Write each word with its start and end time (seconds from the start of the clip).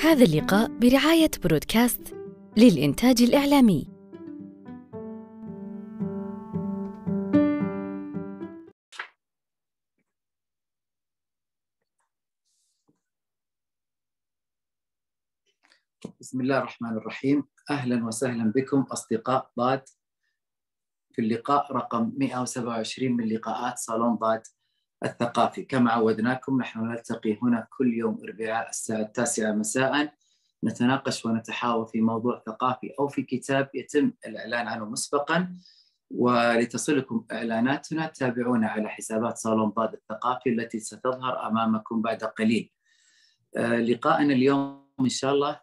هذا 0.00 0.24
اللقاء 0.24 0.78
برعاية 0.78 1.30
برودكاست 1.44 2.14
للإنتاج 2.56 3.22
الإعلامي. 3.22 3.88
بسم 16.20 16.40
الله 16.40 16.58
الرحمن 16.58 16.96
الرحيم. 16.96 17.44
أهلا 17.70 18.06
وسهلا 18.06 18.52
بكم 18.56 18.82
أصدقاء 18.82 19.50
ضاد 19.58 19.82
في 21.12 21.22
اللقاء 21.22 21.72
رقم 21.72 22.12
127 22.16 23.12
من 23.12 23.28
لقاءات 23.28 23.78
صالون 23.78 24.14
ضاد 24.14 24.42
الثقافي. 25.04 25.62
كما 25.62 25.90
عودناكم 25.90 26.60
نحن 26.60 26.80
نلتقي 26.80 27.38
هنا 27.42 27.66
كل 27.78 27.94
يوم 27.94 28.20
أربعاء 28.24 28.68
الساعة 28.68 29.00
التاسعة 29.00 29.52
مساء. 29.52 30.12
نتناقش 30.64 31.26
ونتحاور 31.26 31.86
في 31.86 32.00
موضوع 32.00 32.42
ثقافي 32.46 32.92
أو 32.98 33.08
في 33.08 33.22
كتاب 33.22 33.70
يتم 33.74 34.12
الإعلان 34.26 34.68
عنه 34.68 34.84
مسبقا. 34.84 35.56
ولتصلكم 36.10 37.24
إعلاناتنا 37.32 38.06
تابعونا 38.06 38.68
على 38.68 38.88
حسابات 38.88 39.36
صالون 39.38 39.68
ضاد 39.68 39.92
الثقافي 39.92 40.50
التي 40.50 40.80
ستظهر 40.80 41.46
أمامكم 41.46 42.02
بعد 42.02 42.24
قليل. 42.24 42.72
آه، 43.56 43.76
لقاءنا 43.76 44.34
اليوم 44.34 44.86
إن 45.00 45.08
شاء 45.08 45.32
الله 45.32 45.60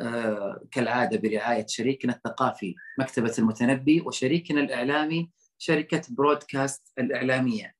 آه، 0.00 0.64
كالعادة 0.70 1.18
برعاية 1.18 1.66
شريكنا 1.66 2.12
الثقافي 2.12 2.74
مكتبة 2.98 3.34
المتنبي 3.38 4.00
وشريكنا 4.00 4.60
الإعلامي 4.60 5.30
شركة 5.58 6.02
برودكاست 6.10 6.92
الإعلامية. 6.98 7.79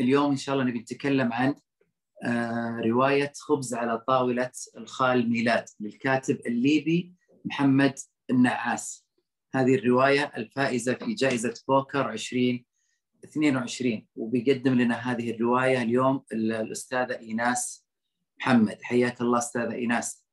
اليوم 0.00 0.30
إن 0.30 0.36
شاء 0.36 0.54
الله 0.54 0.66
نبي 0.66 0.78
نتكلم 0.78 1.32
عن 1.32 1.54
آه، 2.24 2.80
رواية 2.84 3.32
خبز 3.36 3.74
على 3.74 3.98
طاولة 3.98 4.50
الخال 4.76 5.30
ميلاد 5.30 5.64
للكاتب 5.80 6.40
الليبي 6.46 7.12
محمد 7.44 7.94
النعاس. 8.30 9.06
هذه 9.54 9.74
الرواية 9.74 10.32
الفائزة 10.36 10.94
في 10.94 11.14
جائزة 11.14 11.54
بوكر 11.68 12.10
2022 12.12 14.06
وبيقدم 14.16 14.74
لنا 14.74 14.94
هذه 14.94 15.30
الرواية 15.30 15.82
اليوم 15.82 16.24
الأستاذة 16.32 17.18
إيناس 17.18 17.86
محمد. 18.38 18.82
حياك 18.82 19.20
الله 19.20 19.38
أستاذة 19.38 19.72
إيناس. 19.74 20.24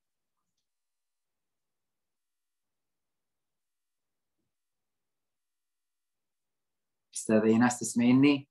أستاذة 7.16 7.46
إيناس 7.46 7.80
تسمعيني؟ 7.80 8.51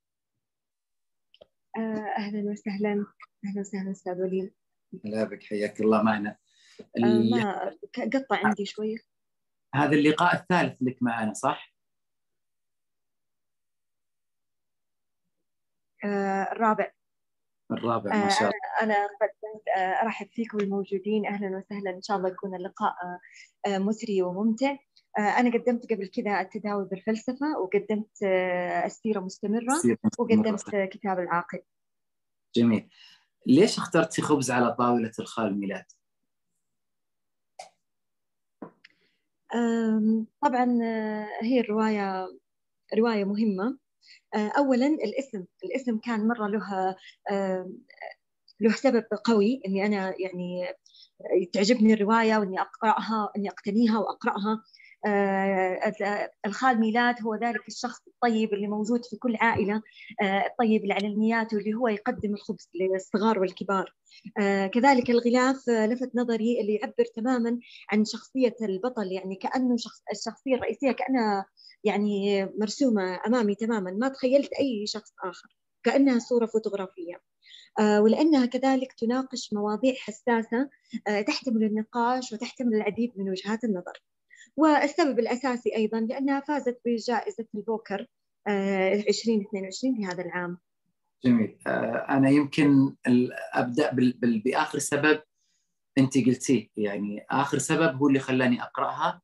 آه، 1.76 2.14
أهلا 2.18 2.50
وسهلا. 2.50 3.06
أهلا 3.46 3.60
وسهلا 3.60 3.90
أستاذ 3.90 4.22
وليد. 4.22 4.54
لا 5.04 5.24
بك 5.24 5.42
حياك 5.42 5.80
الله 5.80 6.02
معنا 6.02 6.36
آه، 6.96 7.30
ما 7.30 7.76
قطع 8.14 8.46
عندي 8.46 8.66
شوية 8.66 8.96
هذا 9.74 9.92
اللقاء 9.96 10.34
الثالث 10.34 10.82
لك 10.82 11.02
معنا 11.02 11.32
صح؟ 11.32 11.74
آه، 16.04 16.52
الرابع. 16.52 16.92
الرابع 17.70 18.16
ما 18.16 18.28
شاء 18.28 18.40
الله. 18.40 18.52
أنا 18.82 19.06
قدمت 19.06 19.68
أرحب 20.02 20.26
فيكم 20.26 20.58
الموجودين. 20.60 21.26
أهلا 21.26 21.56
وسهلا. 21.56 21.90
إن 21.90 22.02
شاء 22.02 22.16
الله 22.16 22.28
يكون 22.28 22.54
اللقاء 22.54 22.94
مثري 23.68 24.22
وممتع. 24.22 24.76
أنا 25.18 25.52
قدمت 25.52 25.92
قبل 25.92 26.06
كذا 26.06 26.40
التداول 26.40 26.84
بالفلسفة 26.84 27.58
وقدمت 27.58 28.24
مستمرة 29.20 29.74
سيرة 29.74 29.98
مستمرة. 30.04 30.10
وقدمت 30.18 30.76
كتاب 30.92 31.18
العاقل 31.18 31.62
جميل 32.56 32.88
ليش 33.46 33.78
اخترتي 33.78 34.22
خبز 34.22 34.50
على 34.50 34.72
طاولة 34.72 35.12
الخال 35.18 35.60
ميلاد؟ 35.60 35.84
طبعا 40.42 40.78
آه، 40.82 41.26
هي 41.42 41.60
الرواية 41.60 42.28
رواية 42.98 43.24
مهمة 43.24 43.78
آه، 44.34 44.52
أولا 44.58 44.86
الاسم 44.86 45.44
الاسم 45.64 45.98
كان 45.98 46.28
مرة 46.28 46.48
له 46.48 46.96
آه، 47.30 47.70
له 48.60 48.72
سبب 48.72 49.04
قوي 49.24 49.62
إني 49.66 49.86
أنا 49.86 50.14
يعني 50.18 50.74
تعجبني 51.52 51.92
الرواية 51.94 52.38
وإني 52.38 52.60
أقرأها 52.60 53.32
إني 53.36 53.48
أقتنيها 53.48 53.98
وأقرأها 53.98 54.52
آه، 54.52 54.62
الخال 56.46 56.80
ميلاد 56.80 57.22
هو 57.22 57.34
ذلك 57.34 57.68
الشخص 57.68 58.00
الطيب 58.08 58.54
اللي 58.54 58.66
موجود 58.68 59.04
في 59.04 59.16
كل 59.16 59.36
عائلة 59.36 59.82
آه، 60.22 60.46
الطيب 60.46 60.82
اللي 60.82 60.94
على 60.94 61.06
واللي 61.52 61.74
هو 61.74 61.88
يقدم 61.88 62.34
الخبز 62.34 62.68
للصغار 62.74 63.38
والكبار. 63.38 63.94
آه، 64.40 64.66
كذلك 64.66 65.10
الغلاف 65.10 65.68
لفت 65.68 66.10
نظري 66.14 66.60
اللي 66.60 66.74
يعبر 66.74 67.04
تماما 67.16 67.58
عن 67.92 68.04
شخصية 68.04 68.56
البطل 68.62 69.12
يعني 69.12 69.34
كأنه 69.34 69.76
شخص 69.76 70.02
الشخصية 70.12 70.54
الرئيسية 70.54 70.92
كأنها 70.92 71.46
يعني 71.84 72.44
مرسومة 72.58 73.20
أمامي 73.26 73.54
تماما 73.54 73.90
ما 73.90 74.08
تخيلت 74.08 74.52
أي 74.52 74.86
شخص 74.86 75.12
آخر 75.24 75.48
كأنها 75.84 76.18
صورة 76.18 76.46
فوتوغرافية. 76.46 77.20
ولأنها 77.80 78.46
كذلك 78.46 78.92
تناقش 78.92 79.52
مواضيع 79.52 79.94
حساسة 79.94 80.68
تحتمل 81.26 81.64
النقاش 81.64 82.32
وتحتمل 82.32 82.74
العديد 82.74 83.12
من 83.16 83.30
وجهات 83.30 83.64
النظر. 83.64 84.02
والسبب 84.60 85.18
الأساسي 85.18 85.76
أيضا 85.76 86.00
لأنها 86.00 86.40
فازت 86.40 86.80
بجائزة 86.84 87.46
البوكر 87.54 88.06
2022 88.48 89.96
في 89.96 90.06
هذا 90.06 90.24
العام. 90.24 90.58
جميل. 91.24 91.58
آه، 91.66 92.06
أنا 92.08 92.30
يمكن 92.30 92.94
أبدأ 93.54 93.90
بآخر 94.44 94.78
سبب 94.78 95.22
أنت 95.98 96.18
قلتيه. 96.18 96.68
يعني 96.76 97.26
آخر 97.30 97.58
سبب 97.58 97.96
هو 97.96 98.08
اللي 98.08 98.18
خلاني 98.18 98.62
أقرأها 98.62 99.22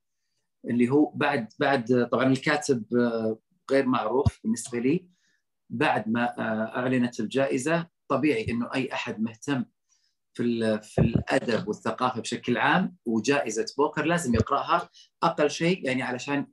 اللي 0.64 0.88
هو 0.88 1.12
بعد 1.14 1.52
بعد 1.58 2.08
طبعا 2.12 2.26
الكاتب 2.26 2.84
آه، 2.94 3.38
غير 3.70 3.86
معروف 3.86 4.40
بالنسبة 4.42 4.78
لي 4.78 5.08
بعد 5.70 6.08
ما 6.08 6.38
آه، 6.38 6.78
أعلنت 6.78 7.20
الجائزة 7.20 7.86
طبيعي 8.08 8.46
إنه 8.50 8.74
أي 8.74 8.92
أحد 8.92 9.20
مهتم 9.20 9.64
في 10.36 10.80
في 10.82 11.00
الأدب 11.00 11.68
والثقافة 11.68 12.20
بشكل 12.20 12.58
عام 12.58 12.96
وجائزة 13.06 13.66
بوكر 13.78 14.04
لازم 14.04 14.34
يقرأها 14.34 14.88
أقل 15.22 15.50
شيء 15.50 15.86
يعني 15.86 16.02
علشان 16.02 16.46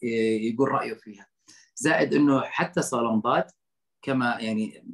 يقول 0.51 0.69
رأيه 0.71 0.93
فيها. 0.93 1.27
زائد 1.75 2.13
إنه 2.13 2.41
حتى 2.41 2.81
صالون 2.81 3.19
ضاد 3.19 3.45
كما 4.01 4.37
يعني 4.39 4.85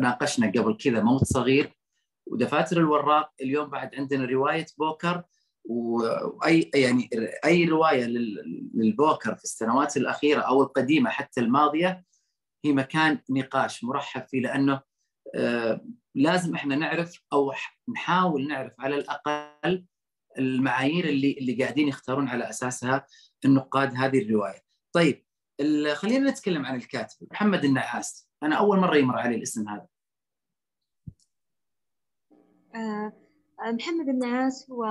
ناقشنا 0.00 0.46
قبل 0.50 0.76
كذا 0.76 1.00
موت 1.02 1.24
صغير 1.24 1.72
ودفاتر 2.26 2.76
الوراق 2.78 3.30
اليوم 3.42 3.70
بعد 3.70 3.94
عندنا 3.94 4.24
رواية 4.24 4.66
بوكر 4.78 5.22
وأي 5.64 6.70
يعني 6.74 7.10
أي 7.44 7.64
رواية 7.64 8.04
لل- 8.04 8.70
للبوكر 8.74 9.34
في 9.34 9.44
السنوات 9.44 9.96
الأخيرة 9.96 10.40
أو 10.40 10.62
القديمة 10.62 11.10
حتى 11.10 11.40
الماضية 11.40 12.04
هي 12.64 12.72
مكان 12.72 13.18
نقاش 13.30 13.84
مرحب 13.84 14.26
فيه 14.28 14.40
لأنه 14.40 14.80
آه، 15.34 15.80
لازم 16.14 16.54
إحنا 16.54 16.76
نعرف 16.76 17.22
أو 17.32 17.52
نحاول 17.88 18.48
نعرف 18.48 18.72
على 18.78 18.96
الأقل 18.96 19.84
المعايير 20.38 21.08
اللي 21.08 21.32
اللي 21.32 21.62
قاعدين 21.62 21.88
يختارون 21.88 22.28
على 22.28 22.48
أساسها 22.50 23.06
النقاد 23.44 23.94
هذه 23.94 24.22
الرواية. 24.22 24.62
طيب 24.92 25.24
خلينا 25.94 26.30
نتكلم 26.30 26.66
عن 26.66 26.76
الكاتب 26.76 27.26
محمد 27.30 27.64
النعاس، 27.64 28.28
أنا 28.42 28.56
أول 28.56 28.78
مرة 28.78 28.96
يمر 28.96 29.18
علي 29.18 29.34
الاسم 29.34 29.68
هذا. 29.68 29.86
آه، 32.74 33.12
محمد 33.66 34.08
النعاس 34.08 34.70
هو 34.70 34.84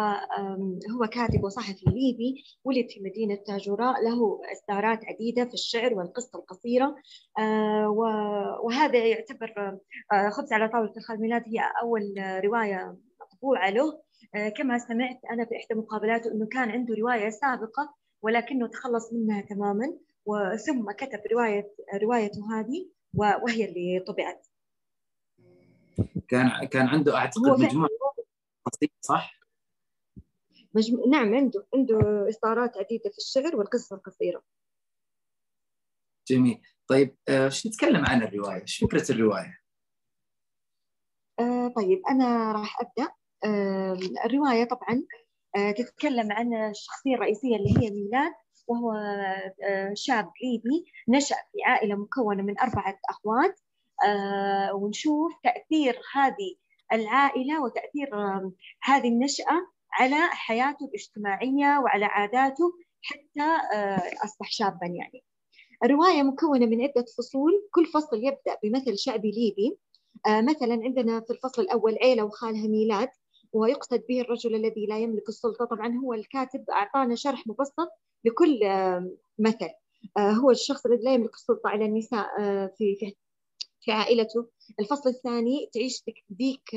هو 0.96 1.08
كاتب 1.12 1.44
وصحفي 1.44 1.86
ليبي 1.86 2.44
ولد 2.64 2.88
في 2.90 3.00
مدينة 3.00 3.36
تاجوراء 3.36 4.04
له 4.04 4.42
إصدارات 4.52 5.06
عديدة 5.06 5.46
في 5.46 5.54
الشعر 5.54 5.94
والقصة 5.94 6.40
القصيرة. 6.40 6.96
آه، 7.40 7.90
وهذا 8.64 9.06
يعتبر 9.06 9.54
آه، 10.14 10.30
خبز 10.30 10.54
على 10.54 10.68
طاولة 10.70 10.94
الخال 10.98 11.22
ميلاد 11.22 11.44
هي 11.46 11.60
أول 11.82 12.14
رواية 12.46 12.98
مطبوعة 13.22 13.70
له. 13.70 14.02
آه، 14.36 14.50
كما 14.50 14.78
سمعت 14.78 15.20
أنا 15.31 15.46
في 15.46 15.56
إحدى 15.56 15.80
مقابلاته 15.80 16.31
أنه 16.31 16.48
كان 16.48 16.70
عنده 16.70 16.96
رواية 16.96 17.30
سابقة 17.30 17.96
ولكنه 18.22 18.68
تخلص 18.68 19.13
منها 19.13 19.42
تماما 19.42 19.98
وثم 20.25 20.92
كتب 20.92 21.20
رواية 21.31 21.74
روايته 22.02 22.60
هذه 22.60 22.90
وهي 23.16 23.66
اللي 23.66 24.04
طبعت. 24.08 24.48
كان 26.28 26.66
كان 26.66 26.88
عنده 26.88 27.16
أعتقد 27.18 27.60
مجموعة 27.60 27.90
قصيده 28.69 28.94
صح؟ 29.02 29.38
مجمو... 30.74 31.06
نعم 31.06 31.36
عنده 31.36 31.68
عنده 31.75 32.30
إصدارات 32.30 32.78
عديدة 32.78 33.10
في 33.10 33.18
الشعر 33.18 33.56
والقصة 33.56 33.96
القصيرة 33.96 34.44
جميل. 36.28 36.62
طيب 36.88 37.16
آه، 37.30 37.46
إيش 37.46 37.68
نتكلم 37.68 38.06
عن 38.06 38.24
الرواية؟ 38.24 38.62
إيش 38.62 38.78
فكرة 38.78 39.12
الرواية؟ 39.12 39.60
آه 41.40 41.68
طيب 41.75 42.02
أنا 42.10 42.52
راح 42.52 42.81
أبدأ 42.81 43.12
آه 43.44 43.98
الرواية 44.25 44.64
طبعا 44.64 45.04
آه 45.56 45.72
تتكلم 45.72 46.31
عن 46.31 46.54
الشخصية 46.70 47.16
الرئيسية 47.16 47.56
اللي 47.56 47.70
هي 47.70 47.90
ميلاد 47.92 48.34
وهو 48.68 48.92
آه 49.63 49.94
شاب 49.94 50.31
ليبي 50.44 50.86
نشأ 51.10 51.36
في 51.36 51.63
عائلة 51.66 51.96
مكونة 51.96 52.44
من 52.44 52.60
أربعة 52.60 53.00
أخوات 53.10 53.60
آه 54.08 54.74
ونشوف 54.74 55.34
تأثير 55.44 56.02
هذه 56.13 56.56
العائلة 56.94 57.63
وتأثير 57.63 58.13
آه 58.13 58.51
هذه 58.84 59.07
النشأة 59.07 59.68
على 59.92 60.28
حياته 60.31 60.86
الاجتماعية 60.86 61.80
وعلى 61.80 62.06
عاداته 62.06 62.74
حتى 63.01 63.57
أصبح 64.24 64.51
شابا 64.51 64.86
يعني. 64.86 65.24
الرواية 65.84 66.24
مكونة 66.24 66.66
من 66.66 66.81
عدة 66.81 67.06
فصول. 67.18 67.68
كل 67.72 67.86
فصل 67.86 68.18
يبدأ 68.18 68.57
بمثل 68.63 68.98
شعبي 68.98 69.31
ليبي. 69.31 69.78
مثلا 70.28 70.74
عندنا 70.84 71.22
في 71.22 71.34
الفصل 71.34 71.62
الأول 71.62 71.98
عيلة 72.01 72.24
وخالها 72.24 72.68
ميلاد 72.68 73.10
ويقصد 73.54 74.04
به 74.10 74.22
الرجل 74.22 74.56
الذي 74.56 74.86
لا 74.86 75.00
يملك 75.00 75.30
السلطة. 75.30 75.66
طبعا 75.66 75.98
هو 75.98 76.13
الكاتب 76.13 76.69
أعطانا 76.69 77.16
شرح 77.16 77.48
مبسط 77.48 77.89
لكل 78.25 78.60
مثل. 79.39 79.69
هو 80.18 80.51
الشخص 80.51 80.86
الذي 80.86 81.04
لا 81.04 81.13
يملك 81.13 81.34
السلطة 81.34 81.69
على 81.69 81.86
النساء 81.86 82.28
في 82.78 83.13
في 83.80 83.92
عائلته. 83.92 84.48
الفصل 84.80 85.10
الثاني 85.10 85.69
تعيش 85.74 86.04
ذيك 86.38 86.69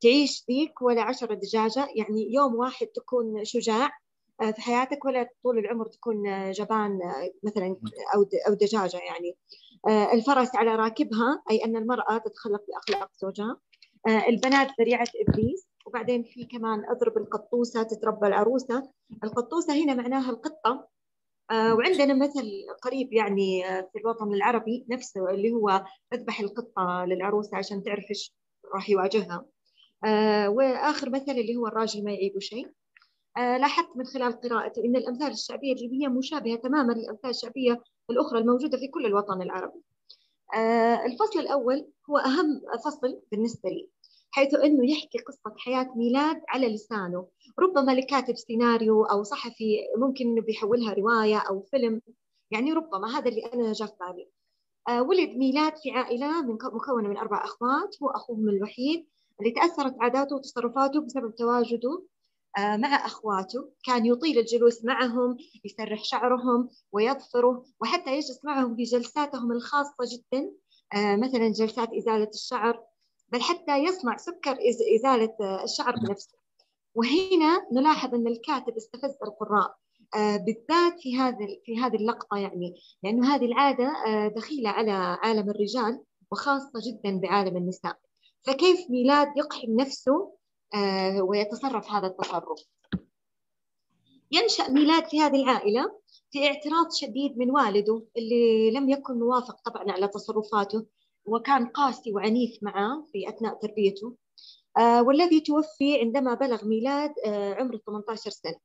تعيش 0.00 0.44
ذيك 0.50 0.82
ولا 0.82 1.02
عشرة 1.02 1.34
دجاجة 1.34 1.88
يعني 1.96 2.32
يوم 2.32 2.54
واحد 2.54 2.86
تكون 2.86 3.44
شجاع 3.44 3.90
في 4.54 4.62
حياتك 4.62 5.04
ولا 5.04 5.28
طول 5.42 5.58
العمر 5.58 5.86
تكون 5.86 6.50
جبان 6.50 6.98
مثلا 7.42 7.76
أو 8.14 8.26
أو 8.48 8.54
دجاجة 8.54 8.96
يعني. 8.96 9.36
الفرس 10.12 10.56
على 10.56 10.76
راكبها 10.76 11.42
أي 11.50 11.64
أن 11.64 11.76
المرأة 11.76 12.18
تتخلق 12.18 12.64
بأخلاق 12.68 13.10
زوجها. 13.22 13.56
البنات 14.28 14.68
ذريعة 14.80 15.06
إبليس 15.28 15.68
وبعدين 15.86 16.22
في 16.22 16.44
كمان 16.44 16.84
أضرب 16.90 17.18
القطوسة 17.18 17.82
تتربى 17.82 18.26
العروسة. 18.26 18.90
القطوسة 19.24 19.84
هنا 19.84 19.94
معناها 19.94 20.30
القطة 20.30 20.88
وعندنا 21.52 22.14
مثل 22.14 22.50
قريب 22.82 23.12
يعني 23.12 23.62
في 23.92 23.98
الوطن 23.98 24.34
العربي 24.34 24.86
نفسه 24.90 25.30
اللي 25.30 25.52
هو 25.52 25.84
أذبح 26.12 26.40
القطة 26.40 27.04
للعروسة 27.08 27.56
عشان 27.56 27.82
تعرف 27.82 28.04
إيش 28.10 28.34
راح 28.74 28.90
يواجهها. 28.90 29.46
وآخر 30.48 31.10
مثل 31.10 31.32
اللي 31.32 31.56
هو 31.56 31.66
الراجل 31.66 32.04
ما 32.04 32.12
يعيب 32.12 32.38
شيء. 32.38 32.68
لاحظت 33.36 33.96
من 33.96 34.04
خلال 34.04 34.40
قراءتي 34.40 34.80
إن 34.84 34.96
الأمثال 34.96 35.30
الشعبية 35.32 35.72
الليبيه 35.72 36.08
مشابهة 36.08 36.56
تماما 36.56 36.92
للأمثال 36.92 37.30
الشعبية 37.30 37.82
الأخرى 38.10 38.38
الموجودة 38.38 38.78
في 38.78 38.88
كل 38.88 39.06
الوطن 39.06 39.42
العربي. 39.42 39.80
الفصل 41.06 41.38
الأول 41.38 41.88
هو 42.10 42.18
أهم 42.18 42.60
فصل 42.84 43.20
بالنسبة 43.32 43.70
لي. 43.70 43.88
حيث 44.36 44.54
إنه 44.54 44.90
يحكي 44.90 45.18
قصة 45.18 45.54
حياة 45.58 45.92
ميلاد 45.96 46.42
على 46.48 46.74
لسانه، 46.74 47.28
ربما 47.58 47.92
لكاتب 47.92 48.36
سيناريو 48.36 49.04
أو 49.04 49.22
صحفي 49.22 49.78
ممكن 49.96 50.24
إنه 50.26 50.42
بيحولها 50.42 50.94
رواية 50.94 51.38
أو 51.38 51.62
فيلم، 51.62 52.02
يعني 52.50 52.72
ربما 52.72 53.18
هذا 53.18 53.28
اللي 53.28 53.46
أنا 53.46 53.72
جاء 53.72 53.88
في 53.88 53.94
بالي. 54.00 54.30
ولد 55.00 55.30
ميلاد 55.30 55.76
في 55.76 55.90
عائلة 55.90 56.42
من 56.42 56.54
مكونة 56.54 57.08
من 57.08 57.16
أربع 57.16 57.44
أخوات، 57.44 57.96
هو 58.02 58.08
أخوهم 58.08 58.48
الوحيد 58.48 59.06
اللي 59.40 59.50
تأثرت 59.50 59.94
عاداته 60.00 60.36
وتصرفاته 60.36 61.00
بسبب 61.00 61.34
تواجده 61.34 62.06
مع 62.58 63.06
أخواته. 63.06 63.70
كان 63.84 64.06
يطيل 64.06 64.38
الجلوس 64.38 64.84
معهم 64.84 65.36
يسرح 65.64 66.04
شعرهم 66.04 66.68
ويظفره 66.92 67.64
وحتى 67.80 68.10
يجلس 68.10 68.44
معهم 68.44 68.76
في 68.76 68.82
جلساتهم 68.82 69.52
الخاصة 69.52 69.96
جدا. 70.12 70.50
مثلا 70.94 71.48
جلسات 71.52 71.88
إزالة 71.92 72.30
الشعر 72.34 72.84
بل 73.28 73.42
حتى 73.42 73.78
يصنع 73.78 74.16
سكر 74.16 74.58
إزالة 74.96 75.36
الشعر 75.64 75.96
بنفسه. 75.96 76.38
وهنا 76.94 77.66
نلاحظ 77.72 78.14
أن 78.14 78.26
الكاتب 78.26 78.76
استفز 78.76 79.16
القراء 79.22 79.76
بالذات 80.14 81.00
في 81.00 81.18
هذا 81.18 81.46
في 81.64 81.78
هذه 81.78 81.96
اللقطة 81.96 82.36
يعني 82.36 82.74
لأنه 83.02 83.34
هذه 83.34 83.44
العادة 83.44 83.92
دخيلة 84.36 84.70
على 84.70 84.90
عالم 85.22 85.50
الرجال 85.50 86.02
وخاصة 86.32 86.72
جدا 86.86 87.20
بعالم 87.20 87.56
النساء. 87.56 87.98
فكيف 88.42 88.90
ميلاد 88.90 89.28
يقحم 89.36 89.70
نفسه 89.80 90.32
ويتصرف 91.20 91.90
هذا 91.90 92.06
التصرف؟ 92.06 92.58
ينشأ 94.32 94.70
ميلاد 94.70 95.06
في 95.08 95.20
هذه 95.20 95.42
العائلة 95.42 96.00
في 96.30 96.46
اعتراض 96.46 96.92
شديد 96.92 97.38
من 97.38 97.50
والده 97.50 98.02
اللي 98.16 98.70
لم 98.70 98.90
يكن 98.90 99.18
موافق 99.18 99.60
طبعا 99.64 99.92
على 99.92 100.08
تصرفاته 100.08 100.86
وكان 101.26 101.66
قاسي 101.66 102.12
وعنيف 102.12 102.58
معه 102.62 103.04
في 103.12 103.28
أثناء 103.28 103.54
تربيته 103.54 104.16
والذي 104.78 105.40
توفي 105.40 106.00
عندما 106.00 106.34
بلغ 106.34 106.64
ميلاد 106.64 107.14
عمره 107.26 107.80
18 107.86 108.30
سنة. 108.30 108.58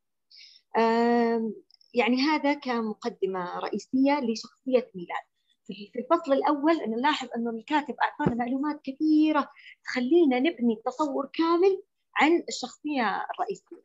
يعني 1.93 2.21
هذا 2.21 2.53
كمقدمة 2.53 3.59
رئيسية 3.59 4.19
لشخصية 4.19 4.91
ميلاد. 4.95 5.23
في 5.67 5.91
الفصل 5.95 6.33
الأول 6.33 6.77
نلاحظ 6.87 7.27
أنه 7.35 7.49
الكاتب 7.49 7.95
أعطانا 8.03 8.35
معلومات 8.35 8.81
كثيرة 8.83 9.49
تخلينا 9.85 10.39
نبني 10.39 10.81
تصور 10.85 11.29
كامل 11.33 11.83
عن 12.15 12.43
الشخصية 12.49 13.25
الرئيسية. 13.33 13.83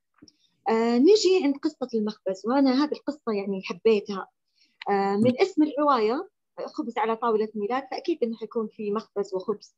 آه 0.68 0.98
نجي 0.98 1.44
عند 1.44 1.56
قصة 1.56 1.88
المخبز 1.94 2.42
وأنا 2.46 2.84
هذه 2.84 2.92
القصة 2.92 3.32
يعني 3.32 3.62
حبيتها. 3.64 4.28
آه 4.90 5.16
من 5.16 5.40
اسم 5.40 5.62
الرواية 5.62 6.28
خبز 6.64 6.98
على 6.98 7.16
طاولة 7.16 7.48
ميلاد 7.54 7.82
فأكيد 7.90 8.18
أنه 8.22 8.36
حيكون 8.36 8.68
في 8.68 8.90
مخبز 8.90 9.34
وخبز. 9.34 9.76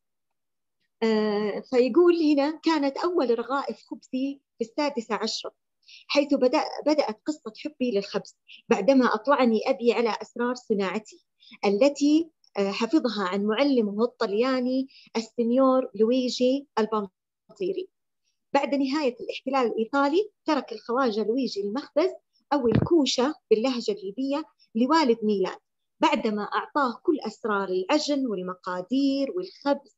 آه 1.03 1.59
فيقول 1.59 2.15
هنا 2.23 2.59
كانت 2.63 2.97
أول 2.97 3.39
رغائف 3.39 3.77
خبزي 3.89 4.41
في 4.57 4.61
السادسة 4.61 5.15
عشرة 5.15 5.53
حيث 6.07 6.33
بدأ 6.33 6.63
بدأت 6.85 7.21
قصة 7.25 7.53
حبي 7.57 7.91
للخبز 7.91 8.35
بعدما 8.69 9.13
أطلعني 9.13 9.61
أبي 9.69 9.93
على 9.93 10.17
أسرار 10.21 10.55
صناعتي 10.55 11.25
التي 11.65 12.29
حفظها 12.57 13.23
عن 13.23 13.45
معلمه 13.45 14.03
الطلياني 14.03 14.87
السنيور 15.17 15.89
لويجي 15.95 16.67
البنطيري. 16.79 17.89
بعد 18.53 18.75
نهاية 18.75 19.15
الاحتلال 19.19 19.73
الإيطالي 19.73 20.29
ترك 20.45 20.71
الخواجة 20.71 21.23
لويجي 21.23 21.61
المخبز 21.61 22.09
أو 22.53 22.67
الكوشة 22.67 23.35
باللهجة 23.51 23.91
الليبية 23.91 24.43
لوالد 24.75 25.17
ميلاد. 25.23 25.59
بعدما 25.99 26.43
أعطاه 26.43 26.99
كل 27.03 27.19
أسرار 27.19 27.69
العجن 27.69 28.27
والمقادير 28.27 29.31
والخبز 29.31 29.97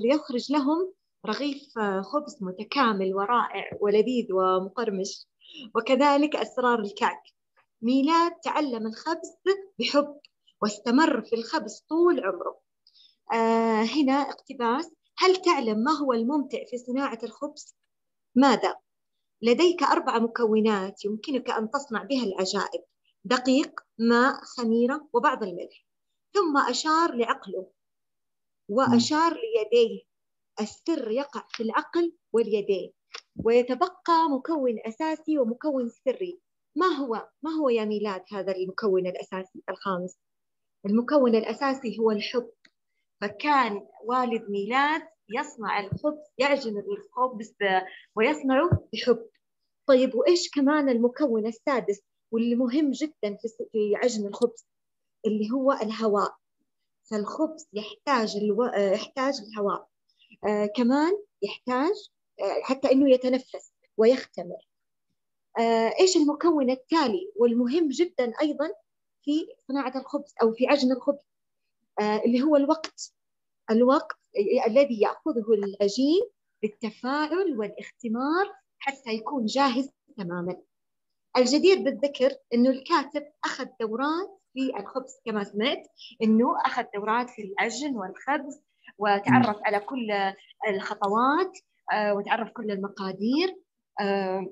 ليخرج 0.00 0.52
لهم 0.52 0.92
رغيف 1.26 1.78
خبز 2.02 2.38
متكامل 2.40 3.14
ورائع 3.14 3.70
ولذيذ 3.80 4.32
ومقرمش. 4.32 5.26
وكذلك 5.74 6.36
أسرار 6.36 6.80
الكعك. 6.80 7.22
ميلاد 7.82 8.32
تعلم 8.42 8.86
الخبز 8.86 9.28
بحب 9.78 10.20
واستمر 10.62 11.22
في 11.22 11.36
الخبز 11.36 11.84
طول 11.88 12.20
عمره. 12.24 12.60
آه 13.32 13.82
هنا 13.82 14.12
اقتباس. 14.12 14.90
هل 15.18 15.36
تعلم 15.36 15.78
ما 15.78 15.92
هو 15.92 16.12
الممتع 16.12 16.58
في 16.70 16.78
صناعة 16.78 17.18
الخبز؟ 17.22 17.76
ماذا؟ 18.34 18.76
لديك 19.42 19.82
أربع 19.82 20.18
مكونات 20.18 21.04
يمكنك 21.04 21.50
أن 21.50 21.70
تصنع 21.70 22.02
بها 22.02 22.24
العجائب. 22.24 22.84
دقيق، 23.24 23.80
ماء، 23.98 24.40
خميرة 24.44 25.08
وبعض 25.12 25.42
الملح. 25.42 25.86
ثم 26.34 26.56
أشار 26.70 27.14
لعقله 27.14 27.70
وأشار 28.70 29.32
ليديه. 29.32 30.02
السر 30.60 31.10
يقع 31.10 31.46
في 31.48 31.62
العقل 31.62 32.12
واليدين 32.32 32.92
ويتبقى 33.44 34.28
مكون 34.38 34.78
أساسي 34.86 35.38
ومكون 35.38 35.88
سري. 35.88 36.40
ما 36.76 36.86
هو 36.86 37.28
ما 37.42 37.50
هو 37.50 37.68
يا 37.68 37.84
ميلاد 37.84 38.24
هذا 38.32 38.52
المكون 38.56 39.06
الأساسي 39.06 39.62
الخامس؟ 39.70 40.18
المكون 40.86 41.34
الأساسي 41.34 41.98
هو 41.98 42.10
الحب. 42.10 42.50
فكان 43.20 43.88
والد 44.04 44.50
ميلاد 44.50 45.02
يصنع 45.28 45.80
الخبز 45.80 46.32
يعجن 46.38 46.78
الخبز 46.78 47.54
ويصنعه 48.16 48.88
بحب. 48.92 49.28
طيب 49.86 50.14
وإيش 50.14 50.50
كمان 50.50 50.88
المكون 50.88 51.46
السادس؟ 51.46 52.02
واللي 52.34 52.54
مهم 52.54 52.90
جدا 52.90 53.36
في 53.72 53.96
عجن 53.96 54.26
الخبز 54.26 54.66
اللي 55.26 55.50
هو 55.50 55.72
الهواء. 55.72 56.36
فالخبز 57.10 57.68
يحتاج 57.72 58.36
ألو... 58.36 58.64
يحتاج 58.64 59.34
الهواء. 59.40 59.88
آه 60.48 60.66
كمان 60.76 61.12
يحتاج 61.42 61.94
آه 62.40 62.62
حتى 62.62 62.92
إنه 62.92 63.10
يتنفس 63.10 63.72
ويختمر. 63.96 64.68
آه 65.58 65.92
إيش 66.00 66.16
المكون 66.16 66.70
التالي 66.70 67.32
والمهم 67.36 67.88
جدا 67.88 68.32
أيضا 68.40 68.70
في 69.22 69.46
صناعة 69.68 69.98
الخبز 70.00 70.34
أو 70.42 70.52
في 70.52 70.66
عجن 70.66 70.92
الخبز؟ 70.92 71.24
آه 72.00 72.22
اللي 72.24 72.42
هو 72.42 72.56
الوقت. 72.56 73.12
الوقت 73.70 74.18
الذي 74.66 75.00
يأخذه 75.00 75.52
العجين 75.52 76.22
بالتفاعل 76.62 77.58
والاختمار 77.58 78.54
حتى 78.78 79.10
يكون 79.10 79.46
جاهز 79.46 79.90
تماما. 80.16 80.62
الجدير 81.36 81.78
بالذكر 81.82 82.30
أنه 82.54 82.70
الكاتب 82.70 83.32
أخذ 83.44 83.66
دورات 83.80 84.40
في 84.52 84.76
الخبز 84.80 85.20
كما 85.24 85.44
سمعت 85.44 85.82
أنه 86.22 86.56
أخذ 86.66 86.84
دورات 86.94 87.30
في 87.30 87.42
العجن 87.42 87.96
والخبز 87.96 88.60
وتعرف 88.98 89.56
على 89.64 89.80
كل 89.80 90.32
الخطوات 90.68 91.58
آه 91.92 92.14
وتعرف 92.14 92.50
كل 92.50 92.70
المقادير 92.70 93.56
آه 94.00 94.46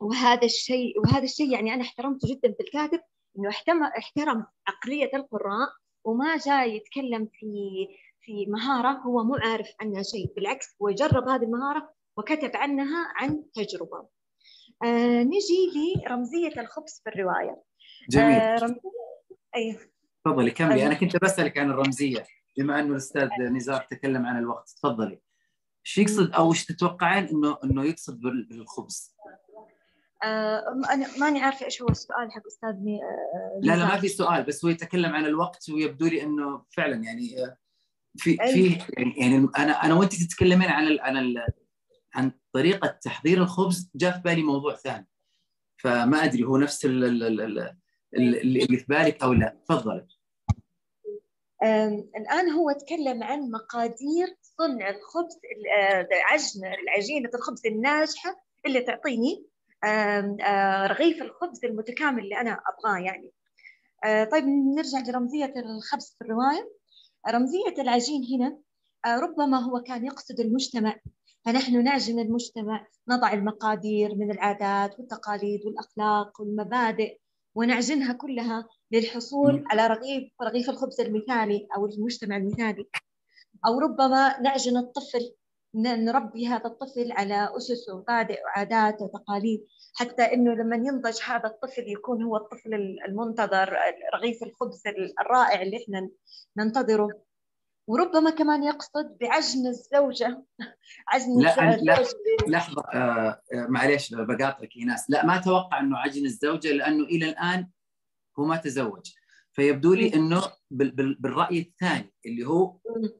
وهذا 0.00 0.44
الشيء 0.44 1.00
وهذا 1.00 1.24
الشيء 1.24 1.52
يعني 1.52 1.74
أنا 1.74 1.82
احترمته 1.82 2.28
جدا 2.28 2.52
في 2.52 2.60
الكاتب 2.60 3.00
إنه 3.38 3.48
احترم 3.98 4.46
عقلية 4.68 5.10
القراء 5.14 5.68
وما 6.04 6.36
جاي 6.36 6.76
يتكلم 6.76 7.28
في 7.32 7.48
في 8.20 8.46
مهارة 8.46 8.98
هو 8.98 9.24
مو 9.24 9.34
عارف 9.34 9.68
عنها 9.80 10.02
شيء 10.02 10.32
بالعكس 10.36 10.76
هو 10.82 10.90
جرب 10.90 11.28
هذه 11.28 11.42
المهارة 11.42 11.94
وكتب 12.16 12.50
عنها 12.54 13.12
عن 13.16 13.44
تجربة. 13.54 14.08
آه 14.84 15.22
نجي 15.22 15.72
لرمزية 16.06 16.60
الخبز 16.60 17.00
في 17.04 17.10
الرواية. 17.10 17.62
جميل. 18.10 18.34
آه 18.40 18.58
رمزية 18.58 18.80
أيوه. 19.56 19.80
تفضلي 20.24 20.50
كملي. 20.50 20.86
أنا 20.86 20.94
كنت 20.94 21.16
بسألك 21.24 21.58
عن 21.58 21.70
الرمزية 21.70 22.24
بما 22.58 22.80
انه 22.80 22.90
الأستاذ 22.90 23.28
نزار 23.40 23.86
تكلم 23.90 24.26
عن 24.26 24.38
الوقت. 24.38 24.70
تفضلي. 24.70 25.20
إيش 25.86 25.98
يقصد 25.98 26.32
أو 26.32 26.52
إيش 26.52 26.64
تتوقعين 26.66 27.28
انه 27.28 27.58
إنه 27.64 27.84
يقصد 27.84 28.20
بال- 28.20 28.46
بالخبز؟ 28.50 29.14
آه 30.24 30.62
أنا 30.92 31.18
ماني 31.18 31.40
عارفة 31.40 31.64
إيش 31.66 31.82
هو 31.82 31.88
السؤال 31.88 32.32
حق 32.32 32.46
أستاذ 32.46 32.74
مي- 32.84 33.00
آه، 33.02 33.60
لا 33.62 33.76
لا. 33.76 33.84
ما 33.88 34.00
في 34.00 34.08
سؤال 34.08 34.42
بس 34.44 34.64
هو 34.64 34.70
يتكلم 34.70 35.12
عن 35.14 35.24
الوقت 35.24 35.68
ويبدو 35.70 36.06
لي 36.06 36.22
إنه 36.22 36.64
فعلا 36.76 36.94
يعني 37.04 37.44
آه، 37.44 37.56
في. 38.16 38.36
في 38.36 38.78
يعني, 38.98 39.14
يعني 39.18 39.48
أنا 39.58 39.84
أنا 39.84 39.94
وأنت 39.94 40.14
تتكلمين 40.14 40.68
عن 40.68 40.86
ال 40.86 41.00
عن 41.00 41.16
ال 41.16 41.46
عن 42.14 42.32
طريقة 42.56 42.88
تحضير 42.88 43.38
الخبز 43.42 43.90
جاء 43.94 44.12
في 44.12 44.20
بالي 44.22 44.42
موضوع 44.42 44.74
ثاني. 44.74 45.06
فما 45.82 46.24
أدري 46.24 46.44
هو 46.44 46.56
نفس 46.56 46.84
ال- 46.84 47.04
ال- 47.04 47.22
ال- 47.40 47.58
ال- 48.14 48.38
اللي 48.62 48.76
في 48.76 48.84
بالك 48.88 49.22
أو 49.22 49.32
لا. 49.32 49.60
تفضلي 49.68 50.06
آم، 51.62 52.10
الآن 52.16 52.50
هو 52.50 52.72
تكلم 52.72 53.22
عن 53.22 53.50
مقادير 53.50 54.36
صنع 54.42 54.88
الخبز 54.90 55.34
ال- 55.34 55.82
آه، 55.82 56.08
عجن 56.12 56.60
العجينة 56.82 57.30
الخبز 57.34 57.66
الناجحة 57.66 58.36
اللي 58.66 58.80
تعطيني 58.80 59.46
آه، 59.84 60.86
رغيف 60.86 61.22
الخبز 61.22 61.64
المتكامل 61.64 62.22
اللي 62.22 62.40
أنا 62.40 62.50
أبغاه 62.68 62.98
يعني. 62.98 63.32
آه، 64.04 64.24
طيب 64.24 64.44
نرجع 64.76 64.98
لرمزية 65.10 65.54
الخبز 65.56 66.16
في 66.18 66.24
الرواية. 66.24 66.70
رمزية 67.28 67.82
العجين 67.82 68.22
هنا 68.34 68.58
ربما 69.22 69.58
هو 69.58 69.82
كان 69.82 70.06
يقصد 70.06 70.40
المجتمع. 70.40 70.96
فنحن 71.46 71.84
نعجن 71.84 72.18
المجتمع 72.18 72.86
نضع 73.08 73.32
المقادير 73.32 74.14
من 74.14 74.30
العادات 74.30 74.98
والتقاليد 74.98 75.66
والأخلاق 75.66 76.40
والمبادئ 76.40 77.18
ونعجنها 77.54 78.12
كلها 78.12 78.68
للحصول. 78.92 79.64
على 79.70 79.86
رغيف 79.86 80.32
رغيف 80.42 80.70
الخبز 80.70 81.00
المثالي 81.00 81.66
أو 81.76 81.86
المجتمع 81.86 82.36
المثالي 82.36 82.88
أو 83.66 83.78
ربما 83.78 84.40
نعجن 84.40 84.76
الطفل 84.76 85.34
نربي 85.74 86.46
هذا 86.46 86.66
الطفل 86.66 87.12
على 87.12 87.48
أسس 87.56 87.88
ومبادئ 87.88 88.42
وعادات 88.44 89.02
وتقاليد 89.02 89.66
حتى 89.94 90.22
إنه 90.22 90.54
لما 90.54 90.76
ينضج 90.76 91.18
هذا 91.26 91.46
الطفل 91.46 91.88
يكون 91.88 92.22
هو 92.22 92.36
الطفل 92.36 92.74
المنتظر 93.08 93.76
رغيف 94.14 94.42
الخبز 94.42 94.82
الرائع 95.20 95.62
اللي 95.62 95.76
إحنا 95.84 96.10
ننتظره 96.56 97.08
وربما 97.86 98.30
كمان 98.30 98.62
يقصد 98.64 99.16
بعجن 99.20 99.66
الزوجة. 99.66 100.44
عجن 101.08 101.40
لا، 101.40 101.54
أنا- 101.54 101.82
لا. 101.84 102.04
لحظة 102.48 102.82
آه 102.94 103.28
آه، 103.54 103.66
معليش 103.68 104.14
بقاطعك 104.14 104.76
إيناس. 104.76 105.10
لا 105.10 105.26
ما 105.26 105.36
أتوقع 105.36 105.80
إنه 105.80 105.98
عجن 105.98 106.24
الزوجة 106.24 106.72
لأنه 106.72 107.04
إلى 107.04 107.28
الآن 107.28 107.68
هو 108.38 108.44
ما 108.44 108.56
تزوج. 108.56 109.10
فيبدو 109.52 109.94
لي 109.94 110.14
إنه 110.14 110.42
بال- 110.70 110.90
بال- 110.90 111.14
بالرأي 111.20 111.58
الثاني 111.60 112.14
اللي 112.26 112.44
هو 112.46 112.78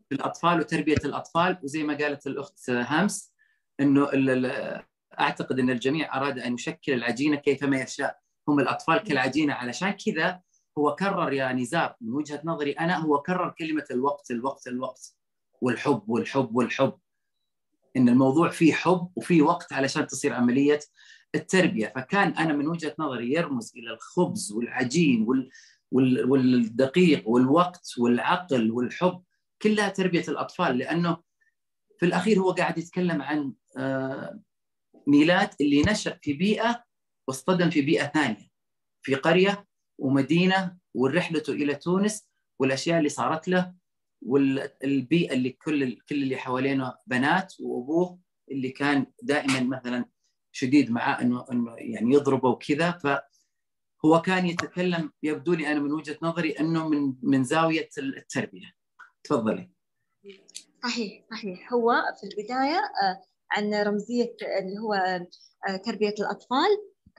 في 0.09 0.15
الاطفال 0.15 0.61
وتربية 0.61 0.97
الأطفال 1.05 1.59
وزي 1.63 1.83
ما 1.83 1.97
قالت 1.97 2.27
الأخت 2.27 2.71
همس 2.71 3.35
إنه 3.81 4.05
ال- 4.13 4.31
ال- 4.47 4.83
أعتقد 5.21 5.59
إن 5.59 5.71
الجميع 5.71 6.17
أراد 6.17 6.39
أن 6.39 6.55
يشكل 6.55 6.93
العجينة 6.93 7.37
كيفما 7.37 7.77
يشاء. 7.81 8.19
هم 8.49 8.61
الأطفال 8.61 8.99
كالعجينة 8.99 9.55
علشان 9.55 9.91
كذا 9.91 10.41
هو 10.79 10.95
كرر 10.95 11.33
يا 11.33 11.53
نزار 11.53 11.97
من 12.01 12.13
وجهة 12.13 12.41
نظري 12.45 12.73
أنا 12.73 12.97
هو 12.99 13.23
كرر 13.23 13.51
كلمة 13.51 13.85
الوقت 13.91 14.31
الوقت 14.31 14.67
الوقت 14.69 15.17
والحب 15.61 16.03
والحب 16.09 16.57
والحب. 16.57 16.99
إن 17.97 18.09
الموضوع 18.09 18.49
فيه 18.51 18.73
حب 18.73 19.11
وفيه 19.17 19.43
وقت 19.43 19.73
علشان 19.73 20.07
تصير 20.07 20.33
عملية 20.33 20.81
التربية. 21.35 21.93
فكان 21.97 22.29
أنا 22.29 22.53
من 22.53 22.69
وجهة 22.69 22.95
نظري 22.99 23.33
يرمز 23.33 23.73
إلى 23.77 23.91
الخبز 23.91 24.53
والعجين 24.53 25.23
وال 25.29 25.51
وال 25.93 26.31
والدقيق 26.31 27.29
والوقت 27.29 27.95
والعقل 27.99 28.71
والحب 28.71 29.23
كلها 29.63 29.89
تربية 29.89 30.25
الأطفال. 30.29 30.79
لأنه 30.79 31.17
في 31.99 32.07
الأخير 32.07 32.41
هو 32.41 32.51
قاعد 32.51 32.79
يتكلم 32.79 33.23
عن 33.23 33.53
آه، 33.77 34.41
ميلاد 35.07 35.51
اللي 35.61 35.83
نشأ 35.83 36.19
في 36.23 36.33
بيئة 36.33 36.85
واصطدم 37.29 37.71
في 37.71 37.81
بيئة 37.81 38.07
ثانية 38.07 38.51
في 39.03 39.15
قرية 39.15 39.67
ومدينة 39.99 40.77
ورحلته 40.95 41.53
إلى 41.53 41.75
تونس 41.75 42.29
والأشياء 42.59 42.99
اللي 42.99 43.09
صارت 43.09 43.49
له 43.49 43.75
والبيئة 44.23 45.33
اللي 45.33 45.51
كل 45.51 45.99
كل 46.09 46.23
اللي 46.23 46.37
حوالينه 46.37 46.95
بنات 47.07 47.55
وأبوه 47.61 48.19
اللي 48.51 48.71
كان 48.71 49.07
دائما 49.23 49.61
مثلا 49.61 50.05
شديد 50.53 50.91
معاه 50.91 51.23
انه 51.23 51.47
إنه 51.53 51.75
يعني 51.79 52.15
يضربه 52.15 52.49
وكذا. 52.49 52.91
فهو 52.91 54.23
كان 54.23 54.47
يتكلم 54.47 55.13
يبدو 55.23 55.55
لي 55.55 55.73
أنا 55.73 55.81
من 55.81 55.93
وجهة 55.93 56.19
نظري 56.23 56.51
إنه 56.51 56.89
من 56.89 57.15
من 57.23 57.45
زاوية 57.45 57.89
التربية. 57.99 58.75
تفضلي. 59.25 59.71
صحيح 60.83 61.25
صحيح. 61.31 61.73
هو 61.73 61.93
في 62.21 62.27
البداية 62.27 62.79
آه، 62.79 63.23
عن 63.51 63.75
رمزية 63.75 64.37
اللي 64.61 64.79
هو 64.79 64.95
آه، 65.69 65.77
تربية 65.77 66.15
الأطفال. 66.21 66.69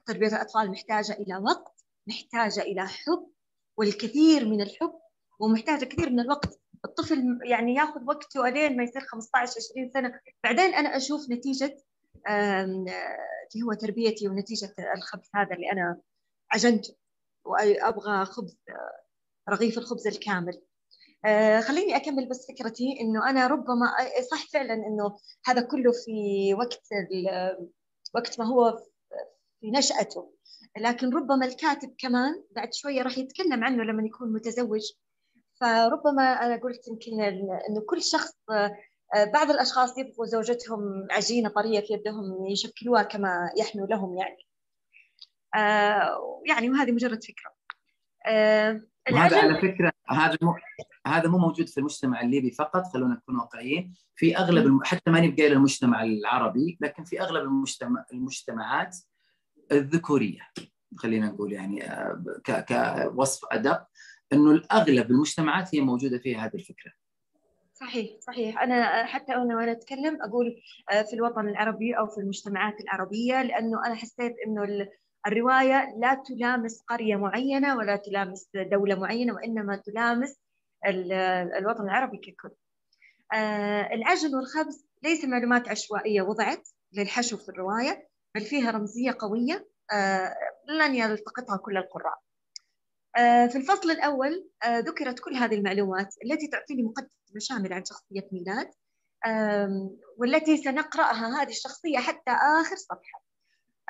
تربية 0.05 0.27
الأطفال 0.27 0.71
محتاجة 0.71 1.13
إلى 1.13 1.37
وقت. 1.37 1.76
محتاجة 2.07 2.61
إلى 2.61 2.87
حب 2.87 3.27
والكثير 3.77 4.45
من 4.45 4.61
الحب 4.61 4.93
ومحتاجة 5.39 5.85
كثير 5.85 6.09
من 6.09 6.19
الوقت. 6.19 6.59
الطفل 6.85 7.39
يعني 7.45 7.75
ياخذ 7.75 8.03
وقته 8.07 8.49
لين 8.49 8.77
ما 8.77 8.83
يصير 8.83 9.01
15 9.01 9.55
20 9.73 9.89
سنة. 9.89 10.19
بعدين 10.43 10.73
أنا 10.73 10.97
أشوف 10.97 11.29
نتيجة 11.29 11.77
آه، 12.27 12.63
اللي 12.63 13.65
هو 13.65 13.73
تربيتي 13.73 14.27
ونتيجة 14.27 14.75
الخبز 14.97 15.29
هذا 15.35 15.55
اللي 15.55 15.71
أنا 15.71 16.01
عجنته. 16.51 16.95
وأبغى 17.45 18.25
خبز 18.25 18.57
آه، 18.69 19.03
رغيف 19.49 19.77
الخبز 19.77 20.07
الكامل. 20.07 20.61
آه، 21.25 21.59
خليني 21.59 21.95
أكمل 21.95 22.29
بس 22.29 22.47
فكرتي 22.47 22.97
إنه 23.01 23.29
أنا 23.29 23.47
ربما 23.47 23.85
صح 24.31 24.47
فعلا 24.53 24.73
إنه 24.73 25.17
هذا 25.45 25.61
كله 25.61 25.91
في 25.91 26.53
وقت 26.53 26.81
وقت 28.15 28.39
ما 28.39 28.45
هو 28.45 28.77
في 29.61 29.71
نشأته. 29.71 30.36
لكن 30.77 31.09
ربما 31.15 31.45
الكاتب 31.45 31.95
كمان 31.97 32.43
بعد 32.55 32.73
شوية 32.73 33.01
راح 33.01 33.17
يتكلم 33.17 33.63
عنه 33.63 33.83
لما 33.83 34.03
يكون 34.05 34.33
متزوج. 34.33 34.81
فربما 35.61 36.23
أنا 36.23 36.55
قلت 36.55 36.87
يمكن 36.87 37.21
إنه 37.69 37.81
كل 37.89 38.01
شخص 38.03 38.33
آه، 39.15 39.23
بعض 39.33 39.51
الأشخاص 39.51 39.97
يبغوا 39.97 40.25
زوجتهم 40.25 41.07
عجينة 41.11 41.49
طرية 41.49 41.79
في 41.79 41.93
يدهم 41.93 42.45
يشكلوها 42.45 43.03
كما 43.03 43.51
يحنو 43.59 43.85
لهم 43.85 44.17
يعني. 44.17 44.47
آه، 45.55 46.41
يعني 46.47 46.69
وهذه 46.69 46.91
مجرد 46.91 47.23
فكرة. 47.23 47.51
آه، 48.27 48.81
العجل- 49.09 49.35
على 49.37 49.55
فكرة 49.61 49.91
هذا 50.09 50.37
مو 50.41 50.55
هذا 51.07 51.29
مو 51.29 51.37
موجود 51.37 51.69
في 51.69 51.77
المجتمع 51.77 52.21
الليبي 52.21 52.51
فقط 52.51 52.83
خلونا 52.93 53.13
نكون 53.15 53.35
واقعيين. 53.35 53.93
في 54.15 54.37
أغلب 54.37 54.65
الم... 54.65 54.83
حتى 54.83 55.11
ما 55.11 55.19
نبقى 55.19 55.47
إلى 55.47 55.53
المجتمع 55.53 56.03
العربي 56.03 56.77
لكن 56.81 57.03
في 57.03 57.21
أغلب 57.21 57.43
المجتمع 57.43 58.05
المجتمعات 58.13 58.97
الذكورية 59.71 60.39
خلينا 60.97 61.27
نقول 61.27 61.53
يعني 61.53 61.83
آه،. 61.83 62.23
كوصف 63.15 63.45
أدق 63.51 63.87
إنه 64.33 64.51
الأغلب 64.51 65.11
المجتمعات 65.11 65.75
هي 65.75 65.81
موجودة 65.81 66.17
فيها 66.17 66.45
هذه 66.45 66.55
الفكرة. 66.55 66.91
صحيح 67.73 68.19
صحيح. 68.19 68.61
أنا 68.61 69.05
حتى 69.05 69.33
أنا 69.33 69.55
وأنا 69.55 69.71
أتكلم 69.71 70.21
أقول 70.21 70.61
آه، 70.91 71.01
في 71.01 71.13
الوطن 71.13 71.47
العربي 71.47 71.93
أو 71.97 72.07
في 72.07 72.17
المجتمعات 72.17 72.81
العربية 72.81 73.41
لأنه 73.41 73.85
أنا 73.85 73.95
حسيت 73.95 74.35
إنه 74.47 74.63
ال- 74.63 74.89
الرواية 75.27 75.95
لا 75.97 76.13
تلامس 76.13 76.83
قرية 76.87 77.15
معينة 77.15 77.77
ولا 77.77 77.95
تلامس 77.95 78.49
دولة 78.55 78.95
معينة 78.99 79.33
وإنما 79.33 79.75
تلامس 79.75 80.39
ال- 80.87 81.13
الوطن 81.57 81.83
العربي 81.83 82.17
ككل. 82.17 82.55
آه، 83.33 83.93
العجن 83.93 84.35
والخبز 84.35 84.85
ليس 85.03 85.25
معلومات 85.25 85.69
عشوائية 85.69 86.21
وضعت 86.21 86.69
للحشو 86.93 87.37
في 87.37 87.49
الرواية. 87.49 88.07
بل 88.35 88.41
فيها 88.41 88.71
رمزية 88.71 89.15
قوية 89.19 89.67
آه، 89.91 90.35
لن 90.69 90.95
يلتقطها 90.95 91.57
كل 91.57 91.77
القراء. 91.77 92.19
آه، 93.17 93.47
في 93.47 93.57
الفصل 93.57 93.91
الأول 93.91 94.49
آه، 94.63 94.79
ذكرت 94.79 95.19
كل 95.19 95.35
هذه 95.35 95.55
المعلومات 95.55 96.15
التي 96.25 96.47
تعطيني 96.47 96.83
مقدمة 96.83 97.39
شاملة 97.39 97.75
عن 97.75 97.85
شخصية 97.85 98.29
ميلاد 98.31 98.71
والتي 100.17 100.57
سنقرأها 100.57 101.41
هذه 101.41 101.49
الشخصية 101.49 101.97
حتى 101.97 102.31
آخر 102.61 102.75
صفحة. 102.75 103.23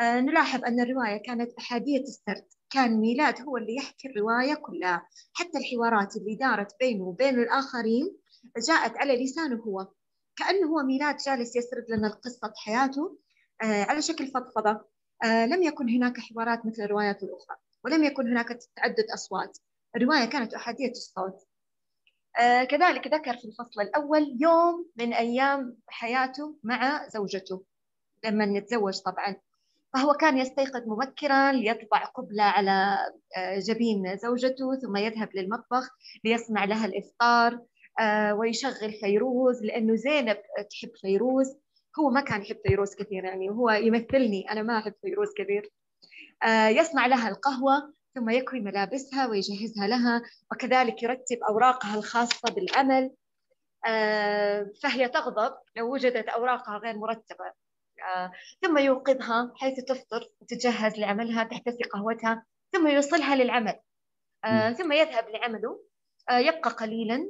نلاحظ 0.02 0.66
أن 0.66 0.80
الرواية 0.80 1.18
كانت 1.18 1.54
أحادية 1.54 2.00
السرد. 2.00 2.48
كان 2.70 3.00
ميلاد 3.00 3.42
هو 3.42 3.58
اللي 3.58 3.76
يحكي 3.76 4.08
الرواية 4.08 4.54
كلها. 4.54 5.08
حتى 5.34 5.58
الحوارات 5.58 6.16
اللي 6.16 6.36
دارت 6.36 6.76
بينه 6.80 7.04
وبين 7.04 7.40
الآخرين 7.40 8.18
جاءت 8.68 8.98
على 8.98 9.24
لسانه 9.24 9.56
هو. 9.56 9.88
كأنه 10.36 10.68
هو 10.68 10.84
ميلاد 10.84 11.18
جالس 11.18 11.56
يسرد 11.56 11.86
لنا 11.90 12.10
قصة 12.10 12.54
حياته 12.56 13.18
على 13.62 14.02
شكل 14.02 14.28
فضفضة. 14.28 14.82
آه، 15.24 15.46
لم 15.46 15.64
يكن 15.64 15.90
هناك 15.90 16.20
حوارات 16.20 16.66
مثل 16.66 16.84
الروايات 16.84 17.24
الأخرى 17.24 17.58
ولم 17.86 18.04
يكن 18.04 18.28
هناك 18.28 18.48
تعدد 18.76 19.06
أصوات. 19.14 19.58
الرواية 19.96 20.26
كانت 20.26 20.54
أحادية 20.54 20.92
الصوت. 20.92 21.48
آه، 22.40 22.64
كذلك 22.64 23.08
ذكر 23.08 23.38
في 23.38 23.46
الفصل 23.46 23.82
الأول 23.82 24.38
يوم 24.40 24.90
من 24.96 25.14
أيام 25.14 25.78
حياته 25.88 26.56
مع 26.64 27.08
زوجته 27.08 27.64
لما 28.26 28.58
يتزوج 28.58 29.00
طبعا. 29.00 29.36
فهو 29.94 30.14
كان 30.14 30.38
يستيقظ 30.38 30.88
مبكرا 30.88 31.52
ليطبع 31.52 32.06
قبلة 32.06 32.44
على 32.44 32.98
آه، 33.38 33.60
جبين 33.60 34.18
زوجته 34.18 34.76
ثم 34.76 34.98
يذهب 34.98 35.30
للمطبخ 35.36 35.90
ليصنع 36.24 36.66
لها 36.66 36.86
الإفطار 36.86 37.60
آه، 38.00 38.34
ويشغل 38.34 38.94
فيروز 39.00 39.64
لأنه 39.64 39.96
زينب 39.96 40.38
تحب 40.70 40.92
فيروز. 41.02 41.58
هو 42.00 42.10
ما 42.10 42.22
كان 42.22 42.42
يحب 42.42 42.58
فيروز 42.68 42.96
كثير 42.96 43.24
يعني 43.24 43.50
هو 43.50 43.70
يمثلني 43.70 44.52
أنا 44.52 44.62
ما 44.64 44.78
أحب 44.78 44.94
فيروز 45.02 45.28
كثير. 45.38 45.72
آه، 46.44 46.68
يصنع 46.68 47.06
لها 47.06 47.30
القهوة 47.30 47.94
ثم 48.16 48.30
يكوي 48.30 48.60
ملابسها 48.60 49.28
ويجهزها 49.28 49.88
لها 49.88 50.22
وكذلك 50.52 51.04
يرتب 51.04 51.38
أوراقها 51.50 51.96
الخاصة 51.98 52.54
بالعمل 52.54 53.12
فهي 54.84 55.10
تغضب 55.14 55.56
لو 55.76 55.94
وجدت 55.94 56.28
أوراقها 56.30 56.78
غير 56.78 56.98
مرتبة. 56.98 57.46
آه، 58.16 58.32
ثم 58.62 58.78
يوقظها 58.78 59.54
حيث 59.56 59.80
تفطر 59.84 60.30
وتتجهز 60.42 61.00
لعملها 61.00 61.44
تحتسي 61.44 61.84
قهوتها 61.84 62.46
ثم 62.74 62.88
يوصلها 62.88 63.36
للعمل. 63.36 63.80
آه، 64.46 64.72
ثم 64.72 64.92
يذهب 64.92 65.30
لعمله. 65.30 65.84
آه، 66.30 66.38
يبقى 66.38 66.70
قليلا. 66.70 67.28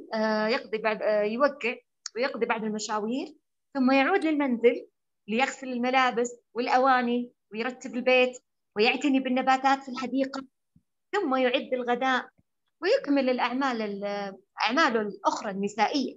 يقضي 0.48 0.78
بعد 0.78 1.00
يوقع 1.24 1.74
ويقضي 2.16 2.46
بعد 2.46 2.64
المشاوير. 2.64 3.34
ثم 3.74 3.90
يعود 3.90 4.24
للمنزل 4.24 4.86
ليغسل 5.28 5.68
الملابس 5.68 6.36
والأواني 6.54 7.32
ويرتب 7.52 7.94
البيت 7.94 8.38
ويعتني 8.76 9.20
بالنباتات 9.20 9.82
في 9.82 9.88
الحديقة 9.88 10.44
ثم 11.12 11.34
يعد 11.34 11.72
الغداء 11.72 12.28
ويكمل 12.82 13.30
الأعمال 13.30 14.04
أعماله 14.62 15.00
الأخرى 15.00 15.50
النسائية. 15.50 16.16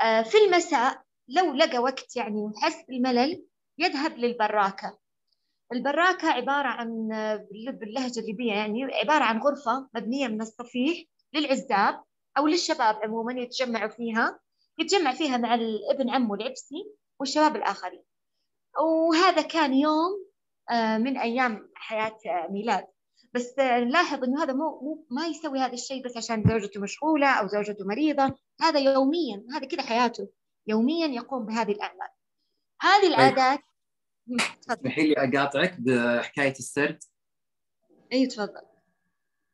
في 0.00 0.38
المساء 0.46 1.02
لو 1.28 1.52
لقى 1.54 1.78
وقت 1.78 2.16
يعني 2.16 2.36
وحس 2.40 2.84
بالملل 2.88 3.44
يذهب 3.78 4.18
للبراكة. 4.18 4.98
البراكة 5.72 6.28
عبارة 6.28 6.68
عن 6.68 7.08
باللهجة 7.80 8.20
الليبية 8.20 8.52
يعني 8.52 8.84
عبارة 8.84 9.24
عن 9.24 9.38
غرفة 9.38 9.88
مبنية 9.94 10.28
من 10.28 10.40
الصفيح 10.40 11.04
للعزاب 11.34 12.02
أو 12.38 12.46
للشباب 12.46 12.96
عموما 13.02 13.32
يتجمعوا 13.32 13.88
فيها. 13.88 14.38
يتجمع 14.82 15.12
فيها 15.12 15.36
مع 15.36 15.54
ابن 15.90 16.10
عمه 16.10 16.34
العبسي 16.34 16.92
والشباب 17.20 17.56
الآخرين. 17.56 18.02
وهذا 18.80 19.42
كان 19.42 19.74
يوم 19.74 20.26
آه، 20.70 20.98
من 20.98 21.18
أيام 21.18 21.70
حياة 21.74 22.18
ميلاد. 22.50 22.86
بس 23.34 23.58
نلاحظ 23.58 24.24
إنه 24.24 24.42
هذا 24.42 24.52
مو, 24.52 24.80
مو 24.80 25.06
ما 25.10 25.26
يسوي 25.26 25.58
هذا 25.58 25.72
الشيء 25.72 26.04
بس 26.04 26.16
عشان 26.16 26.44
زوجته 26.48 26.80
مشغولة 26.80 27.30
أو 27.30 27.46
زوجته 27.46 27.84
مريضة. 27.84 28.34
هذا 28.60 28.80
يوميا 28.80 29.44
هذا 29.54 29.66
كذا 29.66 29.82
حياته. 29.82 30.28
يوميا 30.66 31.06
يقوم 31.06 31.46
بهذه 31.46 31.72
الأعمال. 31.72 32.08
هذه 32.80 33.02
طيب. 33.02 33.12
العادات 33.12 33.60
اسمحي 34.70 35.02
لي 35.02 35.14
أقاطعك 35.16 35.76
بحكاية 35.80 36.52
السرد؟ 36.52 36.98
أي 38.12 38.26
تفضل. 38.26 38.62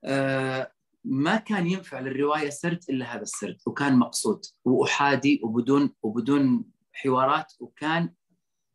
آه 0.04 0.72
ما 1.04 1.36
كان 1.36 1.66
ينفع 1.66 2.00
للرواية 2.00 2.50
سرد 2.50 2.80
إلا 2.90 3.14
هذا 3.14 3.22
السرد 3.22 3.58
وكان 3.66 3.98
مقصود 3.98 4.44
وأحادي 4.64 5.40
وبدون 5.44 5.94
وبدون 6.02 6.64
حوارات 6.92 7.52
وكان 7.60 8.14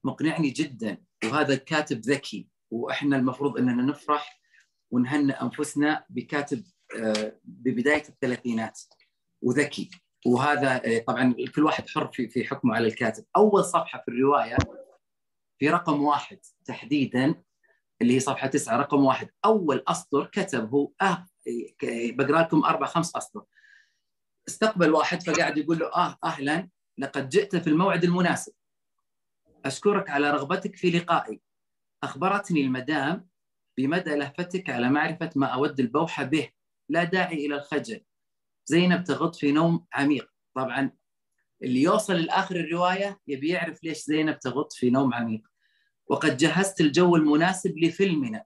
مقنعني 0.04 0.50
جدا 0.50 0.98
وهذا 1.24 1.54
الكاتب 1.54 2.00
ذكي 2.00 2.48
وإحنا 2.72 3.18
المفروض 3.18 3.58
إننا 3.58 3.84
نفرح 3.84 4.42
ونهنئ 4.92 5.42
أنفسنا 5.42 6.06
بكاتب 6.10 6.64
آه، 7.00 7.40
ببداية 7.44 8.04
الثلاثينات 8.10 8.82
وذكي. 9.42 9.90
وهذا 10.26 10.82
آه، 10.86 11.00
طبعا 11.00 11.36
كل 11.56 11.64
واحد 11.64 11.90
حر 11.90 12.12
في 12.14 12.30
في 12.30 12.44
حكمه 12.44 12.76
على 12.76 12.88
الكاتب. 12.88 13.26
أول 13.36 13.64
صفحة 13.64 14.02
في 14.06 14.12
الرواية 14.12 14.58
في 15.60 15.70
رقم 15.70 16.04
واحد 16.04 16.40
تحديدا 16.66 17.44
اللي 18.02 18.16
هي 18.16 18.20
صفحة 18.20 18.48
تسعة 18.48 18.78
رقم 18.78 19.06
واحد. 19.06 19.30
أول 19.46 19.84
أسطر 19.88 20.26
كتب 20.26 20.70
هو 20.70 20.92
أه 21.02 21.26
بقرا 21.84 22.42
لكم 22.42 22.66
أربع 22.66 22.88
خمس 22.88 23.16
أسطر. 23.16 23.44
استقبل 24.48 24.92
واحد 24.92 25.24
فقاعد 25.24 25.58
يقول 25.58 25.80
له 25.80 25.88
آه 25.88 26.18
أهلا 26.24 26.70
لقد 26.98 27.30
جئت 27.30 27.56
في 27.56 27.68
الموعد 27.68 28.04
المناسب. 28.04 28.54
أشكرك 29.66 30.10
على 30.10 30.32
رغبتك 30.32 30.76
في 30.76 30.92
لقائي. 30.92 31.42
أخبرتني 32.04 32.62
المدام 32.62 33.28
بمدى 33.78 34.16
لهفتك 34.16 34.70
على 34.70 34.90
معرفة 34.90 35.30
ما 35.36 35.48
أود 35.48 35.80
البوح 35.80 36.24
به. 36.24 36.50
لا 36.90 37.04
داعي 37.04 37.46
إلى 37.46 37.56
الخجل. 37.56 38.02
زينب 38.66 39.04
تغط 39.04 39.36
في 39.36 39.52
نوم 39.52 39.86
عميق. 39.94 40.30
طبعا 40.56 40.92
اللي 41.64 41.82
يوصل 41.82 42.14
لآخر 42.14 42.56
الرواية 42.56 43.20
يبي 43.28 43.48
يعرف 43.48 43.84
ليش 43.84 44.04
زينب 44.04 44.40
تغط 44.40 44.74
في 44.74 44.90
نوم 44.90 45.14
عميق. 45.14 45.48
وقد 46.08 46.38
جهزت 46.38 46.82
الجو 46.82 47.16
المناسب 47.16 47.78
لفيلمنا. 47.78 48.46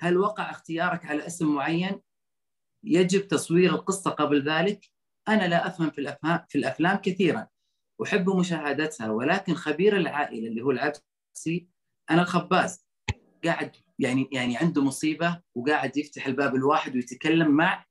هل 0.00 0.16
وقع 0.16 0.50
اختيارك 0.50 1.06
على 1.06 1.26
اسم 1.26 1.54
معين؟ 1.54 2.00
يجب 2.84 3.28
تصوير 3.28 3.74
القصة 3.74 4.10
قبل 4.10 4.48
ذلك. 4.48 4.86
أنا 5.28 5.48
لا 5.48 5.66
أفهم 5.66 5.90
في 5.90 6.00
الافلام 6.00 6.44
في 6.48 6.58
الأفلام 6.58 6.96
كثيرا. 6.96 7.46
أحب 8.02 8.30
مشاهدتها 8.30 9.10
ولكن 9.10 9.54
خبير 9.54 9.96
العائلة 9.96 10.48
اللي 10.48 10.62
هو 10.62 10.70
العبسي 10.70 11.68
أنا 12.10 12.22
الخباز. 12.22 12.86
قاعد 13.44 13.76
يعني 13.98 14.28
يعني 14.32 14.56
عنده 14.56 14.84
مصيبة 14.84 15.42
وقاعد 15.54 15.96
يفتح 15.96 16.26
الباب 16.26 16.54
الواحد 16.54 16.94
ويتكلم 16.96 17.50
مع 17.50 17.84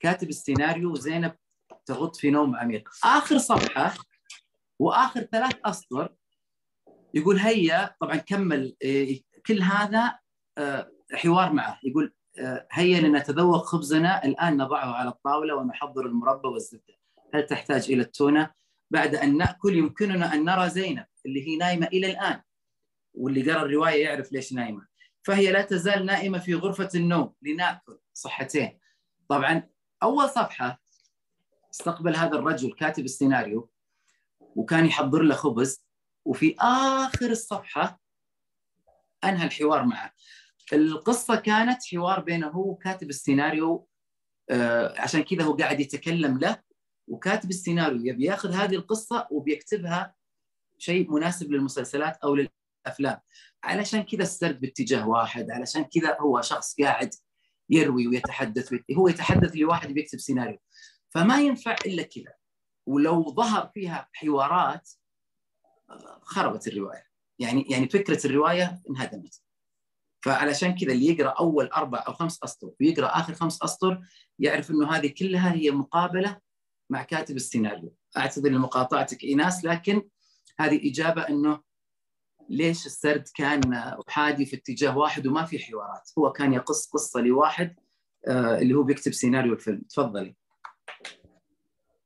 كاتب 0.00 0.28
السيناريو 0.28 0.92
وزينب 0.92 1.36
تغط 1.86 2.16
في 2.16 2.30
نوم 2.30 2.56
عميق. 2.56 2.88
آخر 3.04 3.38
صفحة 3.38 3.94
وآخر 4.78 5.20
ثلاث 5.20 5.56
أسطر 5.64 6.14
يقول 7.14 7.38
هيا 7.38 7.96
طبعا 8.00 8.16
كمل 8.16 8.76
إيه، 8.82 9.22
كل 9.46 9.62
هذا 9.62 10.18
آه، 10.58 10.92
حوار 11.14 11.52
معه. 11.52 11.80
يقول 11.84 12.14
آه، 12.38 12.66
هيا 12.72 13.00
لنتذوق 13.00 13.64
خبزنا 13.64 14.24
الآن 14.24 14.56
نضعه 14.56 14.94
على 14.94 15.08
الطاولة 15.08 15.54
ونحضر 15.54 16.06
المربى 16.06 16.48
والزبدة. 16.48 16.94
هل 17.34 17.46
تحتاج 17.46 17.90
إلى 17.90 18.02
التونة؟ 18.02 18.50
بعد 18.90 19.14
أن 19.14 19.36
نأكل 19.36 19.76
يمكننا 19.76 20.34
أن 20.34 20.44
نرى 20.44 20.70
زينب 20.70 21.06
اللي 21.26 21.48
هي 21.48 21.56
نايمة 21.56 21.86
إلى 21.86 22.10
الآن. 22.10 22.42
واللي 23.14 23.52
قرأ 23.52 23.62
الرواية 23.62 24.04
يعرف 24.04 24.32
ليش 24.32 24.52
نايمة. 24.52 24.86
فهي 25.22 25.52
لا 25.52 25.62
تزال 25.62 26.06
نائمة 26.06 26.38
في 26.38 26.54
غرفة 26.54 26.88
النوم 26.94 27.34
لنأكل 27.42 27.98
صحتين. 28.14 28.78
طبعا 29.28 29.68
أول 30.02 30.28
صفحة 30.28 30.80
استقبل 31.74 32.16
هذا 32.16 32.38
الرجل 32.38 32.72
كاتب 32.72 33.04
السيناريو 33.04 33.70
وكان 34.40 34.86
يحضر 34.86 35.22
له 35.22 35.34
خبز 35.34 35.84
وفي 36.24 36.56
آخر 36.60 37.30
الصفحة 37.30 38.00
أنهى 39.24 39.46
الحوار 39.46 39.84
معه. 39.84 40.12
القصة 40.72 41.36
كانت 41.36 41.78
حوار 41.84 42.20
بينه 42.20 42.48
هو 42.48 42.70
وكاتب 42.70 43.10
السيناريو 43.10 43.88
آه 44.50 45.00
عشان 45.00 45.22
كذا 45.22 45.42
هو 45.42 45.52
قاعد 45.52 45.80
يتكلم 45.80 46.38
له 46.38 46.62
وكاتب 47.08 47.50
السيناريو 47.50 48.04
يبي 48.04 48.24
ياخذ 48.24 48.52
هذه 48.52 48.74
القصة 48.74 49.26
وبيكتبها 49.30 50.14
شيء 50.78 51.10
مناسب 51.10 51.52
للمسلسلات 51.52 52.16
أو 52.16 52.34
للأفلام. 52.34 53.20
علشان 53.64 54.02
كذا 54.02 54.22
السرد 54.22 54.60
باتجاه 54.60 55.08
واحد 55.08 55.50
علشان 55.50 55.84
كذا 55.84 56.16
هو 56.20 56.40
شخص 56.40 56.80
قاعد 56.80 57.14
يروي 57.70 58.06
ويتحدث 58.06 58.74
هو 58.96 59.08
يتحدث 59.08 59.56
لواحد 59.56 59.88
بيكتب 59.88 60.18
سيناريو. 60.18 60.58
فما 61.08 61.40
ينفع 61.40 61.76
إلا 61.86 62.02
كذا. 62.02 62.34
ولو 62.86 63.34
ظهر 63.34 63.70
فيها 63.74 64.08
حوارات 64.12 64.90
خربت 66.22 66.68
الرواية. 66.68 67.06
يعني 67.38 67.66
يعني 67.70 67.88
فكرة 67.88 68.26
الرواية 68.26 68.82
انهدمت. 68.90 69.42
فعلشان 70.22 70.74
كذا 70.74 70.92
اللي 70.92 71.06
يقرأ 71.06 71.28
أول 71.28 71.66
أربع 71.66 72.04
أو 72.08 72.12
خمس 72.12 72.38
أسطر 72.44 72.70
ويقرأ 72.80 73.06
آخر 73.06 73.34
خمس 73.34 73.62
أسطر 73.62 74.00
يعرف 74.38 74.70
إنه 74.70 74.92
هذه 74.92 75.14
كلها 75.18 75.52
هي 75.52 75.70
مقابلة 75.70 76.40
مع 76.90 77.02
كاتب 77.02 77.36
السيناريو. 77.36 77.94
أعتذر 78.16 78.50
لمقاطعتك 78.50 79.24
إيناس 79.24 79.64
لكن 79.64 80.08
هذه 80.58 80.90
إجابة 80.90 81.28
إنه 81.28 81.60
ليش 82.48 82.86
السرد 82.86 83.24
كان 83.34 83.74
احادي 84.08 84.46
في 84.46 84.56
اتجاه 84.56 84.98
واحد 84.98 85.26
وما 85.26 85.44
في 85.44 85.58
حوارات؟ 85.58 86.10
هو 86.18 86.32
كان 86.32 86.52
يقص 86.52 86.90
قصة 86.90 87.20
لواحد 87.20 87.76
آه، 88.28 88.58
اللي 88.58 88.74
هو 88.74 88.82
بيكتب 88.82 89.12
سيناريو 89.12 89.52
الفيلم. 89.52 89.80
تفضلي. 89.80 90.36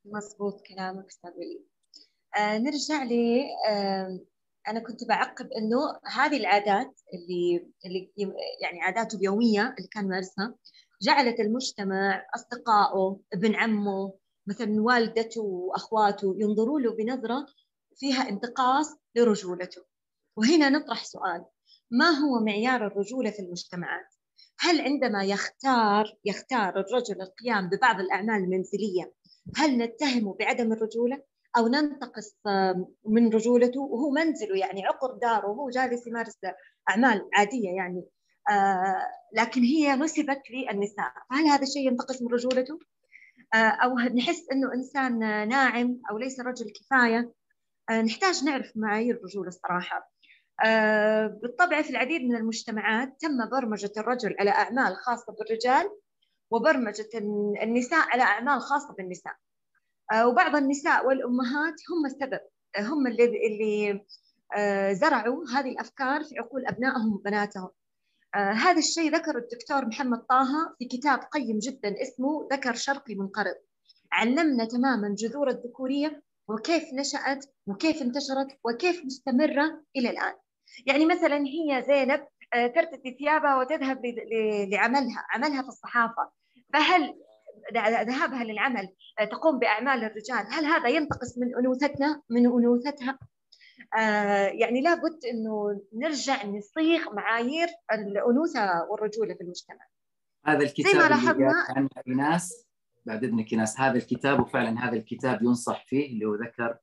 مضبوط 0.05 0.61
كلامك 0.61 1.07
أستاذ 1.07 1.31
آه 2.39 2.59
نرجع 2.59 3.03
لي 3.03 3.45
آه 3.69 4.21
أنا 4.69 4.81
كنت 4.81 5.05
بعقب 5.09 5.49
إنه 5.53 5.99
هذه 6.05 6.37
العادات 6.37 7.01
اللي 7.15 7.67
اللي 7.87 8.13
يعني 8.63 8.81
عاداته 8.83 9.17
اليومية 9.17 9.75
اللي 9.79 9.89
كان 9.89 10.09
مارسها 10.09 10.55
جعلت 11.03 11.41
المجتمع 11.41 12.27
أصدقائه 12.35 13.21
ابن 13.33 13.55
عمه 13.55 14.15
مثلا 14.47 14.83
والدته 14.83 15.43
وأخواته 15.43 16.35
ينظروا 16.39 16.81
له 16.81 16.97
بنظرة 16.97 17.47
فيها 17.97 18.29
انتقاص 18.29 18.97
لرجولته 19.17 19.83
وهنا 20.37 20.69
نطرح 20.69 21.05
سؤال 21.05 21.45
ما 21.91 22.11
هو 22.11 22.45
معيار 22.45 22.87
الرجولة 22.87 23.31
في 23.31 23.43
المجتمعات؟ 23.43 24.15
هل 24.59 24.81
عندما 24.81 25.25
يختار 25.25 26.19
يختار 26.25 26.81
الرجل 26.81 27.23
القيام 27.23 27.69
ببعض 27.69 28.01
الأعمال 28.01 28.45
المنزلية 28.45 29.13
هل 29.57 29.79
نتهمه 29.79 30.35
بعدم 30.35 30.73
الرجولة 30.73 31.23
أو 31.57 31.69
ننتقص 31.69 32.37
من 33.07 33.29
رجولته 33.35 33.81
وهو 33.81 34.11
منزله 34.11 34.57
يعني 34.59 34.87
عقر 34.87 35.13
داره 35.23 35.47
وهو 35.47 35.71
جالس 35.71 36.07
يمارس 36.07 36.39
أعمال 36.89 37.29
عادية 37.35 37.71
يعني. 37.71 38.05
لكن 39.33 39.63
هي 39.63 39.97
نسبت 39.97 40.43
للنساء. 40.51 41.13
فهل 41.31 41.47
هذا 41.47 41.63
الشيء 41.63 41.87
ينتقص 41.87 42.23
من 42.23 42.29
رجولته؟ 42.29 42.79
أو 43.55 43.99
نحس 43.99 44.47
إنه 44.53 44.75
إنسان 44.75 45.19
ناعم 45.49 46.01
أو 46.11 46.19
ليس 46.19 46.41
رجل 46.41 46.67
كفاية؟ 46.71 47.33
نحتاج 48.05 48.45
نعرف 48.45 48.73
معايير 48.77 49.17
الرجولة 49.17 49.49
الصراحة. 49.49 50.13
بالطبع 51.43 51.83
في 51.83 51.91
العديد 51.91 52.23
من 52.23 52.37
المجتمعات 52.37 53.21
تم 53.21 53.49
برمجة 53.53 53.93
الرجل 53.97 54.37
على 54.41 54.51
أعمال 54.51 54.97
خاصة 54.97 55.33
بالرجال 55.39 55.91
وبرمجة 56.51 57.09
النساء 57.63 58.09
على 58.09 58.23
أعمال 58.23 58.61
خاصة 58.61 58.95
بالنساء. 58.95 59.35
وبعض 60.25 60.57
النساء 60.57 61.07
والأمهات 61.07 61.75
هم 61.91 62.07
السبب 62.07 62.41
هم 62.79 63.07
اللي 63.07 63.25
اللي 63.25 64.05
زرعوا 64.95 65.45
هذه 65.55 65.71
الأفكار 65.71 66.25
في 66.25 66.39
عقول 66.39 66.67
أبنائهم 66.67 67.13
وبناتهم. 67.15 67.69
آه 68.35 68.51
هذا 68.53 68.79
الشيء 68.79 69.15
ذكر 69.15 69.39
الدكتور 69.39 69.87
محمد 69.87 70.19
طه 70.19 70.75
في 70.79 70.85
كتاب 70.85 71.19
قيم 71.19 71.59
جدا 71.59 72.03
اسمه 72.03 72.49
ذكر 72.53 72.75
شرقي 72.75 73.15
منقرض. 73.15 73.55
علمنا 74.13 74.65
تماما 74.65 75.15
جذور 75.19 75.49
الذكورية 75.49 76.23
وكيف 76.49 76.85
نشأت 76.93 77.45
وكيف 77.67 78.03
انتشرت 78.03 78.59
وكيف 78.65 79.05
مستمرة 79.05 79.83
إلى 79.97 80.11
الآن. 80.11 80.35
يعني 80.87 81.07
مثلا 81.07 81.37
هي 81.37 81.85
زينب 81.87 82.27
آه 82.55 82.67
ترتدي 82.67 83.17
ثيابها 83.19 83.57
وتذهب 83.57 84.01
لعملها 84.73 85.27
عملها 85.31 85.63
في 85.63 85.69
الصحافة. 85.69 86.31
فهل 86.73 87.15
ذهابها 88.05 88.45
للعمل 88.45 88.89
آه 89.19 89.25
تقوم 89.25 89.59
بأعمال 89.59 90.05
الرجال. 90.05 90.47
هل 90.51 90.65
هذا 90.65 90.89
ينتقص 90.89 91.39
من 91.39 91.57
أنوثتنا؟ 91.59 92.23
من 92.31 92.47
أنوثتها؟ 92.47 93.19
آه 93.99 94.47
يعني 94.47 94.81
لابد 94.81 95.19
إنه 95.31 95.83
نرجع 95.93 96.47
نصيغ 96.47 97.15
معايير 97.15 97.69
الأنوثة 97.93 98.87
والرجولة 98.91 99.35
في 99.35 99.41
المجتمع. 99.41 99.87
هذا 100.47 100.63
الكتاب 100.63 100.93
زي 100.93 100.99
ما 100.99 101.09
لاحظنا 101.09 101.53
عن 101.69 101.89
ايناس 102.09 102.67
بعد 103.07 103.25
إذنك 103.25 103.53
ايناس 103.53 103.81
هذا 103.81 103.97
الكتاب 103.99 104.41
وفعلا 104.41 104.89
هذا 104.89 104.97
الكتاب 104.97 105.43
ينصح 105.43 105.87
فيه 105.87 106.07
اللي 106.07 106.25
هو 106.25 106.35
ذكر 106.35 106.79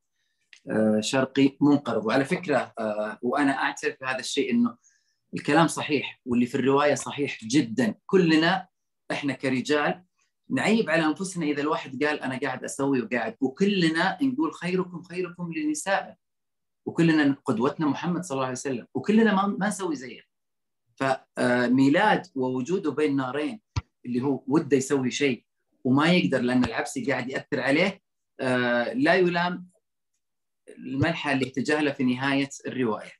آه 0.70 1.00
شرقي 1.00 1.58
منقرض. 1.62 2.06
وعلى 2.06 2.26
فكرة 2.26 2.74
آه 2.80 3.20
وأنا 3.22 3.52
أعترف 3.52 3.96
بهذا 4.02 4.20
الشيء 4.20 4.52
إنه 4.52 4.78
الكلام 5.34 5.67
صحيح 5.67 6.22
واللي 6.26 6.46
في 6.46 6.56
الرواية 6.56 6.96
صحيح 6.96 7.38
جدا. 7.44 7.96
كلنا 8.06 8.67
إحنا 9.12 9.34
كرجال 9.34 10.04
نعيب 10.51 10.89
على 10.89 11.05
أنفسنا 11.05 11.45
إذا 11.45 11.61
الواحد 11.61 12.03
قال 12.03 12.19
أنا 12.19 12.39
قاعد 12.39 12.63
أسوي 12.63 13.01
وقاعد 13.01 13.37
وكلنا 13.41 14.23
نقول 14.23 14.53
خيركم 14.53 15.01
خيركم 15.01 15.53
لنسائه 15.53 16.15
وكلنا 16.85 17.35
قدوتنا 17.45 17.87
محمد 17.87 18.23
صلى 18.23 18.35
الله 18.35 18.45
عليه 18.45 18.57
وسلم 18.57 18.87
وكلنا 18.93 19.35
ما, 19.35 19.47
ما 19.47 19.67
نسوي 19.67 19.95
زيه 19.95 20.21
فميلاد 20.95 22.27
ووجوده 22.35 22.91
بين 22.91 23.15
نارين 23.15 23.61
اللي 24.05 24.21
هو 24.21 24.43
وده 24.47 24.77
يسوي 24.77 25.11
شيء 25.11 25.45
وما 25.83 26.13
يقدر 26.13 26.41
لأن 26.41 26.63
العبسي 26.63 27.05
قاعد 27.05 27.29
يأثر 27.29 27.59
عليه 27.59 28.01
آه، 28.39 28.93
لا 28.93 29.15
يلام 29.15 29.69
المنحى 30.69 31.33
اللي 31.33 31.47
اتجاه 31.47 31.91
في 31.91 32.03
نهاية 32.03 32.49
الرواية. 32.67 33.11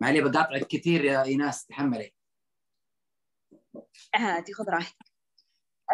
معلي 0.00 0.20
بقاطعك 0.20 0.66
كثير 0.66 1.04
يا 1.04 1.22
إيناس 1.22 1.66
تحملي. 1.66 2.12
عادي 4.14 4.52
خذ 4.52 4.68
راحتك. 4.68 5.06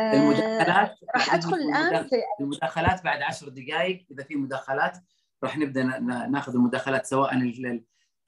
المداخلات 0.01 0.99
راح 1.14 1.35
أدخل 1.35 1.55
الآن 1.57 2.09
في 2.09 2.16
المداخلات 2.40 3.05
بعد 3.05 3.23
عشر 3.23 3.49
دقائق 3.49 4.07
إذا 4.11 4.25
في 4.25 4.37
مداخلات 4.37 4.99
راح 5.45 5.59
نبدأ 5.59 5.83
ناخذ 6.31 6.55
المداخلات 6.55 7.07
سواء 7.07 7.31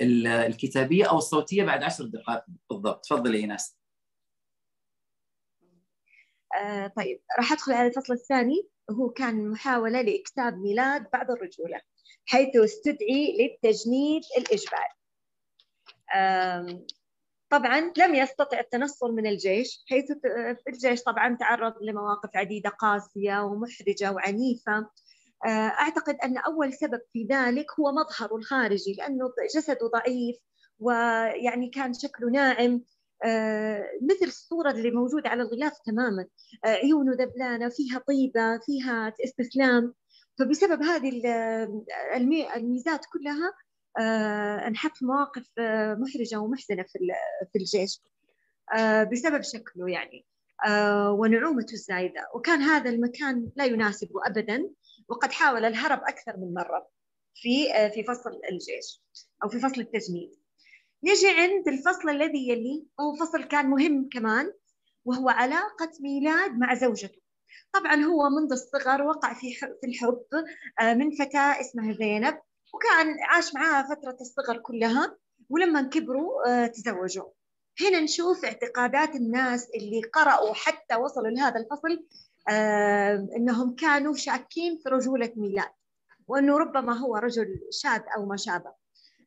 الكتابية 0.00 1.10
أو 1.10 1.18
الصوتية 1.18 1.64
بعد 1.64 1.82
عشر 1.82 2.04
دقائق 2.04 2.44
بالضبط. 2.70 3.04
تفضلي 3.04 3.38
ايناس 3.38 3.78
آه 6.60 6.86
طيب 6.86 7.22
راح 7.38 7.52
أدخل 7.52 7.72
على 7.72 7.88
الفصل 7.88 8.12
الثاني. 8.12 8.68
وهو 8.88 9.10
كان 9.10 9.50
محاولة 9.50 10.02
لإكتاب 10.02 10.58
ميلاد 10.58 11.10
بعض 11.12 11.30
الرجولة 11.30 11.80
حيث 12.26 12.56
استدعي 12.56 13.36
للتجنيد 13.38 14.22
الإجباري. 14.38 14.94
طبعا 17.52 17.92
لم 17.98 18.14
يستطع 18.14 18.60
التنصل 18.60 19.14
من 19.14 19.26
الجيش 19.26 19.84
حيث 19.88 20.12
الجيش 20.68 21.02
طبعا 21.02 21.36
تعرض 21.36 21.74
لمواقف 21.82 22.36
عديدة 22.36 22.70
قاسية 22.70 23.44
ومحرجة 23.44 24.12
وعنيفة. 24.12 24.90
آه، 25.46 25.48
أعتقد 25.48 26.16
أن 26.24 26.38
أول 26.38 26.72
سبب 26.72 27.00
في 27.12 27.26
ذلك 27.30 27.66
هو 27.80 27.92
مظهره 27.92 28.36
الخارجي 28.36 28.94
لأنه 28.98 29.32
جسده 29.54 29.86
ضعيف 29.86 30.36
ويعني 30.78 31.68
كان 31.68 31.92
شكله 31.94 32.30
ناعم. 32.30 32.82
آه، 33.24 33.84
مثل 34.02 34.26
الصورة 34.26 34.70
اللي 34.70 34.90
موجودة 34.90 35.28
على 35.28 35.42
الغلاف 35.42 35.72
تماما. 35.86 36.26
آه، 36.64 36.68
عيونه 36.68 37.12
ذبلانة 37.12 37.68
فيها 37.68 37.98
طيبة 37.98 38.58
فيها 38.66 39.14
استسلام. 39.24 39.94
فبسبب 40.38 40.82
هذه 40.82 41.22
الميزات 42.56 43.06
كلها 43.12 43.52
انحط 44.66 44.96
في 44.96 45.04
مواقف 45.04 45.50
محرجة 45.98 46.36
ومحزنة 46.38 46.82
في 47.52 47.58
الجيش 47.58 48.00
بسبب 49.12 49.42
شكله 49.42 49.90
يعني 49.90 50.26
ونعومته 51.18 51.72
الزايدة. 51.72 52.28
وكان 52.34 52.62
هذا 52.62 52.90
المكان 52.90 53.50
لا 53.56 53.64
يناسبه 53.64 54.20
أبدا 54.26 54.70
وقد 55.08 55.32
حاول 55.32 55.64
الهرب 55.64 56.00
أكثر 56.02 56.36
من 56.36 56.54
مرة 56.54 56.88
في 57.34 57.74
آه، 57.74 57.88
في 57.88 58.04
فصل 58.04 58.40
الجيش 58.50 59.02
أو 59.44 59.48
في 59.48 59.58
فصل 59.58 59.80
التجنيد. 59.80 60.30
نجي 61.04 61.28
عند 61.28 61.68
الفصل 61.68 62.10
الذي 62.10 62.48
يلي 62.48 62.86
وهو 62.98 63.14
فصل 63.14 63.44
كان 63.44 63.66
مهم 63.70 64.08
كمان 64.12 64.52
وهو 65.04 65.28
علاقة 65.28 65.90
ميلاد 66.00 66.58
مع 66.58 66.74
زوجته. 66.74 67.22
طبعا 67.72 67.94
هو 67.94 68.28
منذ 68.30 68.52
الصغر 68.52 69.02
وقع 69.02 69.34
في 69.34 69.54
في 69.54 69.86
الحب 69.86 70.24
آه، 70.80 70.94
من 70.94 71.10
فتاة 71.10 71.60
اسمها 71.60 71.92
زينب. 71.92 72.38
وكان 72.72 73.16
عاش 73.28 73.54
معها 73.54 73.94
فترة 73.94 74.16
الصغر 74.20 74.58
كلها 74.58 75.16
ولما 75.50 75.82
كبروا 75.82 76.48
آه، 76.48 76.66
تزوجوا. 76.66 77.30
هنا 77.80 78.00
نشوف 78.00 78.44
اعتقادات 78.44 79.16
الناس 79.16 79.70
اللي 79.74 80.02
قرأوا 80.02 80.54
حتى 80.54 80.96
وصلوا 80.96 81.30
لهذا 81.30 81.60
الفصل 81.60 82.06
آه، 82.50 83.28
إنهم 83.36 83.74
كانوا 83.74 84.14
شاكين 84.14 84.78
في 84.82 84.88
رجولة 84.88 85.32
ميلاد 85.36 85.70
وإنه 86.28 86.58
ربما 86.58 86.98
هو 86.98 87.16
رجل 87.16 87.60
شاذ 87.70 88.00
أو 88.16 88.26
ما 88.26 88.36
شابه. 88.36 88.72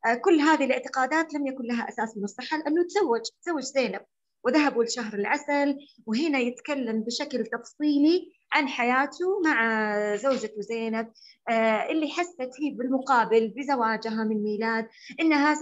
آه، 0.06 0.14
كل 0.14 0.40
هذه 0.40 0.66
الاعتقادات 0.66 1.34
لم 1.34 1.48
يكن 1.48 1.64
لها 1.64 1.90
أساس 1.90 2.18
من 2.18 2.24
الصحة 2.24 2.58
لأنه 2.58 2.84
تزوج 2.84 3.22
تزوج 3.42 3.64
زينب. 3.64 4.06
وذهبوا 4.46 4.84
لشهر 4.84 5.14
العسل 5.14 5.78
وهنا 6.06 6.40
يتكلم 6.40 7.04
بشكل 7.04 7.46
تفصيلي 7.46 8.32
عن 8.54 8.68
حياته 8.68 9.42
مع 9.46 10.16
زوجته 10.16 10.62
زينب. 10.62 11.12
آه، 11.50 11.90
اللي 11.90 12.08
حست 12.08 12.42
هي 12.42 12.72
بالمقابل 12.72 13.54
بزواجها 13.58 14.24
من 14.24 14.44
ميلاد 14.44 14.88
إنها 15.20 15.56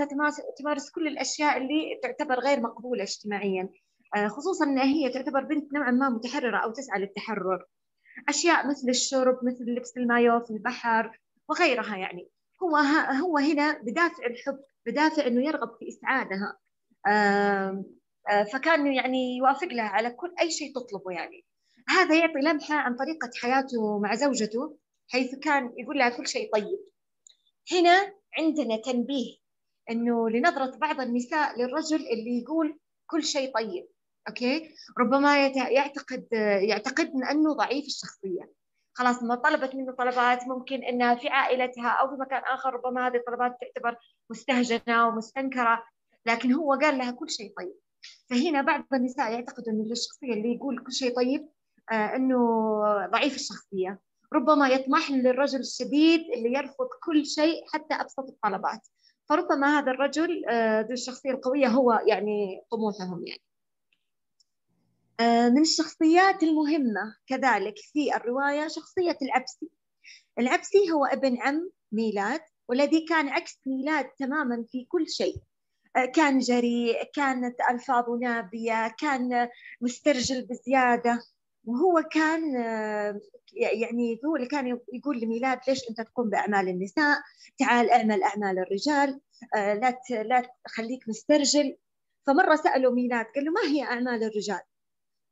ستمارس 0.56 0.92
كل 0.92 1.08
الأشياء 1.08 1.58
اللي 1.58 2.00
تعتبر 2.04 2.40
غير 2.40 2.60
مقبولة 2.60 3.04
اجتماعيا. 3.04 3.70
آه، 4.16 4.28
خصوصا 4.28 4.66
أنها 4.66 4.84
هي 4.84 5.10
تعتبر 5.10 5.44
بنت 5.44 5.74
نوعا 5.74 5.92
ما 5.92 6.10
متحررة 6.10 6.58
أو 6.58 6.72
تسعى 6.72 7.00
للتحرر. 7.00 7.66
أشياء 8.30 8.68
مثل 8.68 8.90
الشرب 8.90 9.40
مثل 9.46 9.64
لبس 9.66 9.98
المايو 9.98 10.40
في 10.40 10.52
البحر 10.52 11.20
وغيرها 11.50 11.98
يعني. 11.98 12.30
هو 12.64 12.78
هو 13.22 13.38
هنا 13.38 13.82
بدافع 13.82 14.26
الحب 14.26 14.60
بدافع 14.86 15.28
إنه 15.28 15.46
يرغب 15.46 15.70
في 15.80 15.88
إسعادها. 15.90 16.58
فكان 18.54 18.94
يعني 18.94 19.38
يوافق 19.38 19.68
لها 19.68 19.86
على 19.86 20.10
كل 20.10 20.34
أي 20.42 20.52
شيء 20.52 20.74
تطلبه 20.76 21.12
يعني. 21.12 21.46
هذا 21.90 22.16
يعطي 22.16 22.40
لمحة 22.40 22.76
عن 22.76 22.96
طريقة 22.96 23.30
حياته 23.42 24.00
مع 24.00 24.16
زوجته 24.16 24.78
حيث 25.10 25.36
كان 25.36 25.74
يقول 25.78 25.98
لها 25.98 26.10
كل 26.10 26.28
شيء 26.28 26.54
طيب. 26.54 26.80
هنا 27.72 28.14
عندنا 28.38 28.78
تنبيه 28.78 29.36
إنه 29.90 30.30
لنظرة 30.30 30.78
بعض 30.78 31.02
النساء 31.02 31.60
للرجل 31.60 31.96
اللي 31.96 32.42
يقول 32.42 32.80
كل 33.08 33.24
شيء 33.24 33.54
طيب 33.54 33.88
أوكي؟ 34.28 34.70
ربما 35.00 35.48
يعتقد 35.56 36.28
يعتقد 36.70 37.12
أنه 37.32 37.54
ضعيف 37.54 37.86
الشخصية. 37.86 38.52
خلاص 38.94 39.24
ما 39.24 39.36
طلبت 39.36 39.76
منه 39.76 39.92
طلبات 39.92 40.48
ممكن 40.48 40.84
انها 40.84 41.16
في 41.16 41.28
عائلتها 41.28 41.90
أو 41.90 42.10
في 42.10 42.22
مكان 42.22 42.42
آخر 42.44 42.74
ربما 42.74 43.08
هذه 43.08 43.16
الطلبات 43.16 43.58
تعتبر 43.62 43.98
مستهجنة 44.30 45.08
ومستنكرة 45.08 45.84
لكن 46.26 46.54
هو 46.54 46.74
قال 46.74 46.98
لها 46.98 47.12
كل 47.12 47.30
شيء 47.30 47.54
طيب. 47.58 47.83
فهنا 48.30 48.62
بعض 48.62 48.84
النساء 48.94 49.32
يعتقدوا 49.32 49.74
إنه 49.74 49.92
الشخصية 49.92 50.34
اللي 50.34 50.56
يقول 50.56 50.84
كل 50.84 50.94
شيء 50.94 51.16
طيب 51.16 51.50
آه 51.92 52.16
إنه 52.16 52.38
ضعيف 53.12 53.36
الشخصية. 53.36 54.00
ربما 54.34 54.70
يطمح 54.70 55.12
للرجل 55.12 55.60
الشديد 55.60 56.22
اللي 56.22 56.54
يرفض 56.54 56.88
كل 57.06 57.26
شيء 57.26 57.64
حتى 57.74 57.94
أبسط 57.94 58.30
الطلبات. 58.30 58.88
فربما 59.30 59.80
هذا 59.80 59.92
الرجل 59.92 60.46
آه 60.50 60.82
ذو 60.82 60.92
الشخصية 60.92 61.32
القوية 61.32 61.68
هو 61.68 62.02
يعني 62.08 62.62
طموحهم 62.72 63.28
يعني. 63.28 63.42
آه، 65.20 65.50
من 65.50 65.62
الشخصيات 65.62 66.44
المهمة 66.44 67.16
كذلك 67.28 67.76
في 67.78 68.16
الرواية 68.16 68.68
شخصية 68.68 69.18
العبسي. 69.22 69.70
العبسي 70.40 70.92
هو 70.92 71.06
ابن 71.06 71.42
عم 71.42 71.70
ميلاد 71.92 72.42
والذي 72.70 73.06
كان 73.06 73.30
عكس 73.30 73.60
ميلاد 73.66 74.06
تماما 74.06 74.66
في 74.72 74.86
كل 74.86 75.10
شيء. 75.10 75.36
كان 76.16 76.40
جريء 76.40 77.04
كانت 77.14 77.56
ألفاظه 77.72 78.18
نابية 78.18 78.96
كان 79.00 79.50
مسترجل 79.82 80.46
بزيادة 80.46 81.20
وهو 81.66 82.04
كان 82.12 82.54
يعني 83.54 84.20
هو 84.26 84.36
اللي 84.36 84.48
كان 84.48 84.80
يقول 84.94 85.20
لميلاد 85.20 85.60
ليش 85.68 85.80
أنت 85.90 86.02
تقوم 86.02 86.30
بأعمال 86.30 86.70
النساء؟ 86.70 87.22
تعال 87.58 87.90
اعمل 87.90 88.24
أعمال 88.24 88.60
الرجال 88.60 89.20
لا 89.56 90.00
لا 90.10 90.54
خليك 90.68 91.10
مسترجل 91.10 91.78
فمرة 92.28 92.56
سألوا 92.56 92.94
ميلاد 92.94 93.26
قال 93.26 93.46
له 93.46 93.52
ما 93.52 93.62
هي 93.62 93.84
أعمال 93.84 94.24
الرجال؟ 94.24 94.62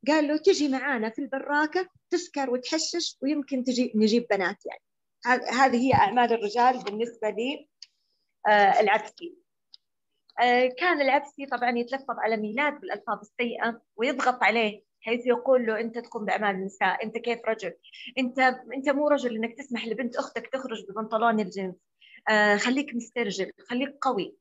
قال 0.08 0.28
له 0.28 0.38
تجي 0.38 0.68
معانا 0.68 1.10
في 1.10 1.20
البراكة 1.20 1.90
تسكر 2.10 2.50
وتحشش 2.50 3.18
ويمكن 3.22 3.64
تجي 3.64 3.92
نجيب 3.96 4.28
بنات 4.30 4.58
يعني 4.66 4.84
هذه 5.52 5.78
هي 5.78 5.94
أعمال 5.94 6.34
الرجال 6.34 6.84
بالنسبة 6.84 7.30
لي 7.30 7.68
العبسي 8.80 9.38
كان 10.78 11.02
العبسي 11.02 11.46
طبعا 11.46 11.78
يتلفظ 11.78 12.20
على 12.20 12.38
ميلاد 12.38 12.80
بالألفاظ 12.80 13.20
السيئة 13.20 13.82
ويضغط 13.96 14.44
عليه 14.44 14.84
حيث 15.02 15.26
يقول 15.28 15.66
له 15.66 15.80
أنت 15.80 15.98
تقوم 15.98 16.26
باعمال 16.26 16.56
النساء 16.56 17.04
أنت 17.04 17.18
كيف 17.18 17.40
رجل؟ 17.48 17.74
أنت 18.18 18.40
أنت 18.74 18.90
مو 18.90 19.08
رجل 19.08 19.36
إنك 19.36 19.58
تسمح 19.58 19.88
لبنت 19.88 20.16
أختك 20.16 20.48
تخرج 20.48 20.86
ببنطلون 20.90 21.40
الجنس. 21.40 21.76
آه 22.30 22.58
خليك 22.58 22.96
مسترجل 22.96 23.52
خليك 23.70 23.98
قوي. 24.02 24.36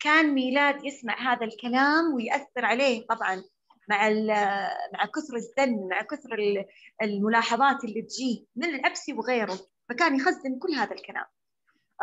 كان 0.00 0.34
ميلاد 0.34 0.84
يسمع 0.84 1.32
هذا 1.32 1.44
الكلام 1.46 2.14
ويأثر 2.14 2.64
عليه 2.64 3.06
طبعا 3.06 3.42
مع 3.88 4.08
مع 4.92 5.04
كثر 5.14 5.36
الزن 5.36 5.88
مع 5.88 6.02
كثر 6.02 6.64
الملاحظات 7.02 7.84
اللي 7.84 8.02
تجيه 8.02 8.44
من 8.56 8.64
العبسي 8.74 9.12
وغيره 9.12 9.58
فكان 9.88 10.16
يخزن 10.16 10.58
كل 10.58 10.72
هذا 10.72 10.92
الكلام. 10.92 11.24
آه 11.24 11.37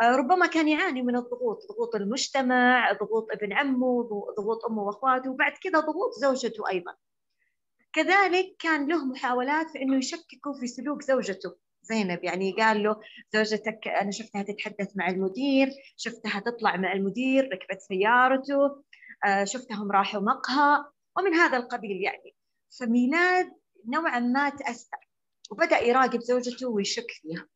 ربما 0.02 0.46
كان 0.46 0.68
يعاني 0.68 1.02
من 1.02 1.16
الضغوط 1.16 1.58
ضغوط 1.72 1.94
المجتمع 1.94 2.92
ضغوط 2.92 3.26
ابن 3.32 3.52
عمه 3.52 4.02
ضغوط 4.36 4.64
أمه 4.64 4.82
وأخواته 4.82 5.30
وبعد 5.30 5.52
كذا 5.52 5.80
ضغوط 5.80 6.12
زوجته 6.20 6.68
أيضا. 6.70 6.94
كذلك 7.92 8.56
كان 8.58 8.88
له 8.88 9.04
محاولات 9.04 9.70
في 9.70 9.82
إنه 9.82 9.96
يشككوا 9.96 10.54
في 10.60 10.66
سلوك 10.66 11.02
زوجته. 11.02 11.56
زينب 11.82 12.24
يعني 12.24 12.52
قال 12.52 12.82
له 12.82 13.00
زوجتك 13.34 13.88
أنا 13.88 14.10
شفتها 14.10 14.42
تتحدث 14.42 14.96
مع 14.96 15.08
المدير 15.08 15.68
شفتها 15.96 16.40
تطلع 16.40 16.76
مع 16.76 16.92
المدير 16.92 17.48
ركبت 17.52 17.80
سيارته 17.80 18.82
شفتهم 19.44 19.92
راحوا 19.92 20.20
مقهى 20.20 20.84
ومن 21.16 21.34
هذا 21.34 21.56
القبيل 21.56 22.02
يعني. 22.02 22.34
فميلاد 22.80 23.52
نوعا 23.88 24.18
ما 24.18 24.48
تأثر 24.48 25.08
وبدأ 25.50 25.80
يراقب 25.80 26.20
زوجته 26.20 26.68
ويشك 26.68 27.10
فيها. 27.10 27.46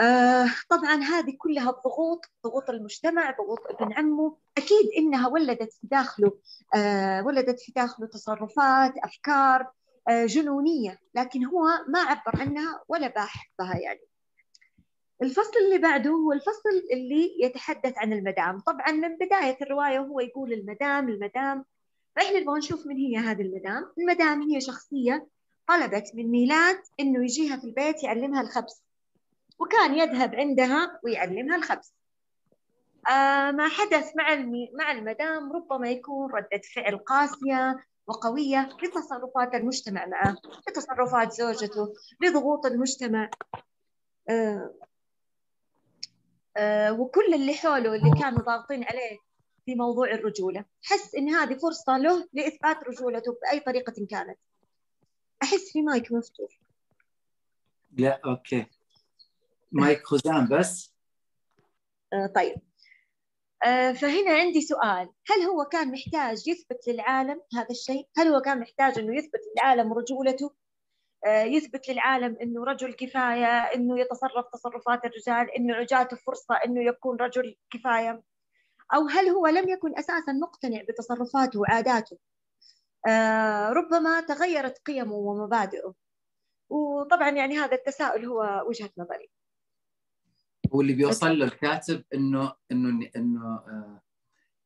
آه 0.00 0.46
طبعا 0.70 0.94
هذه 0.94 1.36
كلها 1.38 1.70
الضغوط 1.70 2.20
ضغوط 2.44 2.70
المجتمع 2.70 3.30
ضغوط 3.30 3.58
ابن 3.70 3.92
عمه. 3.92 4.36
أكيد 4.58 4.90
إنها 4.98 5.28
ولدت 5.28 5.72
في 5.72 5.86
داخله 5.86 6.38
آه 6.74 7.22
ولدت 7.26 7.60
في 7.60 7.72
داخله 7.72 8.06
تصرفات 8.06 8.94
أفكار 9.04 9.70
آه 10.08 10.26
جنونية 10.26 11.00
لكن 11.14 11.44
هو 11.44 11.64
ما 11.88 11.98
عبر 12.00 12.40
عنها 12.40 12.82
ولا 12.88 13.08
باح 13.08 13.52
بها 13.58 13.76
يعني. 13.78 14.00
الفصل 15.22 15.58
اللي 15.66 15.78
بعده 15.78 16.10
هو 16.10 16.32
الفصل 16.32 16.82
اللي 16.92 17.30
يتحدث 17.42 17.98
عن 17.98 18.12
المدام. 18.12 18.60
طبعا 18.60 18.90
من 18.92 19.16
بداية 19.16 19.56
الرواية 19.62 19.98
هو 19.98 20.20
يقول 20.20 20.52
المدام 20.52 21.08
المدام. 21.08 21.64
فإحنا 22.16 22.40
نبغى 22.40 22.58
نشوف 22.58 22.86
من 22.86 22.96
هي 22.96 23.16
هذه 23.16 23.42
المدام. 23.42 23.92
المدام 23.98 24.42
هي 24.42 24.60
شخصية 24.60 25.26
طلبت 25.66 26.10
من 26.14 26.30
ميلاد 26.30 26.78
إنه 27.00 27.24
يجيها 27.24 27.56
في 27.56 27.64
البيت 27.64 28.02
يعلمها 28.02 28.40
الخبز. 28.42 28.85
وكان 29.58 29.94
يذهب 29.98 30.34
عندها 30.34 31.00
ويعلمها 31.04 31.56
الخبز. 31.56 31.94
آه 33.08 33.50
ما 33.50 33.68
حدث 33.68 34.16
مع. 34.16 34.34
مع 34.78 34.92
المدام 34.92 35.52
ربما 35.52 35.90
يكون 35.90 36.32
ردة 36.32 36.60
فعل 36.74 36.96
قاسية 36.98 37.86
وقوية 38.06 38.68
لتصرفات 38.82 39.54
المجتمع 39.54 40.06
معه 40.06 40.36
لتصرفات 40.68 41.32
زوجته 41.32 41.94
لضغوط 42.20 42.66
المجتمع. 42.66 43.30
آه 44.28 44.74
آه 46.56 46.92
وكل 46.92 47.34
اللي 47.34 47.54
حوله 47.54 47.94
اللي 47.94 48.10
كانوا 48.20 48.42
ضاغطين 48.42 48.84
عليه 48.84 49.18
في 49.66 49.74
موضوع 49.74 50.10
الرجولة. 50.10 50.64
حس 50.82 51.14
إن 51.14 51.28
هذه 51.28 51.54
فرصة 51.54 51.98
له 51.98 52.28
لإثبات 52.32 52.84
رجولته 52.84 53.38
بأي 53.42 53.60
طريقة 53.60 54.06
كانت. 54.10 54.38
أحس 55.42 55.72
في 55.72 55.82
مايك 55.82 56.12
مفتوح. 56.12 56.60
لا 57.96 58.20
أوكي. 58.24 58.66
مايك 59.72 60.06
خزان 60.06 60.48
بس. 60.48 60.94
آه 62.12 62.26
طيب. 62.34 62.56
آه 63.64 63.92
فهنا 63.92 64.30
عندي 64.30 64.60
سؤال. 64.60 65.08
هل 65.26 65.42
هو 65.42 65.64
كان 65.64 65.92
محتاج 65.92 66.48
يثبت 66.48 66.88
للعالم 66.88 67.40
هذا 67.54 67.70
الشيء؟ 67.70 68.08
هل 68.16 68.28
هو 68.28 68.40
كان 68.40 68.60
محتاج 68.60 68.98
إنه 68.98 69.18
يثبت 69.18 69.40
للعالم 69.52 69.92
رجولته؟ 69.92 70.54
آه 71.26 71.42
يثبت 71.42 71.88
للعالم 71.88 72.36
إنه 72.42 72.64
رجل 72.64 72.92
كفاية 72.92 73.60
إنه 73.74 74.00
يتصرف 74.00 74.46
تصرفات 74.52 75.04
الرجال 75.04 75.50
إنه 75.56 75.82
جاته 75.82 76.16
فرصة 76.16 76.54
إنه 76.64 76.82
يكون 76.88 77.16
رجل 77.16 77.56
كفاية؟ 77.70 78.22
أو 78.94 79.08
هل 79.08 79.28
هو 79.28 79.46
لم 79.46 79.68
يكن 79.68 79.98
أساسا 79.98 80.32
مقتنع 80.32 80.82
بتصرفاته 80.88 81.60
وعاداته؟ 81.60 82.18
ربما 83.72 84.20
تغيرت 84.20 84.78
قيمه 84.86 85.14
ومبادئه. 85.14 85.94
وطبعا 86.68 87.30
يعني 87.30 87.58
هذا 87.58 87.74
التساؤل 87.74 88.24
هو 88.24 88.64
وجهة 88.68 88.90
نظري. 88.98 89.30
واللي 90.70 90.92
بيوصل 90.92 91.38
له 91.38 91.44
الكاتب 91.44 92.04
انه 92.14 92.54
إنه 92.72 93.10
إنه 93.16 93.60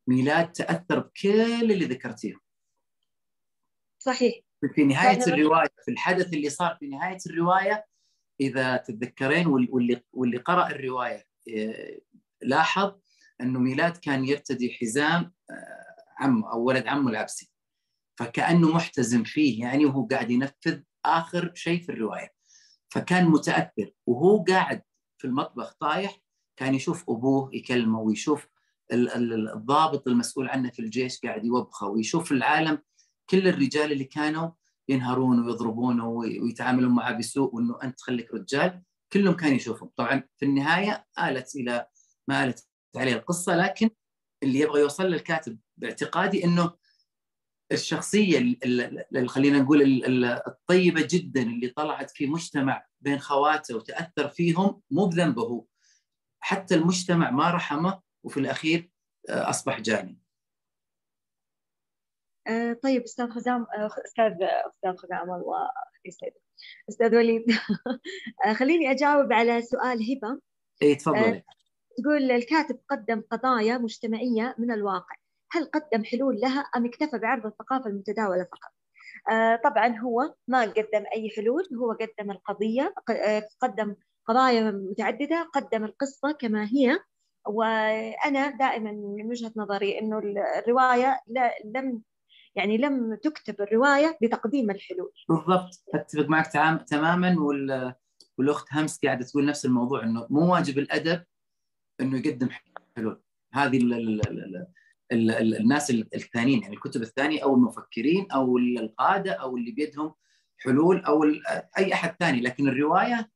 ميلاد 0.06 0.52
تأثر 0.52 0.98
بكل 0.98 1.72
اللي 1.72 1.84
ذكرتيه 1.84 2.34
صحيح. 3.98 4.34
في 4.74 4.84
نهاية 4.84 5.26
الرواية 5.26 5.68
في 5.84 5.90
الحدث 5.90 6.32
اللي 6.32 6.50
صار 6.50 6.76
في 6.80 6.86
نهاية 6.86 7.18
الرواية 7.26 7.86
إذا 8.40 8.76
تتذكرين 8.76 9.46
واللي 9.46 10.02
واللي 10.12 10.36
قرأ 10.36 10.66
الرواية 10.66 11.26
لاحظ 12.42 12.92
إنه 13.40 13.58
ميلاد 13.58 13.96
كان 13.96 14.24
يرتدي 14.24 14.72
حزام 14.80 15.32
عمه 16.18 16.52
أو 16.52 16.64
ولد 16.64 16.86
عمه 16.86 17.10
العبسي. 17.10 17.50
فكأنه 18.16 18.72
محتزم 18.72 19.24
فيه 19.24 19.60
يعني 19.60 19.86
وهو 19.86 20.06
قاعد 20.06 20.30
ينفذ 20.30 20.80
آخر 21.04 21.52
شيء 21.54 21.82
في 21.82 21.92
الرواية. 21.92 22.34
فكان 22.88 23.26
متأثر 23.26 23.90
وهو 24.06 24.44
قاعد 24.44 24.82
في 25.20 25.26
المطبخ 25.26 25.72
طايح 25.80 26.20
كان 26.56 26.74
يشوف 26.74 27.10
أبوه 27.10 27.50
يكلمه 27.52 28.00
ويشوف 28.00 28.46
الضابط 28.92 30.08
المسؤول 30.08 30.48
عنه 30.48 30.70
في 30.70 30.78
الجيش 30.78 31.20
قاعد 31.20 31.44
يوبخه 31.44 31.86
ويشوف 31.86 32.32
العالم 32.32 32.78
كل 33.30 33.48
الرجال 33.48 33.92
اللي 33.92 34.04
كانوا 34.04 34.50
ينهرونه 34.88 35.46
ويضربونه 35.46 36.08
ويتعاملون 36.08 36.94
معه 36.94 37.18
بسوء 37.18 37.54
وإنه 37.54 37.78
أنت 37.82 38.00
خليك 38.00 38.34
رجال 38.34 38.82
كلهم 39.12 39.34
كان 39.34 39.52
يشوفهم. 39.52 39.90
طبعا 39.96 40.22
في 40.36 40.44
النهاية 40.44 41.06
آلت 41.18 41.56
إلى 41.56 41.86
ما 42.28 42.44
آلت 42.44 42.66
عليه 42.96 43.12
القصة 43.12 43.56
لكن 43.56 43.90
اللي 44.42 44.58
يبغى 44.58 44.80
يوصل 44.80 45.04
للكاتب 45.04 45.58
باعتقادي 45.76 46.44
إنه 46.44 46.72
الشخصية 47.72 48.38
اللي 48.38 49.28
خلينا 49.28 49.58
نقول 49.58 50.04
الطيبة 50.46 51.06
جدا 51.10 51.42
اللي 51.42 51.68
طلعت 51.68 52.10
في 52.10 52.26
مجتمع 52.26 52.86
بين 53.00 53.18
خواته 53.18 53.76
وتأثر 53.76 54.28
فيهم 54.28 54.82
مو 54.90 55.06
بذنبه. 55.06 55.66
حتى 56.40 56.74
المجتمع 56.74 57.30
ما 57.30 57.50
رحمه 57.50 58.00
وفي 58.24 58.40
الأخير 58.40 58.90
أصبح 59.28 59.80
جاني. 59.80 60.20
أه 62.46 62.72
طيب 62.72 63.02
أستاذ 63.02 63.30
خزام 63.30 63.66
أستاذ 64.06 64.32
أستاذ 64.42 64.96
خزام 64.96 65.30
الله 65.30 65.70
يسعدك. 66.04 66.42
أستاذ 66.88 67.16
وليد 67.16 67.44
خليني 68.58 68.90
أجاوب 68.90 69.32
على 69.32 69.62
سؤال 69.62 70.12
هبة. 70.12 70.40
اي 70.82 70.94
تفضلي. 70.94 71.42
تقول 72.02 72.30
الكاتب 72.30 72.78
قدم 72.88 73.22
قضايا 73.30 73.78
مجتمعية 73.78 74.54
من 74.58 74.70
الواقع. 74.70 75.16
هل 75.52 75.64
قدم 75.64 76.04
حلول 76.04 76.40
لها 76.40 76.60
أم 76.60 76.86
اكتفى 76.86 77.18
بعرض 77.18 77.46
الثقافة 77.46 77.90
المتداولة 77.90 78.44
فقط؟ 78.44 78.72
آه 79.30 79.56
طبعا 79.64 79.98
هو 79.98 80.34
ما 80.48 80.62
قدم 80.62 81.04
أي 81.14 81.30
حلول 81.36 81.68
هو 81.80 81.92
قدم 81.92 82.30
القضية 82.30 82.94
قدم 83.60 83.96
قضايا 84.26 84.70
متعددة 84.70 85.50
قدم 85.54 85.84
القصة 85.84 86.32
كما 86.32 86.64
هي 86.64 86.98
وأنا 87.46 88.50
دائما 88.50 88.92
من 88.92 89.26
وجهة 89.26 89.52
نظري 89.56 89.98
إنه 89.98 90.18
الرواية 90.58 91.20
لا 91.26 91.54
لم 91.64 92.02
يعني 92.54 92.76
لم 92.76 93.14
تكتب 93.14 93.60
الرواية 93.60 94.18
لتقديم 94.22 94.70
الحلول. 94.70 95.12
بالضبط. 95.28 95.84
أتفق 95.94 96.28
معك 96.28 96.46
تماما 96.88 97.36
وال... 97.40 97.94
والأخت 98.38 98.66
همس 98.72 98.98
قاعدة 99.04 99.24
تقول 99.24 99.46
نفس 99.46 99.64
الموضوع 99.64 100.02
إنه 100.02 100.26
مو 100.30 100.52
واجب 100.52 100.78
الأدب 100.78 101.24
إنه 102.00 102.18
يقدم 102.18 102.48
حلول. 102.96 103.22
هذه 103.52 103.78
الناس 105.12 105.90
الثانيين 105.90 106.62
يعني 106.62 106.74
الكتب 106.74 107.02
الثانية 107.02 107.42
أو 107.44 107.54
المفكرين 107.54 108.30
أو 108.32 108.58
القادة 108.58 109.32
أو 109.32 109.56
اللي 109.56 109.72
بيدهم 109.72 110.14
حلول 110.58 111.04
أو 111.04 111.24
أي 111.78 111.94
أحد 111.94 112.16
ثاني 112.20 112.40
لكن 112.40 112.68
الرواية 112.68 113.30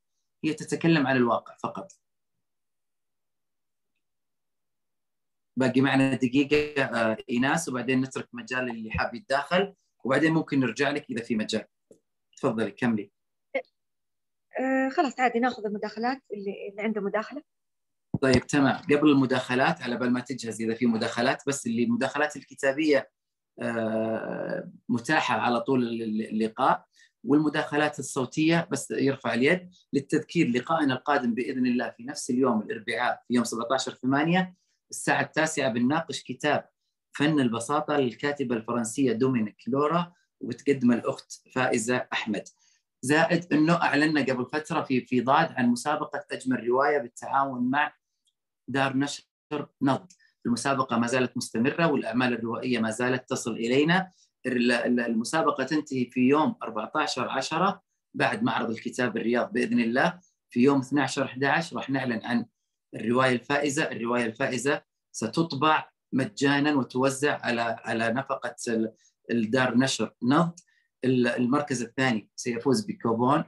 هي 0.45 0.55
تتكلم 0.55 1.07
عن 1.07 1.17
الواقع 1.17 1.57
فقط. 1.63 1.93
باقي 5.57 5.81
معنا 5.81 6.15
دقيقة 6.15 6.83
آه، 6.85 7.17
إيناس 7.31 7.69
وبعدين 7.69 8.01
نترك 8.01 8.29
مجال 8.33 8.71
اللي 8.71 8.91
حاب 8.91 9.15
يتداخل 9.15 9.75
وبعدين 10.05 10.33
ممكن 10.33 10.61
نرجع 10.61 10.91
لك 10.91 11.11
إذا 11.11 11.25
في 11.25 11.37
مجال. 11.37 11.65
تفضلي 12.37 12.71
كملي. 12.71 13.11
آه 14.61 14.89
خلاص 14.89 15.21
عادي 15.21 15.39
ناخذ 15.39 15.67
المداخلات 15.67 16.23
اللي, 16.33 16.69
اللي 16.71 16.83
عنده 16.83 17.01
مداخلة. 17.01 17.43
طيب 18.23 18.47
تمام. 18.47 18.77
قبل 18.77 19.11
المداخلات 19.11 19.83
على 19.83 19.97
بال 19.97 20.13
ما 20.13 20.21
تجهز 20.21 20.63
إذا 20.63 20.75
في 20.75 20.87
مداخلات 20.87 21.43
بس 21.47 21.67
اللي 21.67 21.85
المداخلات 21.85 22.37
الكتابية 22.37 23.11
آه 23.63 24.71
متاحة 24.89 25.37
على 25.41 25.61
طول 25.61 25.85
اللقاء 26.13 26.87
والمداخلات 27.25 27.99
الصوتية 27.99 28.69
بس 28.71 28.91
يرفع 28.91 29.35
اليد 29.35 29.71
للتذكير 29.93 30.49
لقائنا 30.49 30.95
القادم 30.95 31.35
بإذن 31.35 31.67
الله 31.67 31.91
في 31.91 32.05
نفس 32.05 32.31
اليوم 32.31 32.63
الأربعاء 32.63 33.23
في 33.29 33.35
يوم 33.35 33.45
17 33.45 33.95
8 33.95 34.55
الساعة 34.91 35.23
التاسعة 35.23 35.73
بنناقش 35.73 36.23
كتاب 36.23 36.69
فن 37.13 37.41
البساطة 37.41 37.97
للكاتبة 37.97 38.57
الفرنسية 38.57 39.13
دومينيك 39.13 39.57
لورا 39.67 40.13
وبتقدم 40.41 40.93
الأخت 40.93 41.33
فائزة 41.55 42.07
أحمد. 42.13 42.45
زائد 43.03 43.53
أنه 43.53 43.75
أعلنا 43.75 44.21
قبل 44.21 44.47
فترة 44.47 44.83
في 44.83 45.01
في 45.01 45.21
ضاد 45.21 45.53
عن 45.53 45.69
مسابقة 45.69 46.25
أجمل 46.33 46.69
رواية 46.69 46.99
بالتعاون 46.99 47.71
مع 47.71 47.93
دار 48.69 48.97
نشر 48.97 49.23
نض 49.83 50.07
المسابقة 50.47 50.99
ما 50.99 51.07
زالت 51.07 51.37
مستمرة 51.37 51.87
والأعمال 51.87 52.33
الروائية 52.33 52.79
ما 52.79 52.91
زالت 52.91 53.31
تصل 53.31 53.53
إلينا. 53.53 54.11
المسابقة 54.47 55.65
تنتهي 55.65 56.05
في 56.05 56.21
يوم 56.21 56.55
14 56.63 57.29
10 57.29 57.83
بعد 58.15 58.43
معرض 58.43 58.71
الكتاب 58.71 59.17
الرياض 59.17 59.53
بإذن 59.53 59.81
الله. 59.81 60.21
في 60.51 60.61
يوم 60.61 60.81
12 60.81 61.25
11 61.25 61.77
راح 61.77 61.91
نعلن 61.91 62.21
عن 62.25 62.47
الرواية 62.95 63.33
الفائزة، 63.33 63.83
الرواية 63.85 64.25
الفائزة 64.27 64.83
ستطبع 65.13 65.91
مجانا 66.13 66.75
وتوزع 66.75 67.41
على 67.43 67.77
على 67.85 68.13
نفقة 68.13 68.57
الدار 69.31 69.79
نشر 69.79 70.15
نض 70.23 70.53
المركز 71.05 71.83
الثاني 71.83 72.29
سيفوز 72.37 72.85
بكوبون 72.85 73.45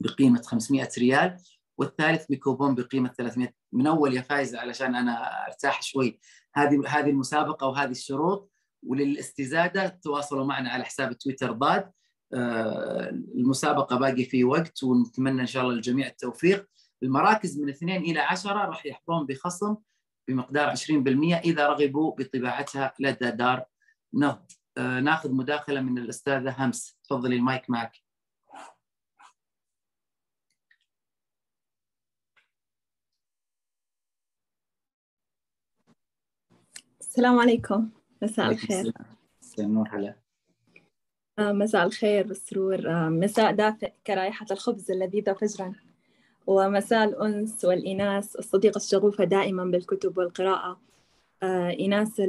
بقيمة 0.00 0.42
500 0.42 0.88
ريال 0.98 1.36
والثالث 1.78 2.26
بكوبون 2.30 2.74
بقيمة 2.74 3.08
300 3.08 3.52
من 3.74 3.86
أول 3.86 4.16
يا 4.16 4.22
فايزه 4.22 4.60
علشان 4.60 4.94
أنا 4.94 5.46
أرتاح 5.46 5.82
شوي. 5.82 6.20
هذه 6.54 6.82
هذه 6.86 7.10
المسابقة 7.10 7.66
وهذه 7.66 7.90
الشروط 7.90 8.52
وللاستزادة 8.82 9.88
تواصلوا 9.88 10.44
معنا 10.44 10.70
على 10.70 10.84
حساب 10.84 11.18
تويتر 11.18 11.52
ضاد 11.52 11.90
آه، 12.34 13.08
المسابقة 13.10 13.96
باقي 13.96 14.24
في 14.24 14.44
وقت 14.44 14.82
ونتمنى 14.82 15.40
إن 15.40 15.46
شاء 15.46 15.62
الله 15.62 15.74
للجميع 15.74 16.06
التوفيق. 16.06 16.68
المراكز 17.02 17.60
من 17.60 17.68
اثنين 17.68 18.02
إلى 18.02 18.20
عشرة 18.20 18.52
راح 18.52 18.86
يحظون 18.86 19.26
بخصم 19.26 19.76
بمقدار 20.28 20.70
20% 20.70 21.40
إذا 21.44 21.66
رغبوا 21.66 22.14
بطباعتها 22.18 22.94
لدى 23.00 23.30
دار 23.30 23.64
نهض. 24.14 24.52
آه 24.78 25.00
ناخذ 25.00 25.32
مداخلة 25.32 25.80
من 25.80 25.98
الأستاذة 25.98 26.54
همس. 26.58 26.98
تفضلي 27.04 27.36
المايك 27.36 27.70
معك. 27.70 28.03
السلام 37.14 37.38
عليكم. 37.38 37.88
مساء 38.22 38.50
الخير. 38.50 38.92
مساء 39.42 39.66
النور 39.66 39.88
هلا. 39.92 40.14
آه، 41.38 41.52
مساء 41.52 41.86
الخير 41.86 42.28
والسرور 42.28 42.90
آه، 42.90 43.08
مساء 43.08 43.52
دافئ 43.52 43.92
كرائحة 44.06 44.46
الخبز 44.50 44.90
اللذيذة 44.90 45.32
فجرا. 45.32 45.72
ومساء 46.46 47.04
الأنس 47.08 47.64
والإناس. 47.64 48.36
الصديقة 48.36 48.76
الشغوفة 48.76 49.24
دائما 49.24 49.64
بالكتب 49.64 50.18
والقراءة. 50.18 50.80
آه، 51.42 51.76
إناس 51.80 52.22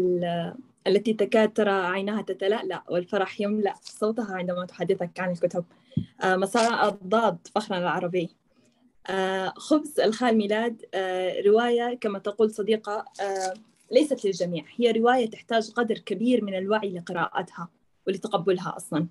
التي 0.88 1.14
تكاد 1.14 1.54
ترى 1.54 1.72
عينها 1.72 2.22
تتلألأ 2.22 2.84
والفرح 2.90 3.42
يملأ 3.42 3.74
صوتها 3.82 4.36
عندما 4.36 4.66
تحدثك 4.66 5.20
عن 5.20 5.32
الكتب. 5.32 5.66
مساء 6.24 6.90
الضاد 6.90 7.38
فخرنا 7.56 7.82
العربي. 7.82 8.30
خبز 9.56 10.00
الخال 10.00 10.38
ميلاد. 10.38 10.86
رواية 11.46 11.98
كما 12.02 12.20
تقول 12.20 12.52
صديقة 12.52 13.06
ليست 13.92 14.26
للجميع. 14.26 14.66
هي 14.76 14.92
رواية 14.92 15.30
تحتاج 15.30 15.72
قدر 15.72 15.98
كبير 15.98 16.44
من 16.44 16.56
الوعي 16.58 16.94
لقراءتها 16.94 17.70
ولتقبلها 18.08 18.76
أصلا. 18.78 19.08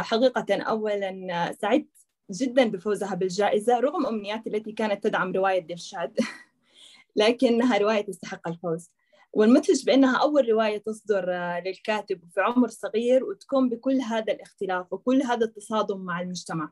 حقيقة 0.00 0.62
أولا 0.62 1.56
سعدت 1.60 1.88
جدا 2.30 2.64
بفوزها 2.64 3.14
بالجائزة 3.14 3.80
رغم 3.80 4.06
أمنياتي 4.06 4.50
التي 4.50 4.72
كانت 4.72 5.04
تدعم 5.04 5.32
رواية 5.32 5.58
دلشاد 5.58 6.18
لكنها 7.16 7.78
رواية 7.78 8.00
تستحق 8.04 8.48
الفوز. 8.48 8.90
والمدهش 9.32 9.84
بأنها 9.84 10.16
أول 10.16 10.48
رواية 10.48 10.78
تصدر 10.78 11.24
آه، 11.28 11.60
للكاتب 11.60 12.20
في 12.34 12.40
عمر 12.40 12.68
صغير 12.68 13.24
وتكون 13.24 13.68
بكل 13.68 14.00
هذا 14.00 14.32
الاختلاف 14.32 14.92
وكل 14.92 15.22
هذا 15.22 15.44
التصادم 15.46 16.00
مع 16.00 16.20
المجتمع. 16.20 16.64
آه، 16.64 16.70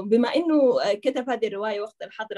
بما 0.00 0.34
إنه 0.34 0.78
كتب 0.94 1.30
هذه 1.30 1.46
الرواية 1.46 1.80
وقت 1.80 2.02
الحظر 2.02 2.36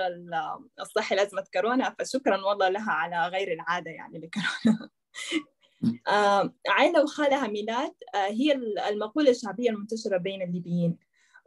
الصحي 0.80 1.14
لازمه 1.14 1.44
كورونا 1.54 1.94
فشكرا 1.98 2.44
والله 2.44 2.68
لها 2.68 2.92
على 2.92 3.28
غير 3.28 3.52
العادة 3.52 3.90
يعني 3.90 4.18
لكورونا 4.18 4.90
آه، 6.08 6.54
عائلة 6.68 7.02
وخالها 7.02 7.46
ميلاد 7.46 7.92
هي 8.14 8.52
المقولة 8.90 9.30
الشعبية 9.30 9.70
المنتشرة 9.70 10.16
بين 10.16 10.42
الليبيين 10.42 10.98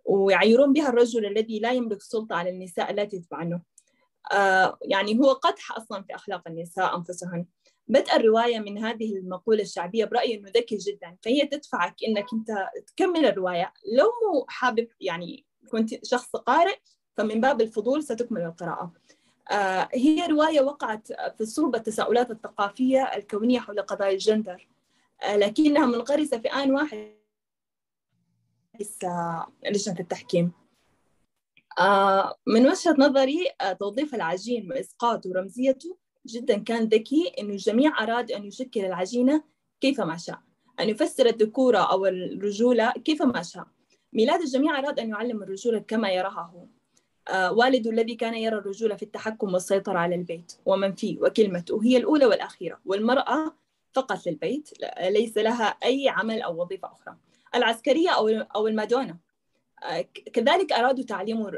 ويعيرون 0.05 0.73
بها 0.73 0.89
الرجل 0.89 1.25
الذي 1.25 1.59
لا 1.59 1.71
يملك 1.71 2.01
سلطة 2.01 2.35
على 2.35 2.49
النساء 2.49 2.91
التي 2.91 3.19
تتبعنه. 3.19 3.61
آه 4.31 4.77
يعني 4.81 5.19
هو 5.19 5.33
قدح 5.33 5.77
أصلا 5.77 6.03
في 6.03 6.15
أخلاق 6.15 6.47
النساء 6.47 6.97
أنفسهن. 6.97 7.45
بدأ 7.87 8.15
الرواية 8.15 8.59
من 8.59 8.77
هذه 8.85 9.17
المقولة 9.17 9.61
الشعبية 9.61 10.05
برأيي 10.05 10.35
أنه 10.35 10.49
ذكي 10.49 10.77
جدا 10.77 11.17
فهي 11.21 11.47
تدفعك 11.47 11.95
أنك 12.07 12.25
أنت 12.33 12.47
تكمل 12.87 13.25
الرواية. 13.25 13.73
لو 13.97 14.05
مو 14.05 14.45
حابب 14.47 14.87
يعني 15.01 15.45
كنت 15.71 16.05
شخص 16.05 16.35
قارئ 16.35 16.77
فمن 17.17 17.41
باب 17.41 17.61
الفضول 17.61 18.03
ستكمل 18.03 18.41
القراءة. 18.41 18.93
آه 19.51 19.89
هي 19.93 20.27
رواية 20.27 20.61
وقعت 20.61 21.07
في 21.37 21.45
صلب 21.45 21.75
التساؤلات 21.75 22.31
الثقافية 22.31 23.03
الكونية 23.03 23.59
حول 23.59 23.81
قضايا 23.81 24.11
الجندر. 24.11 24.67
آه 25.23 25.35
لكنها 25.35 25.85
منغرسة 25.85 26.37
في 26.37 26.47
آن 26.47 26.71
واحد. 26.71 27.13
رئيس 28.75 28.99
لجنة 29.65 29.99
التحكيم. 29.99 30.51
آه، 31.79 32.35
من 32.47 32.67
وجهة 32.67 32.95
نظري 32.99 33.47
آه، 33.61 33.73
توظيف 33.73 34.15
العجين 34.15 34.71
وإسقاطه 34.71 35.29
ورمزيته 35.29 35.97
جدا 36.27 36.57
كان 36.57 36.83
ذكي 36.83 37.33
إنه 37.39 37.53
الجميع 37.53 38.03
أراد 38.03 38.31
أن 38.31 38.45
يشكل 38.45 38.85
العجينة 38.85 39.43
كيفما 39.81 40.17
شاء 40.17 40.39
أن 40.79 40.89
يفسر 40.89 41.25
الذكورة 41.25 41.77
أو 41.77 42.05
الرجولة 42.05 42.91
كيفما 42.91 43.43
شاء. 43.43 43.67
ميلاد 44.15 44.41
الجميع 44.41 44.79
أراد 44.79 44.99
أن 44.99 45.09
يعلم 45.09 45.43
الرجولة 45.43 45.79
كما 45.79 46.09
يراها 46.11 46.51
هو. 46.53 46.65
آه 47.27 47.51
والده 47.53 47.91
الذي 47.91 48.15
كان 48.15 48.33
يرى 48.33 48.55
الرجولة 48.55 48.95
في 48.95 49.03
التحكم 49.03 49.53
والسيطرة 49.53 49.97
على 49.97 50.15
البيت. 50.15 50.53
ومن 50.65 50.93
فيه 50.95 51.19
وكلمته 51.21 51.83
هي 51.83 51.97
الأولى 51.97 52.25
والأخيرة. 52.25 52.79
والمرأة 52.85 53.55
فقط 53.93 54.27
للبيت. 54.27 54.69
ليس 55.01 55.37
لها 55.37 55.65
أي 55.65 56.09
عمل 56.09 56.41
أو 56.41 56.61
وظيفة 56.61 56.91
أخرى. 56.91 57.15
العسكرية 57.55 58.09
أو 58.55 58.67
المادونا 58.67 59.17
آه، 59.83 60.01
كذلك 60.33 60.71
أرادوا 60.71 61.03
تعليم 61.03 61.51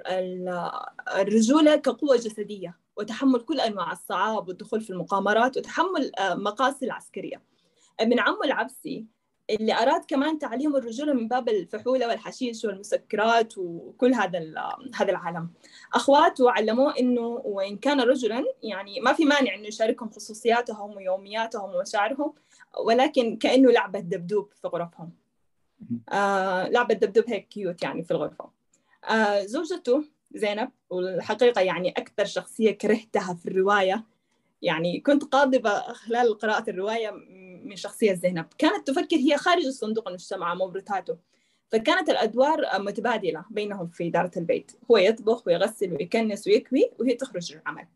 الرجولة 1.17 1.75
كقوة 1.75 2.15
جسدية 2.15 2.77
وتحمل 2.97 3.39
كل 3.41 3.59
أنواع 3.59 3.91
الصعاب 3.91 4.47
والدخول 4.47 4.81
في 4.81 4.89
المقامرات 4.89 5.57
وتحمل 5.57 6.11
آه، 6.19 6.35
مقاصي 6.35 6.85
العسكرية. 6.85 7.41
ابن 7.99 8.19
عمه 8.19 8.43
العبسي 8.43 9.05
اللي 9.49 9.73
أراد 9.73 10.05
كمان 10.08 10.39
تعليم 10.39 10.75
الرجولة 10.75 11.13
من 11.13 11.27
باب 11.27 11.49
الفحولة 11.49 12.08
والحشيش 12.08 12.65
والمسكرات 12.65 13.58
وكل 13.58 14.13
هذا 14.13 14.39
هذا 14.96 15.12
العالم. 15.12 15.50
أخواته 15.93 16.52
علموه 16.52 17.00
إنه 17.00 17.27
وإن 17.27 17.77
كان 17.77 18.02
رجلا 18.02 18.46
يعني 18.63 19.00
ما 19.00 19.13
في 19.13 19.25
مانع 19.25 19.56
إنه 19.56 19.67
يشاركهم 19.67 20.10
خصوصياتهم 20.10 20.96
ويومياتهم 20.96 21.75
ومشاعرهم 21.75 22.33
ولكن 22.85 23.37
كأنه 23.37 23.71
لعبة 23.71 24.00
دبدوب 24.00 24.50
في 24.62 24.67
غرفهم. 24.67 25.12
آه 26.10 26.67
لعبة 26.67 26.93
دبدب 26.93 27.23
هيك 27.27 27.48
كيوت 27.48 27.83
يعني 27.83 28.04
في 28.04 28.12
الغرفة. 28.12 28.50
آه 29.10 29.46
زوجته 29.46 30.04
زينب 30.31 30.71
والحقيقة 30.89 31.62
يعني 31.62 31.89
أكثر 31.89 32.25
شخصية 32.25 32.71
كرهتها 32.71 33.33
في 33.33 33.50
الرواية. 33.50 34.04
يعني 34.62 35.00
كنت 35.00 35.23
قاضبة 35.23 35.79
خلال 35.79 36.37
قراءة 36.37 36.69
الرواية 36.69 37.12
من 37.65 37.75
شخصية 37.75 38.13
زينب. 38.13 38.45
كانت 38.57 38.87
تفكر 38.87 39.15
هي 39.15 39.37
خارج 39.37 39.65
الصندوق 39.65 40.07
المجتمع 40.07 40.53
مبرتاته. 40.53 41.17
فكانت 41.71 42.09
الأدوار 42.09 42.61
متبادلة 42.79 43.45
بينهم 43.49 43.87
في 43.87 44.07
إدارة 44.07 44.31
البيت. 44.37 44.71
هو 44.91 44.97
يطبخ 44.97 45.47
ويغسل 45.47 45.93
ويكنس 45.93 46.47
ويكوي 46.47 46.91
وهي 46.99 47.13
تخرج 47.13 47.53
للعمل. 47.53 47.87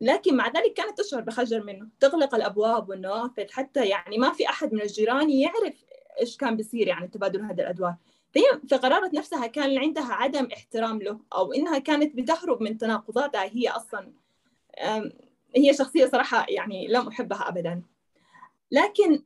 لكن 0.00 0.36
مع 0.36 0.48
ذلك 0.48 0.72
كانت 0.72 1.00
تشعر 1.00 1.20
بخجل 1.20 1.66
منه. 1.66 1.88
تغلق 2.00 2.34
الأبواب 2.34 2.88
والنوافذ 2.88 3.46
حتى 3.50 3.86
يعني 3.86 4.18
ما 4.18 4.32
في 4.32 4.48
أحد 4.48 4.74
من 4.74 4.80
الجيران 4.80 5.30
يعرف 5.30 5.84
إيش 6.20 6.36
كان 6.36 6.56
بيصير 6.56 6.88
يعني 6.88 7.08
تبادل 7.08 7.42
هذه 7.42 7.60
الأدوار. 7.60 7.94
فهي 8.34 8.44
في 8.68 8.76
قرارة 8.76 9.10
نفسها 9.14 9.46
كان 9.46 9.78
عندها 9.78 10.12
عدم 10.12 10.48
احترام 10.52 10.98
له 10.98 11.20
أو 11.32 11.52
إنها 11.52 11.78
كانت 11.78 12.16
بتهرب 12.16 12.62
من 12.62 12.78
تناقضاتها. 12.78 13.44
هي 13.44 13.68
أصلا 13.68 14.12
هي 15.56 15.74
شخصية 15.74 16.06
صراحة 16.06 16.46
يعني 16.48 16.86
لم 16.88 17.08
أحبها 17.08 17.48
أبدا. 17.48 17.82
لكن 18.70 19.22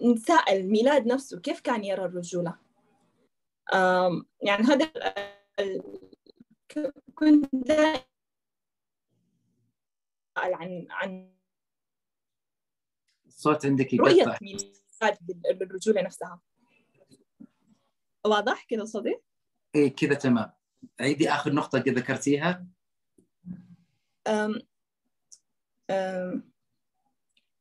نساء 0.00 0.56
الميلاد 0.56 1.06
نفسه 1.06 1.40
كيف 1.40 1.60
كان 1.60 1.84
يرى 1.84 2.04
الرجولة؟ 2.04 2.58
يعني 4.42 4.62
هذا 4.62 4.92
كنت 7.14 7.70
عن 10.36 10.86
عن 10.90 11.34
الصوت 13.26 13.66
عندك 13.66 13.94
رؤية 13.94 14.38
ميلاد 14.42 15.18
بالرجولة 15.58 16.02
نفسها. 16.02 16.40
واضح 18.26 18.64
كذا 18.64 18.84
صديق؟ 18.84 19.22
إيه 19.74 19.94
كذا 19.94 20.14
تمام. 20.14 20.52
عيدي 21.00 21.30
آخر 21.30 21.52
نقطة 21.52 21.78
ذكرتيها؟ 21.78 22.66
أم 24.26 24.62
أم 25.90 26.49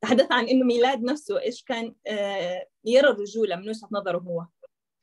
تحدث 0.01 0.31
عن 0.31 0.47
إنه 0.47 0.65
ميلاد 0.65 1.03
نفسه 1.03 1.41
إيش 1.41 1.63
كان 1.63 1.95
آه، 2.07 2.67
يرى 2.85 3.09
الرجولة 3.09 3.55
من 3.55 3.69
وجهة 3.69 3.87
نظره 3.91 4.17
هو. 4.17 4.45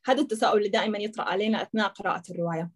هذا 0.06 0.20
التساؤل 0.20 0.58
اللي 0.58 0.68
دائما 0.68 0.98
يطرأ 0.98 1.24
علينا 1.24 1.62
أثناء 1.62 1.88
قراءة 1.88 2.22
الرواية. 2.30 2.70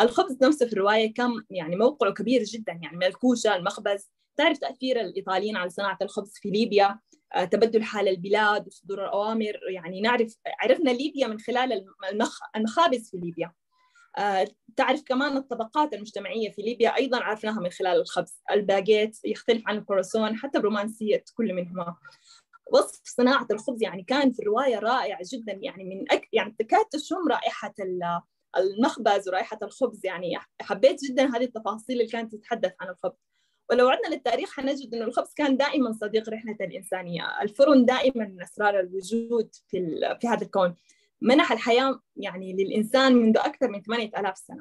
الخبز 0.00 0.38
نفسه 0.42 0.66
في 0.66 0.72
الرواية 0.72 1.14
كان 1.14 1.30
يعني 1.50 1.76
موقعه 1.76 2.12
كبير 2.12 2.42
جدا 2.42 2.78
يعني 2.82 2.96
ملكوشة 2.96 3.56
المخبز. 3.56 4.10
تعرف 4.36 4.58
تأثير 4.58 5.00
الإيطاليين 5.00 5.56
على 5.56 5.70
صناعة 5.70 5.98
الخبز 6.02 6.32
في 6.34 6.50
ليبيا؟ 6.50 6.98
آه، 7.34 7.44
تبدل 7.44 7.82
حال 7.82 8.08
البلاد 8.08 8.66
وصدور 8.66 9.04
الأوامر. 9.04 9.60
يعني 9.74 10.00
نعرف 10.00 10.36
عرفنا 10.62 10.90
ليبيا 10.90 11.26
من 11.26 11.40
خلال 11.40 11.84
المخ... 12.12 12.38
المخابز 12.56 13.10
في 13.10 13.16
ليبيا. 13.16 13.52
تعرف 14.76 15.02
كمان 15.02 15.36
الطبقات 15.36 15.94
المجتمعية 15.94 16.50
في 16.50 16.62
ليبيا 16.62 16.96
أيضا 16.96 17.18
عرفناها 17.18 17.60
من 17.60 17.70
خلال 17.70 18.00
الخبز. 18.00 18.42
الباجيت 18.50 19.18
يختلف 19.24 19.62
عن 19.66 19.78
الكروسون 19.78 20.36
حتى 20.36 20.58
برومانسية 20.58 21.24
كل 21.34 21.54
منهما. 21.54 21.96
وصف 22.72 23.00
صناعة 23.04 23.46
الخبز 23.50 23.82
يعني 23.82 24.02
كان 24.02 24.32
في 24.32 24.42
الرواية 24.42 24.78
رائع 24.78 25.18
جدا. 25.32 25.58
يعني 25.62 25.84
من 25.84 26.12
أك... 26.12 26.28
يعني 26.32 26.56
تكاد 26.58 26.84
تشم 26.84 27.28
رائحة 27.30 27.74
المخبز 28.56 29.28
ورائحة 29.28 29.58
الخبز. 29.62 30.06
يعني 30.06 30.38
حبيت 30.60 31.04
جدا 31.04 31.36
هذه 31.36 31.44
التفاصيل 31.44 32.00
اللي 32.00 32.10
كانت 32.10 32.34
تتحدث 32.34 32.72
عن 32.80 32.88
الخبز. 32.88 33.18
ولو 33.70 33.88
عدنا 33.88 34.14
للتاريخ 34.14 34.52
حنجد 34.52 34.94
أن 34.94 35.02
الخبز 35.02 35.34
كان 35.36 35.56
دائما 35.56 35.92
صديق 35.92 36.28
رحلة 36.28 36.56
الإنسانية. 36.60 37.42
الفرن 37.42 37.84
دائما 37.84 38.24
من 38.24 38.42
أسرار 38.42 38.80
الوجود 38.80 39.54
في, 39.68 40.00
في 40.20 40.28
هذا 40.28 40.42
الكون. 40.42 40.74
منح 41.20 41.52
الحياة 41.52 42.00
يعني 42.16 42.52
للإنسان 42.52 43.14
منذ 43.14 43.38
أكثر 43.38 43.68
من 43.68 43.82
8000 43.82 44.38
سنة. 44.38 44.60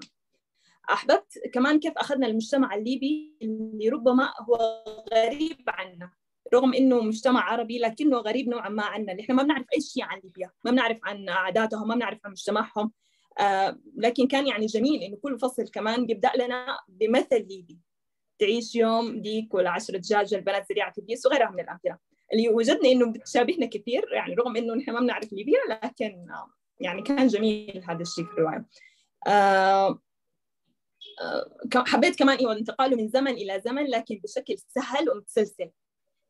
أحببت 0.91 1.39
كمان 1.53 1.79
كيف 1.79 1.93
أخذنا 1.97 2.27
المجتمع 2.27 2.75
الليبي 2.75 3.37
اللي 3.41 3.89
ربما 3.89 4.33
هو 4.49 4.83
غريب 5.13 5.63
عنا 5.67 6.11
رغم 6.53 6.73
إنه 6.73 7.01
مجتمع 7.01 7.41
عربي 7.41 7.79
لكنه 7.79 8.17
غريب 8.17 8.49
نوعا 8.49 8.69
ما 8.69 8.83
عنا. 8.83 9.11
اللي 9.11 9.23
إحنا 9.23 9.35
ما 9.35 9.43
بنعرف 9.43 9.65
أي 9.75 9.81
شيء 9.81 10.03
عن 10.03 10.19
ليبيا 10.23 10.51
ما 10.65 10.71
بنعرف 10.71 10.97
عن 11.03 11.29
عاداتهم 11.29 11.87
ما 11.87 11.95
بنعرف 11.95 12.19
عن 12.25 12.31
مجتمعهم. 12.31 12.91
آه 13.39 13.79
لكن 13.97 14.27
كان 14.27 14.47
يعني 14.47 14.65
جميل 14.65 15.03
إنه 15.03 15.17
كل 15.17 15.39
فصل 15.39 15.67
كمان 15.69 16.05
بيبدأ 16.05 16.31
لنا 16.35 16.67
بمثل 16.87 17.47
ليبي. 17.47 17.79
تعيش 18.39 18.75
يوم 18.75 19.21
ديك 19.21 19.53
ولا 19.53 19.77
دجاج 19.89 20.33
البنات 20.33 20.65
زريعة 20.69 20.93
الديس 20.97 21.25
وغيرها 21.25 21.49
من 21.49 21.59
الأمثلة. 21.59 21.97
اللي 22.33 22.49
وجدنا 22.49 22.91
إنه 22.91 23.11
بتشابهنا 23.11 23.65
كثير 23.65 24.13
يعني 24.13 24.33
رغم 24.33 24.55
إنه 24.57 24.73
نحن 24.73 24.91
ما 24.91 24.99
بنعرف 24.99 25.33
ليبيا 25.33 25.59
لكن 25.69 26.25
يعني 26.79 27.01
كان 27.01 27.27
جميل 27.27 27.83
هذا 27.87 28.01
الشيء 28.01 28.25
في 28.25 28.31
الروايه 28.31 28.65
آه 29.27 29.99
آه 31.21 31.59
حبيت 31.75 32.19
كمان 32.19 32.37
أيوه 32.37 32.53
انتقاله 32.53 32.95
من 32.95 33.07
زمن 33.07 33.31
إلى 33.31 33.61
زمن 33.65 33.85
لكن 33.85 34.19
بشكل 34.23 34.55
سهل 34.57 35.09
ومتسلسل. 35.09 35.69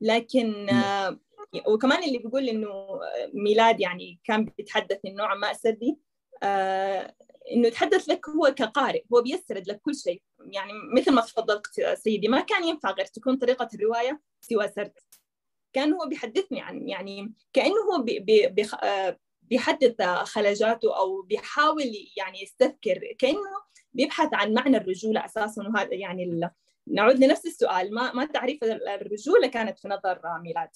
لكن 0.01 0.69
آه 0.69 1.19
وكمان 1.67 2.03
اللي 2.03 2.17
بيقول 2.17 2.49
إنه 2.49 2.99
ميلاد 3.33 3.79
يعني 3.79 4.19
كان 4.23 4.45
بيتحدث 4.45 4.99
من 5.05 5.15
نوع 5.15 5.35
ما 5.35 5.53
سردي. 5.53 5.97
آه 6.43 7.15
إنه 7.51 7.67
يتحدث 7.67 8.09
لك 8.09 8.29
هو 8.29 8.53
كقارئ 8.55 9.03
هو 9.13 9.21
بيسرد 9.21 9.67
لك 9.67 9.81
كل 9.81 9.95
شيء. 9.95 10.21
يعني 10.39 10.71
مثل 10.97 11.11
ما 11.11 11.21
تفضلت 11.21 11.67
سيدي 11.93 12.27
ما 12.27 12.41
كان 12.41 12.63
ينفع 12.63 12.91
غير 12.91 13.05
تكون 13.05 13.37
طريقة 13.37 13.67
الرواية 13.73 14.21
سوى 14.41 14.67
سرد. 14.67 14.93
كان 15.73 15.93
هو 15.93 16.07
بيحدثني 16.07 16.61
عن 16.61 16.89
يعني 16.89 17.33
كأنه 17.53 17.75
هو 17.75 18.05
آه، 18.83 19.19
بيحدث 19.41 20.01
خلجاته 20.01 20.97
أو 20.97 21.21
بيحاول 21.21 21.91
يعني 22.17 22.43
يستذكر 22.43 23.15
كأنه 23.19 23.63
بيبحث 23.93 24.29
عن 24.33 24.53
معنى 24.53 24.77
الرجولة 24.77 25.25
أساسا. 25.25 25.63
وهذا 25.63 25.93
يعني 25.93 26.49
نعود 26.87 27.23
لنفس 27.23 27.45
السؤال. 27.45 27.93
ما 27.93 28.13
ما 28.13 28.25
تعريف 28.25 28.63
الرجولة 28.63 29.47
كانت 29.47 29.79
في 29.79 29.87
نظر 29.87 30.21
ميلاد؟ 30.43 30.69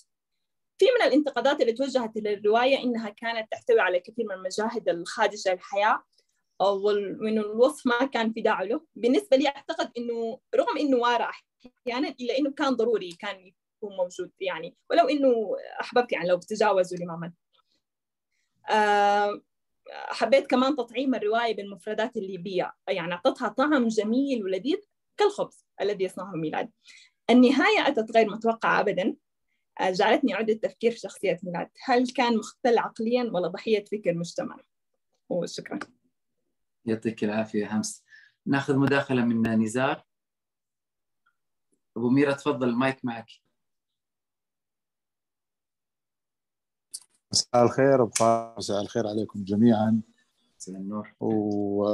في 0.80 0.86
من 1.00 1.08
الانتقادات 1.08 1.62
اللي 1.62 1.74
توجهت 1.74 2.18
للرواية 2.18 2.84
إنها 2.84 3.10
كانت 3.10 3.52
تحتوي 3.52 3.80
على 3.80 4.00
كثير 4.00 4.26
من 4.26 4.36
المشاهد 4.36 4.90
الخادشه 4.90 5.52
للحياة. 5.52 6.04
وانه 6.60 7.42
الوصف 7.42 7.88
ما 7.88 8.06
كان 8.06 8.34
في 8.34 8.42
داعي 8.42 8.68
له. 8.68 8.82
بالنسبة 8.96 9.38
لي 9.38 9.48
أعتقد 9.48 9.92
إنه 9.98 10.40
رغم 10.56 10.78
إنه 10.78 10.98
وارع 10.98 11.32
أحيانا 11.88 12.08
إلا 12.08 12.38
إنه 12.38 12.52
كان 12.52 12.74
ضروري 12.76 13.12
كان 13.20 13.54
يكون 13.78 13.98
موجود 13.98 14.32
يعني. 14.40 14.76
ولو 14.90 15.08
إنه 15.08 15.56
أحببت 15.82 16.12
يعني 16.12 16.28
لو 16.28 16.38
بتجاوزوا 16.38 16.98
لماما 16.98 17.34
آه 18.70 19.42
حبيت 19.92 20.48
كمان 20.48 20.76
تطعيم 20.76 21.16
الرواية 21.16 21.56
بالمفردات 21.56 22.18
الليبية. 22.18 22.74
يعني 22.88 23.14
أعطتها 23.14 23.48
طعم 23.48 23.88
جميل 23.88 24.44
ولذيذ 24.44 24.78
كالخبز 25.18 25.66
الذي 25.82 26.04
يصنعه 26.04 26.32
ميلاد. 26.32 26.72
النهاية 27.30 27.88
أتت 27.88 28.12
غير 28.12 28.30
متوقعة 28.30 28.80
ابدا. 28.80 29.16
آه، 29.80 29.92
جعلتني 29.92 30.34
اعيد 30.34 30.50
التفكير 30.50 30.92
في 30.92 31.00
شخصية 31.00 31.40
ميلاد. 31.44 31.70
هل 31.84 32.08
كان 32.08 32.38
مختل 32.38 32.78
عقليا 32.78 33.24
ولا 33.34 33.48
ضحية 33.48 33.86
فكر 33.86 34.14
مجتمع؟ 34.14 34.58
وشكرا. 35.30 35.80
يعطيك 36.86 37.24
العافية 37.24 37.78
همس. 37.78 38.04
ناخذ 38.46 38.78
مداخلة 38.78 39.26
من 39.26 39.64
نزار. 39.64 40.04
أبو 41.98 42.10
ميرا 42.10 42.34
تفضل 42.34 42.70
المايك 42.70 43.06
معك. 43.06 43.30
مساء 47.32 47.64
الخير 47.64 48.04
أبو 48.04 48.12
مساء 48.58 48.82
الخير 48.82 49.08
عليكم 49.08 49.44
جميعا. 49.44 50.02
مساء 50.58 50.76
النور. 50.76 51.14
و 51.20 51.86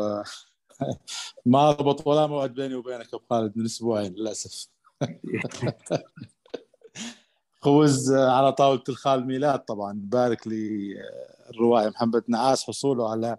ما 1.46 1.72
ضبط 1.72 2.08
ولا 2.08 2.28
موعد 2.28 2.54
بيني 2.54 2.76
وبينك 2.76 3.14
أبو 3.14 3.24
خالد 3.30 3.58
من 3.58 3.66
أسبوعين 3.66 4.14
للأسف. 4.14 4.68
خوز 7.62 8.14
على 8.14 8.52
طاولة 8.52 8.84
الخال 8.90 9.28
ميلاد 9.28 9.60
طبعا. 9.60 9.94
بارك 10.04 10.48
لي 10.48 10.96
الروايه 11.50 11.90
محمد 11.90 12.24
نعاس 12.28 12.64
حصوله 12.64 13.12
على 13.12 13.38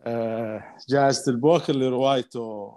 آه، 0.00 0.76
جائزة 0.88 1.32
البوكر 1.32 1.72
لروايته 1.76 2.74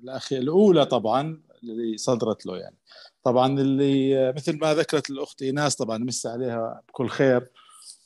الاخيره 0.00 0.40
الأولى 0.40 0.86
طبعا 0.86 1.42
اللي 1.62 1.98
صدرت 1.98 2.46
له 2.46 2.56
يعني. 2.56 2.76
طبعا 3.24 3.60
اللي 3.60 4.32
مثل 4.32 4.58
ما 4.58 4.74
ذكرت 4.74 5.10
الأخت 5.10 5.42
إيناس 5.42 5.76
طبعا 5.76 5.98
مسا 5.98 6.28
عليها 6.28 6.82
بكل 6.88 7.08
خير. 7.08 7.48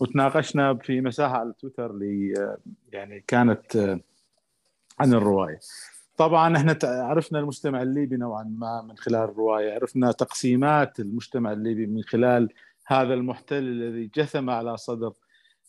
وتناقشنا 0.01 0.75
في 0.75 1.01
مساحة 1.01 1.39
على 1.39 1.53
تويتر 1.61 1.91
اللي 1.91 2.35
يعني 2.93 3.25
كانت 3.27 3.77
عن 5.01 5.15
الرواية. 5.15 5.61
طبعا 6.17 6.57
إحنا 6.57 6.79
عرفنا 6.83 7.39
المجتمع 7.39 7.83
الليبي 7.83 8.17
نوعا 8.17 8.43
ما 8.59 8.83
من 8.83 8.97
خلال 8.97 9.21
الرواية. 9.21 9.75
عرفنا 9.75 10.13
تقسيمات 10.13 11.01
المجتمع 11.01 11.53
الليبي 11.53 11.87
من 11.87 12.03
خلال 12.03 12.49
هذا 12.87 13.15
المحتل 13.15 13.57
الذي 13.57 14.11
جثم 14.17 14.51
على 14.51 14.77
صدر 14.77 15.13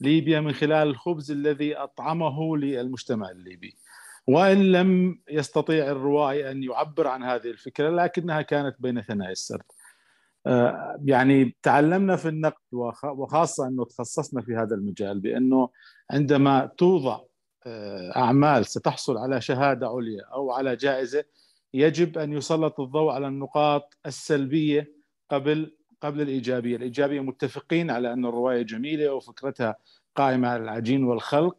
ليبيا 0.02 0.40
من 0.40 0.52
خلال 0.52 0.88
الخبز 0.88 1.32
الذي 1.32 1.76
أطعمه 1.76 2.58
للمجتمع 2.58 3.30
الليبي. 3.30 3.76
وإن 4.30 4.72
لم 4.72 5.20
يستطيع 5.30 5.92
الروائي 5.92 6.52
أن 6.52 6.64
يعبر 6.64 7.08
عن 7.08 7.24
هذه 7.24 7.48
الفكرة 7.48 7.90
لكنها 7.90 8.42
كانت 8.42 8.76
بين 8.80 9.02
ثنايا 9.02 9.32
السرد. 9.32 9.64
آه، 10.48 11.00
يعني 11.06 11.58
تعلمنا 11.64 12.16
في 12.16 12.28
النقد 12.28 12.62
وخاصة 13.04 13.68
أنه 13.68 13.86
تخصصنا 13.86 14.42
في 14.42 14.56
هذا 14.56 14.76
المجال 14.76 15.20
بأنه 15.20 15.70
عندما 16.12 16.72
توضع 16.78 17.20
آه، 17.66 18.16
أعمال 18.16 18.66
ستحصل 18.66 19.18
على 19.18 19.42
شهادة 19.42 19.88
عليا 19.88 20.24
أو 20.34 20.52
على 20.52 20.76
جائزة 20.76 21.24
يجب 21.74 22.18
أن 22.18 22.34
يسلط 22.34 22.80
الضوء 22.80 23.12
على 23.12 23.28
النقاط 23.28 23.98
السلبية 24.06 24.92
قبل 25.30 25.76
قبل 26.02 26.22
الإيجابية، 26.22 26.76
الإيجابية 26.76 27.22
متفقين 27.22 27.92
على 27.92 28.14
أن 28.14 28.26
الرواية 28.26 28.62
جميلة 28.62 29.14
وفكرتها 29.14 29.76
قائمة 30.16 30.48
على 30.48 30.64
العجين 30.64 31.04
والخلق 31.04 31.58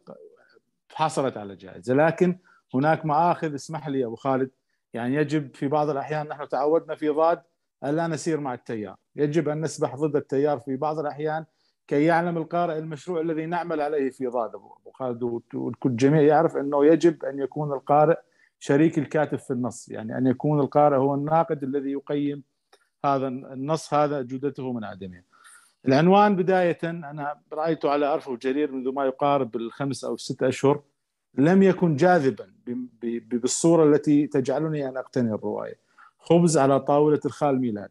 حصلت 0.93 1.37
على 1.37 1.55
جائزة، 1.55 1.93
لكن 1.93 2.39
هناك 2.75 3.05
مآخذ 3.05 3.55
اسمح 3.55 3.87
لي 3.87 4.05
أبو 4.05 4.15
خالد. 4.15 4.49
يعني 4.93 5.15
يجب 5.15 5.55
في 5.55 5.67
بعض 5.67 5.89
الأحيان 5.89 6.27
نحن 6.27 6.47
تعودنا 6.47 6.95
في 6.95 7.09
ضاد 7.09 7.41
الا 7.83 8.07
نسير 8.07 8.39
مع 8.39 8.53
التيار، 8.53 8.95
يجب 9.15 9.49
أن 9.49 9.61
نسبح 9.61 9.95
ضد 9.95 10.15
التيار 10.15 10.59
في 10.59 10.75
بعض 10.75 10.99
الأحيان 10.99 11.45
كي 11.87 12.03
يعلم 12.03 12.37
القارئ 12.37 12.77
المشروع 12.77 13.21
الذي 13.21 13.45
نعمل 13.45 13.81
عليه 13.81 14.09
في 14.09 14.27
ضاد. 14.27 14.55
ابو 14.55 14.91
خالد 14.93 15.41
والجميع 15.53 16.21
يعرف 16.21 16.57
أنه 16.57 16.85
يجب 16.85 17.25
أن 17.25 17.39
يكون 17.39 17.73
القارئ 17.73 18.17
شريك 18.59 18.97
الكاتب 18.99 19.37
في 19.37 19.51
النص. 19.51 19.89
يعني 19.89 20.17
أن 20.17 20.27
يكون 20.27 20.59
القارئ 20.59 20.97
هو 20.97 21.15
الناقد 21.15 21.63
الذي 21.63 21.91
يقيم 21.91 22.43
هذا 23.05 23.27
النص 23.27 23.93
هذا 23.93 24.21
جودته 24.21 24.73
من 24.73 24.83
عدمه. 24.83 25.23
العنوان 25.87 26.35
بداية 26.35 26.77
أنا 26.83 27.39
رأيته 27.53 27.89
على 27.89 28.05
أرفف 28.05 28.31
جرير 28.31 28.71
منذ 28.71 28.93
ما 28.93 29.05
يقارب 29.05 29.55
الخمس 29.55 30.03
أو 30.03 30.13
الست 30.13 30.43
أشهر. 30.43 30.81
لم 31.35 31.63
يكن 31.63 31.95
جاذبا 31.95 32.53
بالصورة 33.03 33.83
التي 33.83 34.27
تجعلني 34.27 34.89
أن 34.89 34.97
أقتني 34.97 35.33
الرواية. 35.33 35.79
خبز 36.19 36.57
على 36.57 36.79
طاولة 36.79 37.19
الخال 37.25 37.59
ميلاد. 37.61 37.89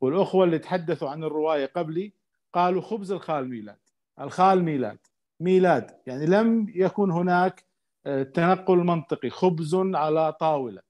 والأخوة 0.00 0.44
اللي 0.44 0.58
تحدثوا 0.58 1.08
عن 1.08 1.24
الرواية 1.24 1.66
قبلي 1.66 2.12
قالوا 2.52 2.82
خبز 2.82 3.12
الخال 3.12 3.48
ميلاد. 3.48 3.78
الخال 4.20 4.62
ميلاد. 4.62 4.98
ميلاد. 5.40 5.90
يعني 6.06 6.26
لم 6.26 6.66
يكن 6.74 7.10
هناك 7.10 7.64
آه، 8.06 8.22
تنقل 8.22 8.76
منطقي. 8.76 9.30
خبز 9.30 9.74
على 9.74 10.32
طاولة. 10.32 10.82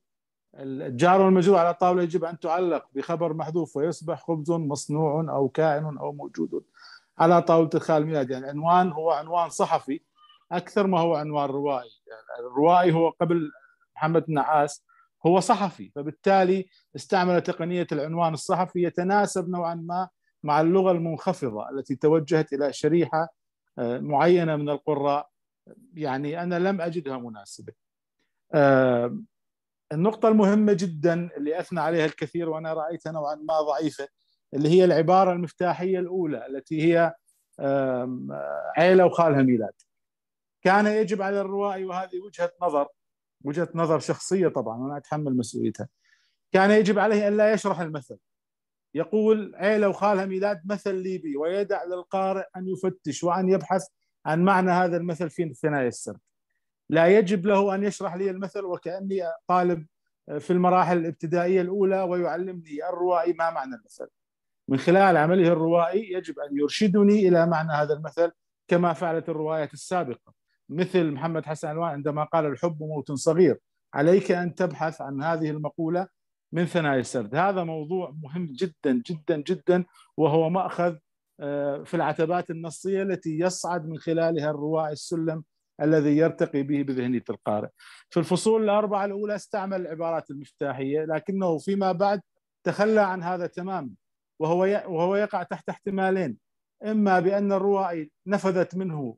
الجار 0.55 1.21
والمجرور 1.21 1.59
على 1.59 1.71
الطاولة 1.71 2.03
يجب 2.03 2.25
أن 2.25 2.39
تعلق 2.39 2.87
بخبر 2.95 3.35
محذوف 3.35 3.77
ويصبح 3.77 4.23
خبز 4.23 4.51
مصنوع 4.51 5.21
أو 5.29 5.49
كائن 5.49 5.99
أو 5.99 6.13
موجود 6.13 6.65
على 7.19 7.43
طاولة 7.43 7.71
الخال 7.75 8.07
ميلاد. 8.07 8.31
يعني 8.31 8.47
عنوان 8.47 8.93
هو 8.93 9.11
عنوان 9.11 9.51
صحفي 9.51 10.01
أكثر 10.53 10.87
ما 10.87 11.01
هو 11.01 11.15
عنوان 11.15 11.51
روائي. 11.51 11.91
يعني 12.07 12.47
الروائي 12.49 12.93
هو 12.93 13.09
قبل 13.11 13.51
محمد 13.97 14.25
النعاس 14.29 14.85
هو 15.27 15.41
صحفي 15.41 15.91
فبالتالي 15.95 16.67
استعمل 16.97 17.41
تقنية 17.41 17.87
العنوان 17.93 18.35
الصحفي 18.35 18.83
يتناسب 18.83 19.49
نوعا 19.49 19.75
ما 19.75 20.09
مع 20.43 20.61
اللغة 20.61 20.93
المنخفضة 20.93 21.71
التي 21.71 21.97
توجهت 21.97 22.53
إلى 22.53 22.73
شريحة 22.73 23.29
آه، 23.79 23.99
معينة 23.99 24.57
من 24.57 24.69
القراء. 24.69 25.29
يعني 25.95 26.43
أنا 26.43 26.59
لم 26.59 26.81
أجدها 26.81 27.19
مناسبة. 27.19 27.73
آه، 28.55 29.19
النقطة 29.93 30.29
المهمة 30.29 30.73
جدا 30.73 31.31
اللي 31.37 31.61
أثنى 31.61 31.81
عليها 31.81 32.05
الكثير 32.07 32.49
وأنا 32.49 32.73
رأيتها 32.73 33.13
نوعا 33.13 33.35
ما 33.35 33.61
ضعيفة 33.61 34.09
اللي 34.55 34.69
هي 34.69 34.85
العبارة 34.85 35.33
المفتاحية 35.33 35.99
الأولى 35.99 36.47
التي 36.47 36.83
هي 36.83 37.15
عيلة 38.77 39.07
وخالها 39.07 39.43
ميلاد. 39.43 39.73
كان 40.63 40.87
يجب 40.87 41.23
على 41.23 41.41
الروائي 41.41 41.85
وهذه 41.85 42.21
وجهة 42.21 42.53
نظر 42.63 42.89
وجهة 43.45 43.69
نظر 43.75 43.99
شخصية 43.99 44.49
طبعا 44.49 44.79
وأنا 44.79 44.97
أتحمل 44.97 45.37
مسؤوليتها. 45.37 45.89
كان 46.53 46.71
يجب 46.71 46.99
عليه 46.99 47.29
أن 47.29 47.37
لا 47.37 47.53
يشرح 47.53 47.81
المثل. 47.81 48.19
يقول 48.95 49.55
عيلة 49.57 49.89
وخالها 49.89 50.25
ميلاد 50.25 50.63
مثل 50.65 50.95
ليبي 50.95 51.37
ويدع 51.37 51.85
للقارئ 51.85 52.45
أن 52.57 52.69
يفتش 52.69 53.25
وأن 53.25 53.49
يبحث 53.49 53.87
عن 54.27 54.45
معنى 54.45 54.71
هذا 54.71 54.97
المثل 54.97 55.31
في 55.31 55.55
ثنايا 55.55 55.89
السرد 55.89 56.21
لا 56.89 57.07
يجب 57.07 57.47
له 57.47 57.75
أن 57.75 57.85
يشرح 57.85 58.15
لي 58.15 58.31
المثل 58.31 58.65
وكأني 58.65 59.23
طالب 59.47 59.87
في 60.39 60.53
المراحل 60.53 60.99
الابتدائية 60.99 61.61
الأولى 61.61 62.03
ويعلمني 62.03 62.89
الروائي 62.89 63.33
ما 63.33 63.51
معنى 63.51 63.75
المثل. 63.75 64.09
من 64.69 64.79
خلال 64.79 65.17
عمله 65.17 65.49
الروائي 65.49 66.13
يجب 66.13 66.39
أن 66.39 66.59
يرشدني 66.59 67.29
إلى 67.29 67.47
معنى 67.47 67.73
هذا 67.73 67.95
المثل 67.95 68.33
كما 68.69 68.93
فعلت 68.93 69.29
الروايات 69.29 69.73
السابقة. 69.73 70.42
مثل 70.75 71.11
محمد 71.11 71.47
حسن 71.47 71.71
ألوان 71.71 71.91
عندما 71.91 72.25
قال 72.25 72.47
الحب 72.47 72.83
موت 72.83 73.13
صغير. 73.13 73.59
عليك 73.95 74.33
أن 74.33 74.55
تبحث 74.55 75.01
عن 75.01 75.23
هذه 75.23 75.51
المقولة 75.51 76.07
من 76.53 76.67
ثنايا 76.67 77.01
السرد. 77.01 77.35
هذا 77.35 77.65
موضوع 77.65 78.15
مهم 78.23 78.53
جدا 78.53 79.03
جدا 79.07 79.37
جدا 79.37 79.85
وهو 80.17 80.51
مأخذ 80.51 80.97
آه، 81.41 81.83
في 81.83 81.95
العتبات 81.95 82.51
النصية 82.51 83.03
التي 83.03 83.39
يصعد 83.39 83.89
من 83.89 83.99
خلالها 83.99 84.51
الروائي 84.51 84.93
السلم 84.93 85.45
الذي 85.83 86.17
يرتقي 86.17 86.63
به 86.63 86.83
بذهنية 86.83 87.25
القارئ. 87.31 87.69
في 88.11 88.21
الفصول 88.21 88.65
الأربعة 88.65 89.05
الأولى 89.05 89.35
استعمل 89.35 89.81
العبارات 89.81 90.31
المفتاحية 90.31 91.05
لكنه 91.05 91.59
فيما 91.59 91.93
بعد 91.93 92.21
تخلى 92.67 93.01
عن 93.01 93.23
هذا 93.23 93.47
تماما 93.47 93.91
وهو 94.41 94.59
وهو 94.87 95.17
يقع 95.17 95.43
تحت 95.43 95.69
احتمالين. 95.69 96.39
إما 96.85 97.21
بأن 97.21 97.53
الروائي 97.53 98.11
نفذت 98.27 98.77
منه 98.77 99.17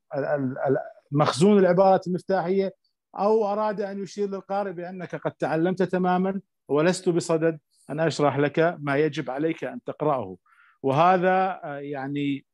مخزون 1.14 1.58
العبارات 1.58 2.06
المفتاحية 2.06 2.74
أو 3.18 3.46
أراد 3.46 3.80
أن 3.80 4.02
يشير 4.02 4.28
للقارئ 4.28 4.72
بأنك 4.72 5.14
قد 5.14 5.32
تعلمت 5.32 5.82
تماما 5.82 6.40
ولست 6.68 7.08
بصدد 7.08 7.58
أن 7.90 8.00
أشرح 8.00 8.38
لك 8.38 8.76
ما 8.78 8.96
يجب 8.96 9.30
عليك 9.30 9.64
أن 9.64 9.80
تقرأه. 9.82 10.36
وهذا 10.82 11.60
آه، 11.64 11.78
يعني 11.78 12.46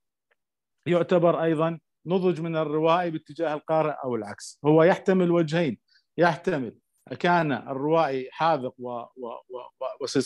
يعتبر 0.87 1.43
أيضا 1.43 1.79
نضج 2.07 2.41
من 2.41 2.57
الروائي 2.57 3.11
باتجاه 3.11 3.55
القارئ 3.55 3.95
أو 4.05 4.15
العكس. 4.15 4.61
هو 4.65 4.83
يحتمل 4.83 5.31
وجهين. 5.31 5.79
يحتمل 6.19 6.79
كان 7.19 7.53
الروائي 7.53 8.29
حاذق. 8.33 8.75
و... 8.79 8.89
و... 8.91 9.35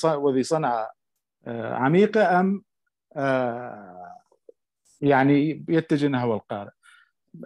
وذي 0.05 0.43
صنعه 0.43 0.91
آه، 1.47 1.74
عميقة 1.74 2.41
أم 2.41 2.62
آه، 3.16 4.20
يعني 5.01 5.64
يتجه 5.68 6.07
نحو 6.07 6.35
القارئ. 6.35 6.70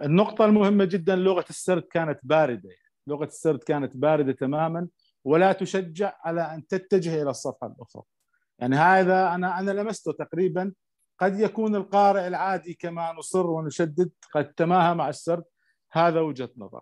النقطة 0.03 0.45
المهمة 0.45 0.85
جدا 0.85 1.15
لغة 1.15 1.45
السرد 1.49 1.83
كانت 1.83 2.19
باردة. 2.23 2.69
لغة 3.07 3.25
السرد 3.25 3.63
كانت 3.63 3.97
باردة 3.97 4.31
تماما 4.31 4.87
ولا 5.23 5.51
تشجع 5.51 6.13
على 6.23 6.41
أن 6.41 6.67
تتجه 6.67 7.21
إلى 7.21 7.29
الصفحة 7.29 7.67
الأخرى. 7.67 8.03
يعني 8.59 8.75
هذا 8.75 9.35
أنا 9.35 9.59
أنا 9.59 9.71
لمسته 9.71 10.11
تقريبا. 10.11 10.73
قد 11.19 11.39
يكون 11.39 11.75
القارئ 11.75 12.27
العادي 12.27 12.73
كما 12.73 13.13
نصر 13.13 13.47
ونشدد 13.47 14.11
قد 14.33 14.53
تماهى 14.53 14.95
مع 14.95 15.09
السرد. 15.09 15.43
هذا 15.91 16.19
وجهة 16.19 16.49
نظر. 16.57 16.81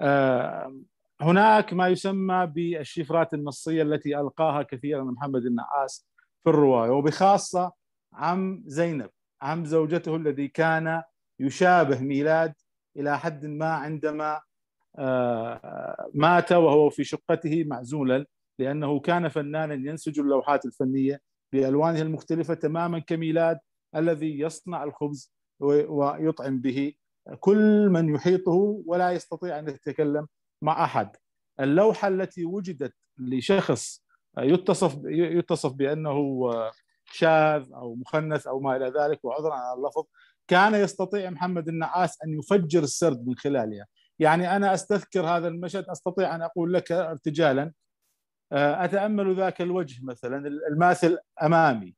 آه، 0.00 0.80
هناك 1.20 1.72
ما 1.72 1.88
يسمى 1.88 2.46
بالشفرات 2.46 3.34
النصية 3.34 3.82
التي 3.82 4.20
ألقاها 4.20 4.62
كثيرا 4.62 5.04
محمد 5.04 5.46
النعاس 5.46 6.08
في 6.44 6.50
الرواية 6.50 6.90
وبخاصة 6.90 7.72
عم 8.12 8.62
زينب 8.66 9.10
عم 9.42 9.64
زوجته 9.64 10.16
الذي 10.16 10.48
كان 10.48 11.02
يشابه 11.40 12.00
ميلاد 12.00 12.54
إلى 12.96 13.18
حد 13.18 13.46
ما 13.46 13.70
عندما 13.70 14.40
آه، 14.98 16.10
مات 16.14 16.52
وهو 16.52 16.90
في 16.90 17.04
شقته 17.04 17.64
معزولا 17.64 18.26
لأنه 18.58 19.00
كان 19.00 19.28
فنانا 19.28 19.74
ينسج 19.74 20.20
اللوحات 20.20 20.66
الفنية 20.66 21.20
بألوانه 21.52 22.02
المختلفة 22.02 22.54
تماما 22.54 22.98
كميلاد 22.98 23.58
الذي 23.96 24.40
يصنع 24.40 24.84
الخبز 24.84 25.32
ويطعم 25.60 26.60
به 26.60 26.92
كل 27.40 27.88
من 27.88 28.14
يحيطه 28.14 28.82
ولا 28.86 29.10
يستطيع 29.10 29.58
أن 29.58 29.68
يتكلم 29.68 30.26
مع 30.62 30.84
أحد. 30.84 31.16
اللوحة 31.60 32.08
التي 32.08 32.44
وجدت 32.44 32.94
لشخص 33.18 34.04
يتصف 34.38 34.98
يتصف 35.04 35.72
بأنه 35.72 36.50
شاذ 37.04 37.72
أو 37.72 37.94
مخنث 37.94 38.46
أو 38.46 38.60
ما 38.60 38.76
إلى 38.76 38.92
ذلك 39.00 39.24
وعذرا 39.24 39.54
على 39.54 39.78
اللفظ 39.78 40.04
كان 40.50 40.74
يستطيع 40.74 41.30
محمد 41.30 41.68
النعاس 41.68 42.18
أن 42.24 42.38
يفجر 42.38 42.82
السرد 42.82 43.26
من 43.26 43.34
خلالها. 43.36 43.86
يعني 44.18 44.56
أنا 44.56 44.74
أستذكر 44.74 45.26
هذا 45.26 45.48
المشهد 45.48 45.84
أستطيع 45.84 46.34
أن 46.34 46.42
أقول 46.42 46.72
لك 46.72 46.92
ارتجالا. 46.92 47.72
آه، 48.52 48.84
أتأمل 48.84 49.36
ذاك 49.36 49.60
الوجه 49.60 50.04
مثلا 50.04 50.48
الماثل 50.72 51.18
أمامي. 51.42 51.94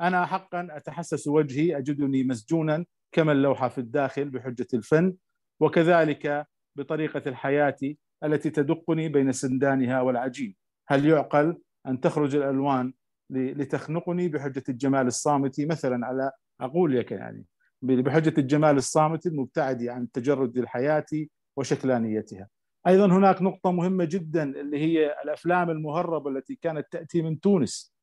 أنا 0.00 0.26
حقا 0.26 0.68
أتحسس 0.70 1.26
وجهي 1.26 1.78
أجدني 1.78 2.24
مسجونا 2.24 2.84
كما 3.12 3.32
اللوحة 3.32 3.68
في 3.68 3.78
الداخل 3.78 4.30
بحجة 4.30 4.66
الفن 4.74 5.14
وكذلك 5.60 6.46
بطريقة 6.76 7.22
الحياة 7.26 7.78
التي 8.24 8.50
تدقني 8.50 9.08
بين 9.08 9.32
سندانها 9.32 10.00
والعجين. 10.00 10.56
هل 10.88 11.06
يعقل 11.06 11.58
أن 11.86 12.00
تخرج 12.00 12.36
الألوان 12.36 12.92
لتخنقني 13.30 14.28
بحجة 14.28 14.64
الجمال 14.68 15.06
الصامت؟ 15.06 15.60
مثلا 15.60 16.06
على 16.06 16.32
أقول 16.60 16.98
لك 16.98 17.12
يعني. 17.12 17.46
بحجة 17.82 18.34
الجمال 18.38 18.76
الصامت 18.76 19.26
المبتعد 19.26 19.84
عن 19.84 20.10
تجرد 20.10 20.58
الحياة 20.58 21.06
وشكلانيتها. 21.56 22.48
أيضا 22.86 23.06
هناك 23.06 23.42
نقطة 23.42 23.70
مهمة 23.70 24.04
جدا 24.04 24.42
اللي 24.42 24.78
هي 24.78 25.14
الأفلام 25.24 25.70
المهربة 25.70 26.30
التي 26.30 26.54
كانت 26.54 26.86
تأتي 26.90 27.22
من 27.22 27.40
تونس. 27.40 27.94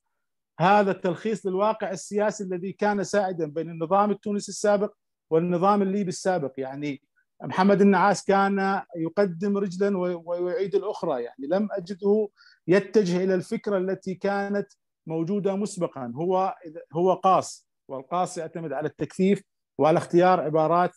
هذا 0.59 0.91
التلخيص 0.91 1.45
للواقع 1.45 1.91
السياسي 1.91 2.43
الذي 2.43 2.71
كان 2.71 3.03
سائدا 3.03 3.45
بين 3.45 3.69
النظام 3.69 4.11
التونسي 4.11 4.51
السابق 4.51 4.93
والنظام 5.29 5.81
الليبي 5.81 6.09
السابق. 6.09 6.53
يعني 6.57 7.01
محمد 7.43 7.81
النعاس 7.81 8.23
كان 8.23 8.81
يقدم 8.97 9.57
رجلا 9.57 9.97
ويعيد 9.97 10.75
الأخرى. 10.75 11.23
يعني 11.23 11.47
لم 11.47 11.67
أجده 11.71 12.27
يتجه 12.67 13.23
إلى 13.23 13.35
الفكرة 13.35 13.77
التي 13.77 14.15
كانت 14.15 14.67
موجودة 15.07 15.55
مسبقا. 15.55 16.13
هو 16.15 16.55
هو 16.93 17.13
قاص 17.13 17.67
والقاص 17.87 18.37
يعتمد 18.37 18.73
على 18.73 18.87
التكثيف 18.87 19.43
وعلى 19.77 19.97
اختيار 19.97 20.39
عبارات 20.39 20.91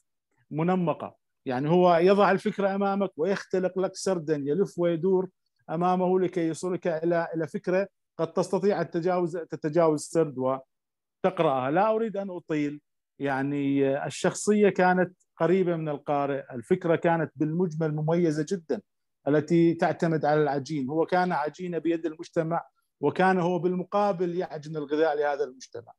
منمقة. 0.51 1.16
يعني 1.47 1.70
هو 1.70 1.97
يضع 1.97 2.31
الفكرة 2.31 2.74
أمامك 2.74 3.11
ويختلق 3.16 3.78
لك 3.78 3.95
سردا 3.95 4.37
يلف 4.37 4.78
ويدور 4.78 5.28
أمامه 5.70 6.20
لكي 6.20 6.47
يوصلك 6.49 6.87
إلى 6.87 7.28
إلى 7.35 7.47
فكرة 7.47 7.89
قد 8.18 8.33
تستطيع 8.33 8.81
التجاوز 8.81 9.37
تتجاوز 9.37 10.01
السرد 10.01 10.39
وتقرأها. 10.39 11.70
لا 11.70 11.91
أريد 11.91 12.16
أن 12.16 12.31
أطيل. 12.31 12.81
يعني 13.18 13.97
الشخصية 14.07 14.68
كانت 14.68 15.16
قريبة 15.37 15.76
من 15.76 15.89
القارئ، 15.89 16.55
الفكرة 16.55 16.97
كانت 16.97 17.33
بالمجمل 17.37 17.95
مميزة 17.95 18.47
جدا 18.49 18.81
التي 19.28 19.74
تعتمد 19.74 20.24
على 20.24 20.43
العجين، 20.43 20.89
هو 20.89 21.07
كان 21.07 21.33
عجينه 21.33 21.78
بيد 21.78 22.07
المجتمع 22.07 22.64
وكان 23.01 23.39
هو 23.39 23.59
بالمقابل 23.59 24.37
يعجن 24.37 24.76
الغذاء 24.76 25.16
لهذا 25.16 25.45
المجتمع. 25.45 25.93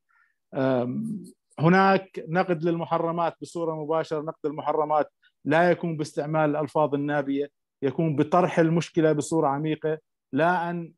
هناك 1.60 2.26
نقد 2.28 2.64
للمحرمات 2.64 3.36
بصورة 3.42 3.76
مباشرة، 3.84 4.22
نقد 4.22 4.46
المحرمات 4.46 5.14
لا 5.46 5.72
يكون 5.72 5.98
باستعمال 5.98 6.50
الألفاظ 6.50 6.94
النابية، 6.94 7.50
يكون 7.84 8.16
بطرح 8.16 8.60
المشكلة 8.60 9.12
بصورة 9.12 9.48
عميقة، 9.48 9.98
لا 10.34 10.70
أن 10.70 10.94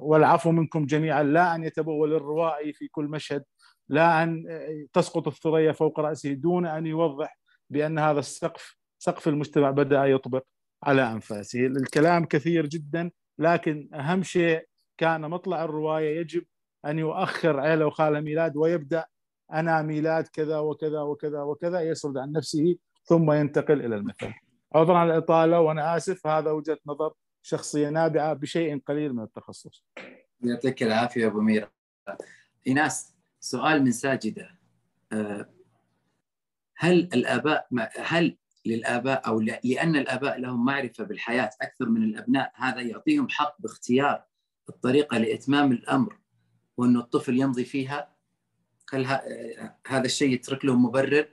والعفو 0.00 0.50
منكم 0.50 0.86
جميعا 0.86 1.22
لا 1.22 1.54
أن 1.54 1.64
يتبول 1.64 2.14
الروائي 2.14 2.72
في 2.72 2.88
كل 2.88 3.04
مشهد 3.04 3.44
لا 3.88 4.22
أن 4.22 4.44
تسقط 4.92 5.28
الثريا 5.28 5.72
فوق 5.72 6.00
رأسه 6.00 6.32
دون 6.32 6.66
أن 6.66 6.86
يوضح 6.86 7.38
بأن 7.70 7.98
هذا 7.98 8.18
السقف 8.18 8.76
سقف 8.98 9.28
المجتمع 9.28 9.70
بدأ 9.70 10.04
يطبق 10.04 10.44
على 10.84 11.12
أنفاسه. 11.12 11.66
الكلام 11.66 12.24
كثير 12.24 12.66
جدا 12.66 13.10
لكن 13.38 13.88
أهم 13.94 14.22
شيء 14.22 14.66
كان 14.98 15.20
مطلع 15.30 15.64
الرواية 15.64 16.20
يجب 16.20 16.44
أن 16.86 16.98
يؤخر 16.98 17.60
عيله 17.60 17.86
وخاله 17.86 18.20
ميلاد 18.20 18.56
ويبدأ 18.56 19.06
أنا 19.52 19.82
ميلاد 19.82 20.28
كذا 20.28 20.58
وكذا 20.58 21.00
وكذا 21.00 21.42
وكذا 21.42 21.80
يسرد 21.80 22.16
عن 22.16 22.32
نفسه 22.32 22.76
ثم 23.04 23.32
ينتقل 23.32 23.84
إلى 23.84 23.96
المثل 23.96 24.32
عذرا 24.74 24.98
على 24.98 25.12
الإطالة 25.12 25.60
وأنا 25.60 25.96
آسف 25.96 26.26
هذا 26.26 26.50
وجهة 26.50 26.78
نظر 26.86 27.12
شخصية 27.42 27.88
نابعة 27.88 28.32
بشيء 28.32 28.78
قليل 28.78 29.12
من 29.12 29.22
التخصص. 29.22 29.84
يعطيك 30.40 30.82
العافية 30.82 31.26
أبو 31.26 31.40
ميرا. 31.40 31.70
إيناس 32.66 33.14
سؤال 33.40 33.84
من 33.84 33.92
ساجدة 33.92 34.50
آه، 35.12 35.48
هل 36.76 36.98
الآباء 37.14 37.68
هل 37.96 38.36
للآباء 38.66 39.26
أو 39.26 39.40
لأن 39.40 39.96
الآباء 39.96 40.40
لهم 40.40 40.64
معرفة 40.64 41.04
بالحياة 41.04 41.50
أكثر 41.62 41.88
من 41.88 42.02
الأبناء 42.02 42.52
هذا 42.54 42.80
يعطيهم 42.80 43.28
حق 43.28 43.56
باختيار 43.58 44.24
الطريقة 44.68 45.18
لإتمام 45.18 45.72
الأمر 45.72 46.18
وانه 46.76 47.00
الطفل 47.00 47.40
يمضي 47.40 47.64
فيها 47.64 48.17
هل 48.94 49.06
هذا 49.86 50.04
الشيء 50.04 50.32
يترك 50.34 50.64
لهم 50.64 50.84
مبرر؟ 50.84 51.28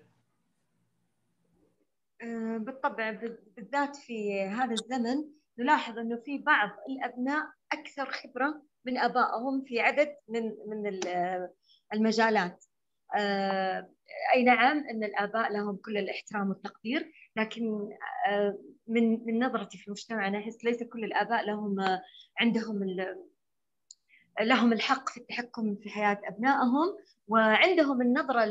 آه، 2.22 2.58
بالطبع 2.58 3.12
بالذات 3.58 3.96
في 3.96 4.42
هذا 4.42 4.74
الزمن 4.74 5.24
نلاحظ 5.60 6.00
إنه 6.00 6.16
في 6.26 6.38
بعض 6.38 6.70
الأبناء 6.90 7.46
أكثر 7.72 8.12
خبرة 8.12 8.62
من 8.86 8.98
آبائهم 8.98 9.64
في 9.68 9.80
عدد 9.80 10.16
من 10.30 10.44
من 10.44 11.00
المجالات 11.94 12.66
آه، 13.18 13.90
أي 14.36 14.44
نعم 14.44 14.78
إن 14.78 15.04
الآباء 15.04 15.54
لهم 15.54 15.76
كل 15.76 15.98
الاحترام 15.98 16.50
والتقدير 16.50 17.12
لكن 17.36 17.90
آه، 18.28 18.60
من 18.88 19.26
من 19.26 19.44
نظرتي 19.44 19.78
في 19.78 19.92
مجتمعنا 19.92 20.40
احس 20.40 20.66
ليس 20.66 20.84
كل 20.84 21.04
الآباء 21.04 21.46
لهم 21.46 22.00
عندهم 22.40 22.84
لهم 24.42 24.74
الحق 24.74 25.10
في 25.10 25.18
التحكم 25.18 25.76
في 25.76 25.90
حياة 25.90 26.20
أبنائهم 26.28 26.98
وعندهم 27.28 28.02
النظرة 28.02 28.42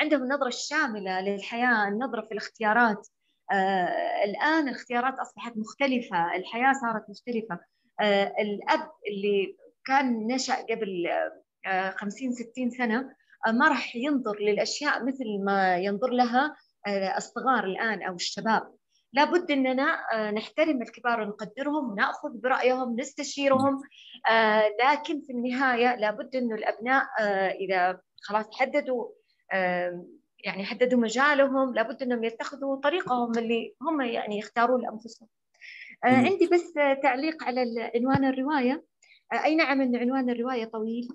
عندهم 0.00 0.22
النظرة 0.22 0.48
الشاملة 0.48 1.20
للحياة 1.20 1.88
النظرة 1.88 2.20
في 2.20 2.32
الاختيارات. 2.32 3.08
آه 3.52 4.24
الآن 4.24 4.68
الاختيارات 4.68 5.14
أصبحت 5.18 5.52
مختلفة 5.56 6.36
الحياة 6.36 6.72
صارت 6.72 7.10
مختلفة. 7.10 7.58
آه 8.00 8.34
الأب 8.38 8.90
اللي 9.08 9.56
كان 9.86 10.26
نشأ 10.26 10.54
قبل 10.54 11.06
آه 11.66 11.90
50 11.90 12.32
60 12.32 12.70
سنة 12.70 13.10
ما 13.52 13.68
راح 13.68 13.96
ينظر 13.96 14.40
للأشياء 14.40 15.04
مثل 15.04 15.44
ما 15.44 15.76
ينظر 15.76 16.10
لها 16.10 16.56
الصغار 17.16 17.64
الآن 17.64 18.02
أو 18.02 18.14
الشباب. 18.14 18.74
لابد 19.14 19.50
إننا 19.50 20.00
آه، 20.12 20.30
نحترم 20.30 20.82
الكبار 20.82 21.20
ونقدرهم 21.20 21.94
ناخذ 21.94 22.40
برأيهم 22.40 23.00
نستشيرهم 23.00 23.82
آه، 24.30 24.62
لكن 24.84 25.20
في 25.20 25.32
النهاية 25.32 25.96
لابد 25.96 26.36
إنه 26.36 26.54
الأبناء 26.54 27.04
آه، 27.20 27.50
إذا 27.50 28.00
خلاص 28.22 28.46
حددوا 28.52 29.08
يعني 30.44 30.64
حددوا 30.64 31.00
مجالهم 31.00 31.74
لابد 31.74 32.02
إنهم 32.02 32.24
يتخذوا 32.24 32.76
طريقهم 32.76 33.38
اللي 33.38 33.74
هم 33.82 34.00
يعني 34.00 34.38
يختارون 34.38 34.82
لأنفسهم. 34.82 35.28
عندي 36.04 36.46
بس 36.46 36.72
تعليق 37.02 37.44
على 37.44 37.90
عنوان 37.94 38.24
الرواية. 38.24 38.84
أي 39.44 39.54
نعم 39.54 39.80
إن 39.80 39.96
عنوان 39.96 40.30
الرواية 40.30 40.64
طويل؟ 40.64 41.08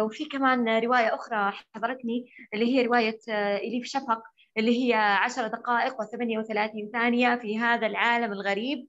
وفي 0.00 0.24
كمان 0.24 0.68
رواية 0.68 1.14
أخرى 1.14 1.52
حضرتني 1.74 2.32
اللي 2.54 2.66
هي 2.66 2.86
رواية 2.86 3.18
إليف 3.56 3.86
شفق. 3.86 4.22
اللي 4.58 4.86
هي 4.86 4.94
عشر 4.94 5.46
دقائق 5.46 5.92
و38 6.02 6.92
ثانية 6.92 7.36
في 7.36 7.58
هذا 7.58 7.86
العالم 7.86 8.32
الغريب. 8.32 8.88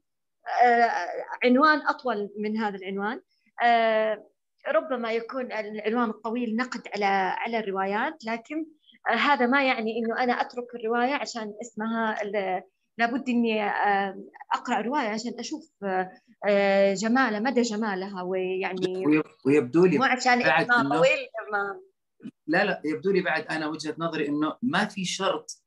آه 0.63 0.91
عنوان 1.43 1.87
أطول 1.87 2.29
من 2.37 2.57
هذا 2.57 2.75
العنوان. 2.75 3.21
آه 3.63 4.29
ربما 4.67 5.11
يكون 5.11 5.51
العنوان 5.51 6.09
الطويل 6.09 6.55
نقد 6.55 6.81
على 6.95 7.05
على 7.37 7.59
الروايات 7.59 8.25
لكن 8.25 8.65
هذا 9.07 9.45
ما 9.45 9.63
يعني 9.63 9.97
إنه 9.97 10.23
أنا 10.23 10.33
أترك 10.33 10.75
الرواية 10.75 11.13
عشان 11.13 11.53
اسمها 11.61 12.15
لابد 12.97 13.29
إني 13.29 13.63
آه، 13.63 14.23
أقرأ 14.53 14.81
رواية 14.81 15.07
عشان 15.07 15.31
أشوف 15.39 15.63
جمالها 16.93 17.39
مدى 17.39 17.61
جمالها 17.61 18.23
ويعني 18.23 19.03
ويبدو 19.45 19.85
لي 19.85 19.97
مو 19.97 20.03
عشان 20.03 20.41
طويل 20.89 21.27
لا 22.47 22.65
لا 22.65 22.81
يبدو 22.85 23.11
لي 23.11 23.21
بعد 23.21 23.45
أنا 23.47 23.67
وجهة 23.67 23.95
نظري 23.97 24.27
إنه 24.27 24.57
ما 24.61 24.85
في 24.85 25.05
شرط 25.05 25.63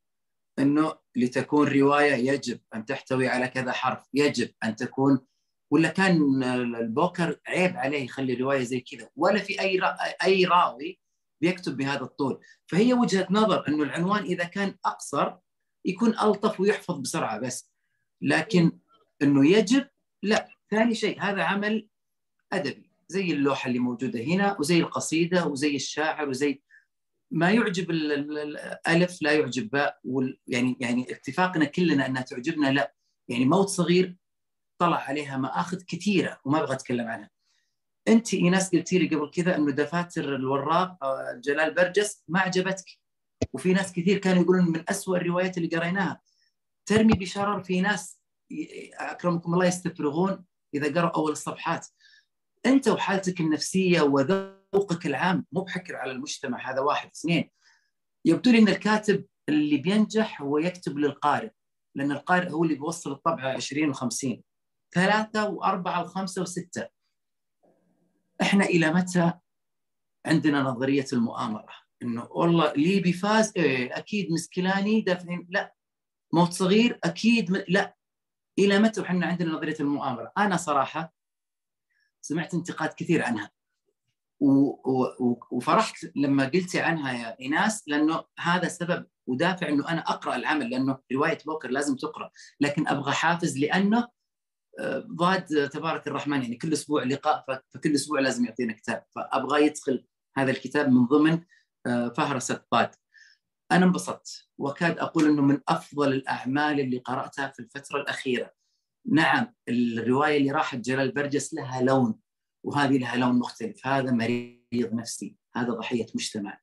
إنه 0.59 0.95
لتكون 1.17 1.69
رواية 1.69 2.15
يجب 2.15 2.61
أن 2.75 2.85
تحتوي 2.85 3.29
على 3.29 3.49
كذا 3.49 3.73
حرف. 3.73 4.09
يجب 4.15 4.51
أن 4.65 4.77
تكون 4.77 5.27
ولا 5.71 5.89
كان 5.89 6.43
البوكر 6.45 7.41
عيب 7.47 7.77
عليه 7.77 8.05
يخلي 8.05 8.35
رواية 8.35 8.63
زي 8.63 8.81
كذا 8.81 9.09
ولا 9.17 9.39
في 9.39 9.61
أي 9.61 9.81
أي 10.25 10.45
راوي 10.45 11.01
بيكتب 11.41 11.77
بهذا 11.77 12.03
الطول. 12.03 12.41
فهي 12.67 12.95
وجهة 12.95 13.27
نظر 13.31 13.69
إنه 13.69 13.83
العنوان 13.83 14.23
إذا 14.23 14.45
كان 14.45 14.77
أقصر 14.85 15.37
يكون 15.85 16.09
ألطف 16.09 16.61
ويحفظ 16.61 16.99
بسرعة 16.99 17.41
بس. 17.41 17.73
لكن 18.23 18.79
إنه 19.23 19.51
يجب 19.51 19.89
لا 20.23 20.49
ثاني 20.71 20.95
شيء 20.95 21.21
هذا 21.21 21.43
عمل 21.43 21.89
أدبي. 22.53 22.86
زي 23.09 23.33
اللوحة 23.33 23.69
اللي 23.69 23.79
موجودة 23.79 24.21
هنا 24.21 24.57
وزي 24.61 24.79
القصيدة 24.81 25.47
وزي 25.47 25.77
الشاعر 25.77 26.29
وزي 26.29 26.63
ما 27.31 27.51
يعجب 27.51 27.91
الألف 27.91 29.23
لا 29.23 29.33
يعجب 29.33 29.71
باء 29.71 30.01
يعني 30.47 30.77
يعني 30.81 31.13
اتفاقنا 31.13 31.65
كلنا 31.65 32.07
أنها 32.07 32.23
تعجبنا 32.23 32.73
لا. 32.73 32.95
يعني 33.29 33.45
موت 33.45 33.69
صغير 33.69 34.17
طلع 34.79 34.97
عليها 34.97 35.37
مآخذ 35.37 35.83
كثيرة 35.83 36.41
وما 36.45 36.63
أبغى 36.63 36.75
أتكلم 36.75 37.07
عنها. 37.09 37.31
أنت 38.09 38.35
إيناس 38.35 38.75
قلتي 38.75 38.99
لي 38.99 39.17
قبل 39.17 39.31
كذا 39.31 39.57
إنه 39.57 39.73
دفاتر 39.73 40.37
الوراق 40.37 40.99
جلال 41.35 41.75
برجس 41.75 42.25
ما 42.29 42.41
عجبتك. 42.41 42.87
وفي 43.53 43.73
ناس 43.73 43.93
كثير 43.93 44.19
كانوا 44.19 44.43
يقولون 44.43 44.71
من 44.71 44.85
أسوأ 44.89 45.17
الروايات 45.17 45.59
اللي 45.59 45.69
قريناها. 45.77 46.21
ترمي 46.87 47.13
بشرر 47.13 47.63
في 47.63 47.81
ناس 47.81 48.21
أكرمكم 48.95 49.55
الله 49.55 49.67
يستفرغون 49.67 50.45
إذا 50.75 51.01
قرأوا 51.01 51.17
أول 51.17 51.33
الصفحات. 51.33 51.87
أنت 52.67 52.89
وحالتك 52.89 53.41
النفسية 53.41 54.01
وذوقك 54.01 55.07
العام 55.07 55.47
مو 55.53 55.61
بحكر 55.61 55.97
على 55.97 56.13
المجتمع 56.13 56.71
هذا 56.73 56.81
واحد 56.81 57.11
اثنين. 57.17 57.51
يبدو 58.25 58.51
لي 58.51 58.59
إن 58.59 58.69
الكاتب 58.69 59.27
اللي 59.49 59.77
بينجح 59.77 60.43
هو 60.43 60.59
يكتب 60.59 60.99
للقارئ 60.99 61.51
لأن 61.95 62.13
القارئ 62.13 62.51
هو 62.51 62.65
اللي 62.65 62.75
بيوصل 62.75 63.13
الطبعه 63.13 63.53
20 63.53 63.95
و50 63.95 64.41
ثلاثة 64.95 65.49
وأربعة 65.49 66.03
وخمسة 66.03 66.43
وستة. 66.43 66.89
إحنا 68.43 68.65
إلى 68.65 68.93
متى 68.93 69.33
عندنا 70.27 70.63
نظرية 70.63 71.07
المؤامرة؟ 71.13 71.75
إنه 72.03 72.29
والله 72.31 72.73
ليبي 72.73 73.13
فاز 73.13 73.53
إيه 73.57 73.99
أكيد 73.99 74.33
مسكلاني 74.33 75.01
دافعين 75.01 75.47
لا. 75.51 75.75
موت 76.33 76.53
صغير 76.53 76.99
أكيد 77.05 77.51
م... 77.51 77.65
لا. 77.69 77.97
إلى 78.59 78.79
متى 78.79 79.01
وحنا 79.01 79.27
عندنا 79.27 79.53
نظرية 79.53 79.77
المؤامرة؟ 79.81 80.33
أنا 80.39 80.57
صراحة 80.57 81.16
سمعت 82.27 82.55
انتقاد 82.55 82.91
كثير 82.97 83.23
عنها. 83.23 83.51
وفرحت 85.51 86.07
لما 86.17 86.45
قلتي 86.45 86.81
عنها 86.81 87.13
يا 87.13 87.41
إيناس 87.41 87.89
لأنه 87.89 88.25
هذا 88.39 88.69
سبب 88.69 89.07
ودافع 89.27 89.69
إنه 89.69 89.89
أنا 89.89 90.01
أقرأ 90.01 90.37
العمل 90.37 90.71
لأنه 90.71 90.99
رواية 91.13 91.39
بوكر 91.47 91.71
لازم 91.71 91.97
تقرأ. 91.97 92.31
لكن 92.61 92.89
أبغى 92.89 93.13
حافز 93.13 93.59
لأنه 93.59 94.09
ضاد 95.17 95.69
تبارك 95.69 96.09
الرحمن 96.09 96.43
يعني 96.43 96.57
كل 96.57 96.73
أسبوع 96.73 97.03
لقاء 97.03 97.63
فكل 97.75 97.95
أسبوع 97.95 98.21
لازم 98.21 98.45
يعطينا 98.45 98.73
كتاب. 98.73 99.05
فأبغى 99.15 99.67
يدخل 99.67 100.07
هذا 100.37 100.51
الكتاب 100.51 100.93
من 100.93 101.07
ضمن 101.07 101.41
آه، 101.87 102.09
فهرسه 102.09 102.65
ضاد 102.75 102.91
أنا 103.73 103.85
انبسطت 103.85 104.49
وكاد 104.59 104.99
أقول 104.99 105.25
إنه 105.25 105.43
من 105.43 105.61
أفضل 105.69 106.13
الأعمال 106.13 106.81
اللي 106.81 106.99
قرأتها 106.99 107.49
في 107.49 107.61
الفترة 107.61 108.01
الأخيرة. 108.01 108.53
نعم 109.09 109.55
الرواية 109.69 110.39
اللي 110.39 110.51
راحت 110.51 110.79
جلال 110.79 111.13
برجس 111.13 111.55
لها 111.55 111.83
لون 111.83 112.19
وهذه 112.65 112.99
لها 112.99 113.17
لون 113.17 113.39
مختلف. 113.39 113.87
هذا 113.87 114.11
مريض 114.13 114.95
نفسي 114.95 115.37
هذا 115.57 115.73
ضحية 115.73 116.07
مجتمع. 116.15 116.61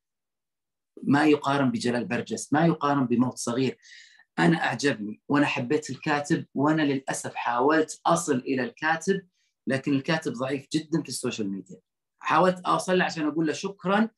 ما 1.03 1.25
يقارن 1.25 1.71
بجلال 1.71 2.05
برجس 2.05 2.53
ما 2.53 2.65
يقارن 2.65 3.07
بموت 3.07 3.37
صغير. 3.37 3.77
أنا 4.39 4.63
أعجبني 4.63 5.21
وأنا 5.27 5.45
حبيت 5.45 5.89
الكاتب 5.89 6.45
وأنا 6.53 6.81
للأسف 6.81 7.35
حاولت 7.35 8.01
أصل 8.05 8.35
إلى 8.35 8.63
الكاتب 8.63 9.27
لكن 9.67 9.93
الكاتب 9.93 10.33
ضعيف 10.33 10.67
جدا 10.73 11.01
في 11.01 11.09
ال 11.09 11.15
social 11.15 11.49
media. 11.49 11.79
حاولت 12.19 12.59
أوصل 12.59 12.97
له 12.97 13.05
عشان 13.05 13.27
أقول 13.27 13.47
له 13.47 13.53
شكرا 13.53 14.09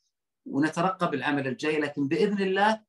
ونترقب 0.46 1.14
العمل 1.14 1.48
الجاي 1.48 1.80
لكن 1.80 2.08
بإذن 2.08 2.42
الله 2.42 2.82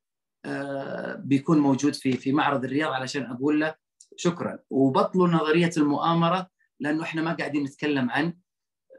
آه، 0.45 1.14
بيكون 1.14 1.59
موجود 1.59 1.95
في 1.95 2.12
في 2.12 2.32
معرض 2.32 2.64
الرياض 2.64 2.93
علشان 2.93 3.22
أقول 3.22 3.61
له 3.61 3.74
شكرا. 4.17 4.59
وبطلوا 4.71 5.29
نظرية 5.29 5.71
المؤامرة 5.77 6.51
لأنه 6.81 7.03
إحنا 7.03 7.23
ما 7.23 7.33
قاعدين 7.33 7.64
نتكلم 7.64 8.11
عن 8.11 8.35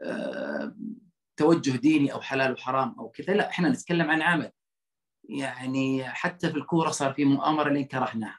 آه، 0.02 0.76
توجه 1.36 1.76
ديني 1.76 2.12
أو 2.12 2.20
حلال 2.20 2.52
وحرام 2.52 2.96
أو 2.98 3.08
كذا 3.08 3.34
لا 3.34 3.50
إحنا 3.50 3.68
نتكلم 3.68 4.10
عن 4.10 4.22
عمل. 4.22 4.52
يعني 5.24 6.04
حتى 6.04 6.50
في 6.50 6.56
الكورة 6.56 6.90
صار 6.90 7.12
في 7.12 7.24
مؤامرة 7.24 7.68
لين 7.68 7.84
كرهناها 7.84 8.38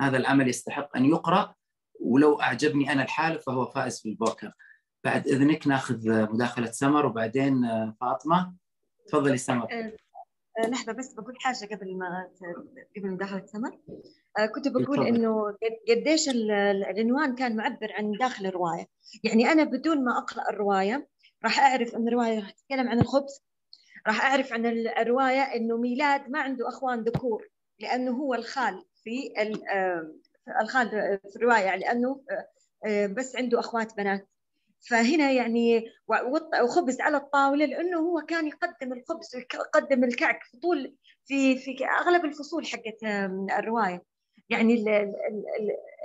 هذا 0.00 0.16
العمل 0.16 0.48
يستحق 0.48 0.96
أن 0.96 1.04
يقرأ. 1.04 1.54
ولو 2.00 2.40
أعجبني 2.40 2.92
أنا 2.92 3.02
الحال 3.02 3.40
فهو 3.40 3.66
فائز 3.66 4.00
في 4.00 4.08
البوكر. 4.08 4.52
بعد 5.04 5.28
إذنك 5.28 5.66
ناخذ 5.66 6.32
مداخلة 6.32 6.70
سمر 6.70 7.06
وبعدين 7.06 7.64
آه، 7.64 7.96
فاطمة. 8.00 8.54
تفضلي 9.06 9.36
سمر. 9.36 9.68
آه، 9.72 10.68
لحظة 10.68 10.92
بس 10.92 11.14
بقول 11.14 11.34
حاجة 11.40 11.74
قبل 11.74 11.98
ما 11.98 12.28
قبل 12.96 13.10
مداخلة 13.10 13.46
سمر. 13.46 13.78
كنت 14.54 14.68
بقول 14.68 15.06
إنه 15.06 15.56
قديش 15.88 16.28
العنوان 16.28 17.34
كان 17.34 17.56
معبر 17.56 17.92
عن 17.92 18.12
داخل 18.20 18.46
الرواية. 18.46 18.86
يعني 19.24 19.52
أنا 19.52 19.64
بدون 19.64 20.04
ما 20.04 20.18
أقرأ 20.18 20.50
الرواية 20.50 21.08
راح 21.44 21.60
أعرف 21.60 21.94
أن 21.94 22.08
الرواية 22.08 22.38
راح 22.38 22.50
تتكلم 22.50 22.88
عن 22.88 23.00
الخبز 23.00 23.42
راح 24.06 24.24
أعرف 24.24 24.52
عن 24.52 24.66
الرواية 24.66 25.40
إنه 25.40 25.76
ميلاد 25.76 26.30
ما 26.30 26.40
عنده 26.40 26.68
أخوان 26.68 27.00
ذكور 27.00 27.48
لأنه 27.80 28.10
هو 28.10 28.34
الخال 28.34 28.84
في 29.04 29.32
الخال 30.60 30.90
في 31.30 31.36
الرواية 31.36 31.76
لأنه 31.76 32.24
آه، 32.86 33.06
بس 33.06 33.36
عنده 33.36 33.60
أخوات 33.60 33.96
بنات. 33.96 34.28
فهنا 34.88 35.30
يعني 35.30 35.84
وخبز 36.62 37.00
على 37.00 37.16
الطاولة 37.16 37.64
لأنه 37.64 37.98
هو 37.98 38.20
كان 38.20 38.46
يقدم 38.46 38.92
الخبز 38.92 39.36
ويقدم 39.36 40.04
الكعك 40.04 40.42
في 40.44 40.56
طول 40.56 40.96
في 41.24 41.58
في 41.58 41.76
أغلب 42.00 42.24
الفصول 42.24 42.66
حقت 42.66 43.04
الرواية. 43.58 44.02
يعني 44.50 44.84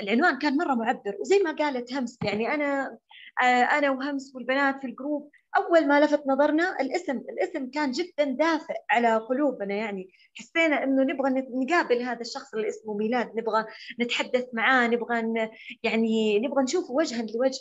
العنوان 0.02 0.38
كان 0.38 0.58
مرة 0.58 0.76
معبر 0.76 1.18
وزي 1.20 1.40
ما 1.40 1.52
قالت 1.52 1.94
همس 1.94 2.18
يعني 2.24 2.54
أنا 2.54 2.98
آه، 3.42 3.64
أنا 3.64 3.90
وهمس 3.90 4.36
والبنات 4.36 4.82
في 4.82 4.88
الجروب 4.88 5.30
أول 5.58 5.88
ما 5.88 6.00
لفت 6.00 6.28
نظرنا 6.28 6.82
الاسم 6.82 7.18
الاسم 7.18 7.70
كان 7.70 7.92
جدا 7.92 8.24
دافئ 8.24 8.74
على 8.90 9.18
قلوبنا 9.18 9.76
يعني 9.76 10.10
حسينا 10.36 10.84
إنه 10.84 11.04
نبغى 11.04 11.48
نقابل 11.50 12.02
هذا 12.02 12.22
الشخص 12.22 12.54
اللي 12.54 12.70
اسمه 12.70 12.98
ميلاد 12.98 13.32
نبغى 13.36 13.66
نتحدث 14.00 14.46
معاه 14.54 14.88
نبغى 14.88 15.50
يعني 15.84 16.40
نبغى 16.40 16.64
نشوفه 16.64 16.92
وجها 16.92 17.22
لوجه. 17.22 17.60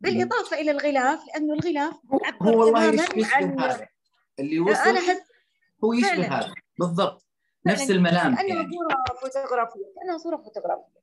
بالإضافة 0.00 0.60
إلى 0.60 0.70
الغلاف 0.70 1.20
لأنه 1.26 1.54
الغلاف 1.54 1.94
هو 2.42 2.60
والله 2.60 2.94
يشبه 2.94 3.36
عن... 3.36 3.60
هذا. 3.60 3.88
اللي 4.38 4.60
وصل 4.60 4.96
حس 4.96 5.22
هو 5.84 5.92
يشبه 5.92 6.26
هذا. 6.26 6.54
بالضبط. 6.78 7.29
نفس 7.66 7.90
الملامح 7.90 8.42
كانها 8.42 8.56
يعني. 8.56 8.70
صورة 8.72 9.04
فوتوغرافية 9.20 9.94
كانها 10.00 10.18
صورة 10.18 10.36
فوتوغرافية. 10.36 11.00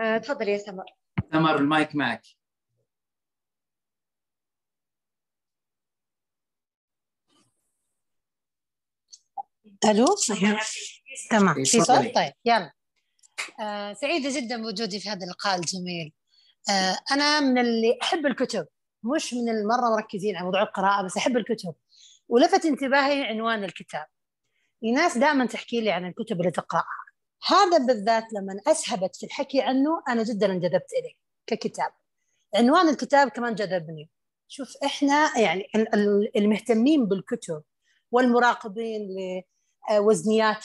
آه، 0.00 0.18
تفضل 0.18 0.48
يا 0.48 0.58
سمر. 0.58 0.84
سمر 1.32 1.56
المايك 1.56 1.96
معك. 1.96 2.22
ألو؟ 9.84 10.06
تمام. 11.30 11.54
في 11.54 11.64
صوت؟ 11.64 12.14
طيب 12.14 12.32
يلا. 12.44 12.72
آه 13.60 13.92
سعيدة 13.92 14.40
جدا 14.40 14.62
بوجودي 14.62 15.00
في 15.00 15.08
هذا 15.08 15.24
اللقاء 15.24 15.58
الجميل. 15.58 16.12
آه، 16.70 16.98
أنا 17.12 17.40
من 17.40 17.58
اللي 17.58 17.98
أحب 18.02 18.26
الكتب 18.26 18.66
مش 19.02 19.34
من 19.34 19.48
المرة 19.48 19.96
مركزين 19.96 20.36
على 20.36 20.44
موضوع 20.44 20.62
القراءة 20.62 21.04
بس 21.04 21.16
أحب 21.16 21.36
الكتب. 21.36 21.74
ولفت 22.28 22.64
انتباهي 22.64 23.24
عنوان 23.24 23.64
الكتاب. 23.64 24.06
الناس 24.84 25.18
دائما 25.18 25.46
تحكي 25.46 25.80
لي 25.80 25.90
عن 25.90 26.06
الكتب 26.06 26.40
اللي 26.40 26.50
تقراها. 26.50 26.84
هذا 27.46 27.78
بالذات 27.78 28.32
لما 28.32 28.60
أسهبت 28.66 29.16
في 29.16 29.26
الحكي 29.26 29.62
عنه 29.62 30.02
أنا 30.08 30.22
جدا 30.22 30.46
انجذبت 30.46 30.92
إليه 30.92 31.14
ككتاب. 31.46 31.90
عنوان 32.54 32.88
الكتاب 32.88 33.28
كمان 33.28 33.54
جذبني. 33.54 34.10
شوف 34.48 34.76
إحنا 34.84 35.38
يعني 35.38 35.68
المهتمين 36.36 37.06
بالكتب 37.06 37.62
والمراقبين 38.10 39.08
لوزنيات 39.90 40.64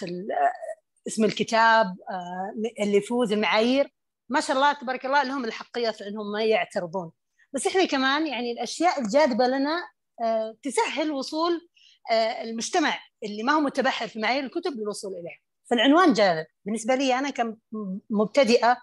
اسم 1.07 1.23
الكتاب 1.23 1.95
آه، 2.09 2.53
اللي 2.79 2.97
يفوز 2.97 3.31
المعايير. 3.31 3.93
ما 4.29 4.41
شاء 4.41 4.55
الله 4.55 4.73
تبارك 4.73 5.05
الله 5.05 5.23
لهم 5.23 5.45
الحقية 5.45 5.89
في 5.89 6.07
إنهم 6.07 6.31
ما 6.31 6.43
يعترضون. 6.43 7.11
بس 7.53 7.67
إحنا 7.67 7.85
كمان 7.85 8.27
يعني 8.27 8.51
الأشياء 8.51 9.01
الجاذبة 9.01 9.47
لنا 9.47 9.87
آه، 10.23 10.55
تسهل 10.63 11.11
وصول 11.11 11.53
آه، 11.53 11.72
المجتمع 12.11 12.99
اللي 13.23 13.43
ما 13.43 13.53
هو 13.53 13.59
متبحر 13.59 14.07
في 14.07 14.19
معايير 14.19 14.43
الكتب 14.43 14.71
للوصول 14.79 15.11
اليها 15.11 15.39
فالعنوان 15.69 16.13
جاذب. 16.13 16.45
بالنسبة 16.65 16.95
لي 16.95 17.19
أنا 17.19 17.29
كمبتدئة 17.29 18.77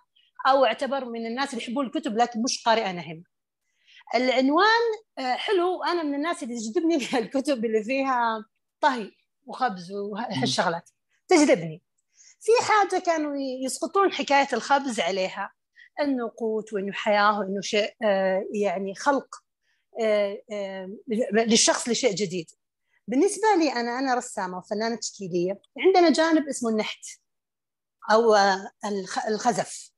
أو 0.47 0.65
أعتبر 0.65 1.05
من 1.05 1.27
الناس 1.27 1.55
اللي 1.55 1.65
يحبون 1.65 1.87
الكتب 1.87 2.17
لكن 2.17 2.43
مش 2.43 2.63
قارئة 2.65 2.93
نهم 2.93 3.25
العنوان 4.15 4.81
آه، 5.19 5.35
حلو. 5.35 5.85
أنا 5.85 6.03
من 6.03 6.15
الناس 6.15 6.43
اللي 6.43 6.55
تجذبني 6.55 6.97
الكتب 7.25 7.65
اللي 7.65 7.85
فيها 7.85 8.45
طهي 8.81 9.11
وخبز 9.47 9.93
وهالشغلات. 9.93 10.91
تجذبني. 11.29 11.83
في 12.41 12.53
حاجة 12.69 13.03
كانوا 13.03 13.37
يسقطون 13.65 14.13
حكاية 14.13 14.49
الخبز 14.53 15.01
عليها 15.01 15.53
إنه 16.01 16.33
قوت 16.37 16.73
وإنه 16.73 16.93
حياة 16.93 17.39
وإنه 17.39 17.61
شيء 17.61 17.95
آه، 18.05 18.47
يعني 18.55 18.95
خلق 18.95 19.35
آه، 20.01 20.43
آه، 20.53 20.97
للشخص 21.33 21.89
لشيء 21.89 22.15
جديد. 22.15 22.51
بالنسبة 23.11 23.49
لي 23.59 23.73
أنا 23.73 23.99
أنا 23.99 24.15
رسامة 24.15 24.59
وفنانة 24.59 24.97
تشكيلية 24.97 25.61
عندنا 25.79 26.11
جانب 26.11 26.49
اسمه 26.49 26.71
النحت 26.71 27.07
أو 28.13 28.37
الخزف 29.29 29.93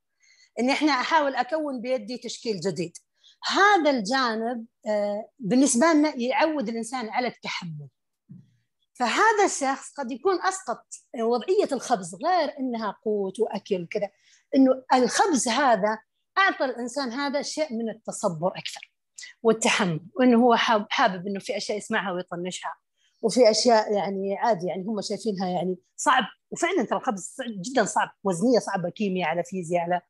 اني 0.60 0.72
إحنا 0.72 0.92
أحاول 0.92 1.34
أكون 1.34 1.80
بيدي 1.80 2.18
تشكيل 2.18 2.60
جديد. 2.60 2.96
هذا 3.44 3.90
الجانب 3.90 4.66
بالنسبة 5.38 5.86
لنا 5.86 6.16
يعود 6.16 6.68
الإنسان 6.68 7.08
على 7.08 7.28
التحمل. 7.28 7.88
فهذا 8.94 9.44
الشخص 9.44 9.92
قد 9.92 10.12
يكون 10.12 10.42
أسقط 10.42 10.86
وضعية 11.20 11.72
الخبز 11.72 12.14
غير 12.14 12.58
إنها 12.58 12.96
قوت 13.04 13.40
وأكل 13.40 13.82
وكذا. 13.82 14.10
إنه 14.56 14.84
الخبز 14.94 15.48
هذا 15.48 15.98
أعطى 16.38 16.64
الإنسان 16.64 17.12
هذا 17.12 17.42
شيء 17.42 17.72
من 17.72 17.90
التصبر 17.90 18.48
أكثر 18.48 18.92
والتحمل 19.42 20.00
وإنه 20.14 20.44
هو 20.44 20.56
حابب 20.90 21.26
إنه 21.26 21.40
في 21.40 21.56
أشياء 21.56 21.78
يسمعها 21.78 22.12
ويطنشها. 22.12 22.74
وفي 23.22 23.50
أشياء 23.50 23.92
يعني 23.92 24.36
عادي 24.38 24.66
يعني 24.66 24.84
هم 24.84 25.00
شايفينها 25.00 25.48
يعني 25.48 25.78
صعب. 25.96 26.24
وفعلا 26.50 26.84
ترى 26.84 26.98
الخبز 26.98 27.36
جدا 27.70 27.84
صعب. 27.84 28.10
وزنية 28.24 28.58
صعبة 28.58 28.90
كيمياء 28.90 29.28
على 29.28 29.44
فيزياء 29.44 29.82
على 29.82 30.00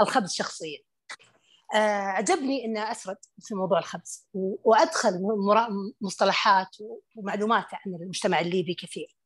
الخبز 0.00 0.32
شخصيا. 0.32 0.78
آه، 1.74 1.78
عجبني 1.88 2.64
اني 2.64 2.92
اسرد 2.92 3.16
في 3.40 3.54
موضوع 3.54 3.78
الخبز. 3.78 4.28
وأدخل 4.64 5.20
مصطلحات 6.00 6.76
ومعلومات 7.16 7.66
عن 7.72 7.94
المجتمع 7.94 8.40
الليبي 8.40 8.74
كثير. 8.74 9.18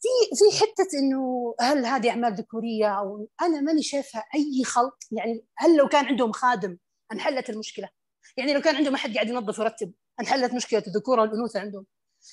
في 0.00 0.08
في 0.36 0.60
حتة 0.60 0.98
إنه 0.98 1.54
هل 1.60 1.86
هذه 1.86 2.10
أعمال 2.10 2.34
ذكورية 2.34 2.98
أو 2.98 3.28
أنا 3.42 3.60
ماني 3.60 3.82
شايفه 3.82 4.24
أي 4.34 4.64
خلط. 4.64 4.98
يعني 5.12 5.44
هل 5.56 5.76
لو 5.76 5.88
كان 5.88 6.06
عندهم 6.06 6.32
خادم 6.32 6.78
انحلت 7.12 7.50
المشكلة؟ 7.50 7.88
يعني 8.36 8.54
لو 8.54 8.60
كان 8.60 8.76
عندهم 8.76 8.94
أحد 8.94 9.14
قاعد 9.14 9.28
ينظف 9.28 9.58
ويرتب 9.58 9.92
انحلت 10.20 10.54
مشكلة 10.54 10.82
الذكورة 10.86 11.22
والأنوثة 11.22 11.60
عندهم؟ 11.60 11.86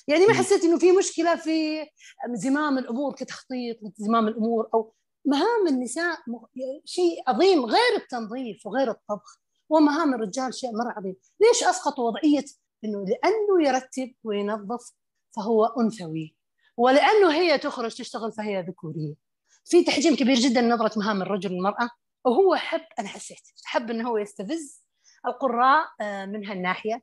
يعني 0.08 0.26
ما 0.26 0.34
حسيت 0.34 0.64
إنه 0.64 0.78
في 0.78 0.92
مشكلة 0.92 1.36
في 1.36 1.86
زمام 2.34 2.78
الأمور 2.78 3.14
كتخطيط 3.14 3.78
زمام 3.96 4.28
الأمور 4.28 4.68
أو 4.74 4.94
مهام 5.24 5.66
النساء 5.68 6.18
شيء 6.84 7.22
عظيم 7.26 7.64
غير 7.64 7.96
التنظيف 7.96 8.66
وغير 8.66 8.90
الطبخ 8.90 9.40
ومهام 9.68 10.14
الرجال 10.14 10.54
شيء 10.54 10.70
مرة 10.72 10.94
عظيم. 10.96 11.16
ليش 11.40 11.62
اسقطوا 11.62 12.10
وضعية؟ 12.10 12.44
إنه 12.84 13.04
لأنه 13.04 13.68
يرتب 13.68 14.14
وينظف 14.24 14.92
فهو 15.36 15.64
أنثوي 15.64 16.36
ولأنه 16.76 17.32
هي 17.32 17.58
تخرج 17.58 17.94
تشتغل 17.94 18.32
فهي 18.32 18.62
ذكورية. 18.62 19.14
في 19.64 19.84
تحجيم 19.84 20.16
كبير 20.16 20.36
جدا 20.36 20.60
نظرة 20.60 20.98
مهام 20.98 21.22
الرجل 21.22 21.50
للمراه 21.50 21.90
وهو 22.24 22.54
حب 22.54 22.80
أنا 22.98 23.08
حسيت 23.08 23.40
حب 23.64 23.90
إنه 23.90 24.08
هو 24.08 24.18
يستفز 24.18 24.82
القراء 25.26 25.86
آه، 26.00 26.26
من 26.26 26.46
هالناحيه 26.46 27.02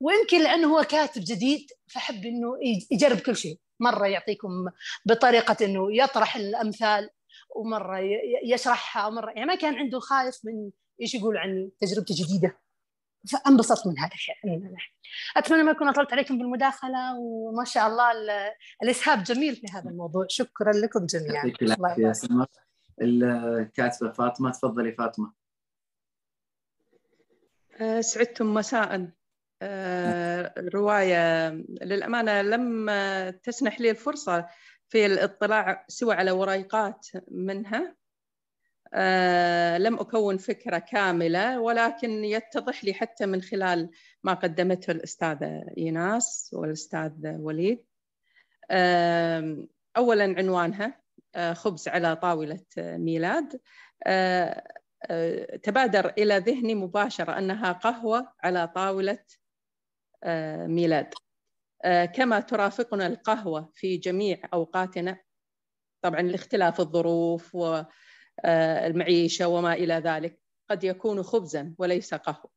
ويمكن 0.00 0.42
لأنه 0.42 0.78
هو 0.78 0.82
كاتب 0.82 1.22
جديد 1.24 1.66
فحب 1.86 2.24
إنه 2.24 2.58
يجرب 2.90 3.18
كل 3.18 3.36
شيء. 3.36 3.58
مرة 3.80 4.06
يعطيكم 4.06 4.50
بطريقة 5.04 5.64
إنه 5.64 5.96
يطرح 5.96 6.36
الأمثال 6.36 7.10
ومرة 7.56 7.98
يشرحها 8.44 9.06
ومرة 9.06 9.30
يعني 9.30 9.44
ما 9.44 9.54
كان 9.54 9.74
عنده 9.74 10.00
خايف 10.00 10.40
من 10.44 10.70
إيش 11.00 11.14
يقول 11.14 11.36
عن 11.36 11.70
تجربته 11.80 12.14
جديده 12.18 12.58
فانبسطت 13.32 13.86
من 13.86 13.98
هذا 13.98 14.10
الشيء. 14.14 14.34
أتمنى 15.36 15.62
ما 15.62 15.70
أكون 15.70 15.88
أطلت 15.88 16.12
عليكم 16.12 16.38
بالمداخلة 16.38 17.18
وما 17.18 17.64
شاء 17.64 17.86
الله 17.86 18.12
الإسهاب 18.82 19.22
جميل 19.22 19.56
في 19.56 19.66
هذا 19.72 19.90
الموضوع. 19.90 20.26
شكرا 20.28 20.72
لكم 20.72 21.06
جميعا. 21.06 21.34
يعطيك 21.34 21.62
العافية 21.62 22.12
سمر 22.12 22.46
الكاتبة 23.02 24.12
فاطمة 24.12 24.50
تفضلي 24.50 24.92
فاطمة. 24.92 25.32
آه، 27.80 28.00
سعدتم 28.00 28.54
مساء. 28.54 29.10
آه، 29.62 30.54
رواية. 30.74 31.48
للأمانة 31.82 32.42
لم 32.42 32.90
تسنح 33.42 33.80
لي 33.80 33.90
الفرصة 33.90 34.46
في 34.88 35.06
الاطلاع 35.06 35.84
سوى 35.88 36.14
على 36.14 36.30
وريقات 36.30 37.06
منها. 37.30 37.96
آه، 38.94 39.78
لم 39.78 39.94
أكون 39.94 40.38
فكرة 40.38 40.78
كاملة 40.78 41.60
ولكن 41.60 42.24
يتضح 42.24 42.84
لي 42.84 42.94
حتى 42.94 43.26
من 43.26 43.42
خلال 43.42 43.90
ما 44.24 44.34
قدمته 44.34 44.90
الأستاذة 44.90 45.64
إيناس 45.78 46.50
والأستاذ 46.52 47.12
وليد. 47.24 47.84
أولا 49.96 50.34
عنوانها 50.38 51.00
آه، 51.34 51.52
خبز 51.52 51.88
على 51.88 52.16
طاولة 52.16 52.60
ميلاد. 52.78 53.60
آه، 54.06 54.62
تبادر 55.62 56.12
إلى 56.18 56.38
ذهني 56.38 56.74
مباشرة 56.74 57.38
أنها 57.38 57.72
قهوة 57.72 58.32
على 58.42 58.68
طاولة 58.68 59.18
ميلاد. 60.66 61.14
كما 62.14 62.40
ترافقنا 62.40 63.06
القهوة 63.06 63.70
في 63.74 63.96
جميع 63.96 64.40
أوقاتنا 64.54 65.18
طبعا 66.02 66.22
لاختلاف 66.22 66.80
الظروف 66.80 67.54
و 67.54 67.82
آه، 68.44 68.94
وما 69.42 69.72
إلى 69.72 69.94
ذلك 69.94 70.40
قد 70.70 70.84
يكون 70.84 71.22
خبزا 71.22 71.74
وليس 71.78 72.14
قهوة. 72.14 72.50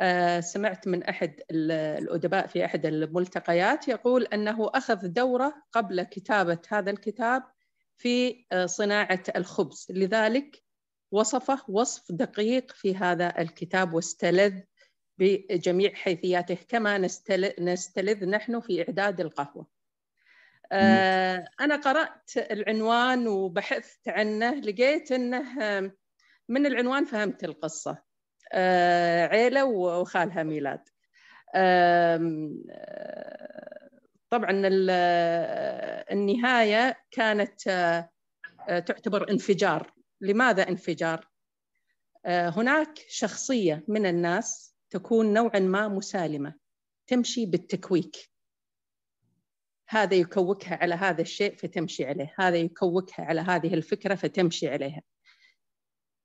آه، 0.00 0.40
سمعت 0.40 0.88
من 0.88 1.02
أحد 1.02 1.40
الأدباء 1.50 2.46
في 2.46 2.64
أحد 2.64 2.86
الملتقيات 2.86 3.88
يقول 3.88 4.24
أنه 4.24 4.70
أخذ 4.74 5.08
دورة 5.08 5.54
قبل 5.72 6.02
كتابة 6.02 6.58
هذا 6.68 6.90
الكتاب 6.90 7.42
في 7.96 8.44
آه، 8.52 8.66
صناعة 8.66 9.22
الخبز. 9.36 9.86
لذلك 9.90 10.62
وصفه 11.10 11.58
وصف 11.68 12.12
دقيق 12.12 12.72
في 12.72 12.96
هذا 12.96 13.40
الكتاب 13.40 13.94
واستلذ 13.94 14.60
بجميع 15.18 15.94
حيثياته 15.94 16.58
كما 16.68 16.98
نستلذ 17.58 18.24
نحن 18.28 18.60
في 18.60 18.82
إعداد 18.82 19.20
القهوة. 19.20 19.66
آه، 20.72 21.48
أنا 21.60 21.76
قرأت 21.76 22.30
العنوان 22.36 23.28
وبحثت 23.28 24.08
عنه 24.08 24.54
لقيت 24.54 25.12
أنه 25.12 25.42
من 26.48 26.66
العنوان 26.66 27.04
فهمت 27.04 27.44
القصة. 27.44 28.02
آه، 28.52 29.26
عيلة 29.26 29.64
وخالها 29.64 30.42
ميلاد. 30.42 30.88
آه، 31.54 32.50
طبعا 34.30 34.50
النهاية 36.12 36.98
كانت 37.10 37.62
تعتبر 38.86 39.30
انفجار. 39.30 39.92
لماذا 40.20 40.68
انفجار؟ 40.68 41.28
هناك 42.26 42.98
شخصية 43.08 43.84
من 43.88 44.06
الناس 44.06 44.71
تكون 44.92 45.32
نوعا 45.32 45.58
ما 45.58 45.88
مسالمة 45.88 46.54
تمشي 47.06 47.46
بالتكويك 47.46 48.16
هذا 49.88 50.14
يكوكها 50.14 50.76
على 50.76 50.94
هذا 50.94 51.22
الشيء 51.22 51.56
فتمشي 51.56 52.04
عليه 52.04 52.34
هذا 52.38 52.56
يكوكها 52.56 53.24
على 53.24 53.40
هذه 53.40 53.74
الفكرة 53.74 54.14
فتمشي 54.14 54.68
عليها 54.68 55.02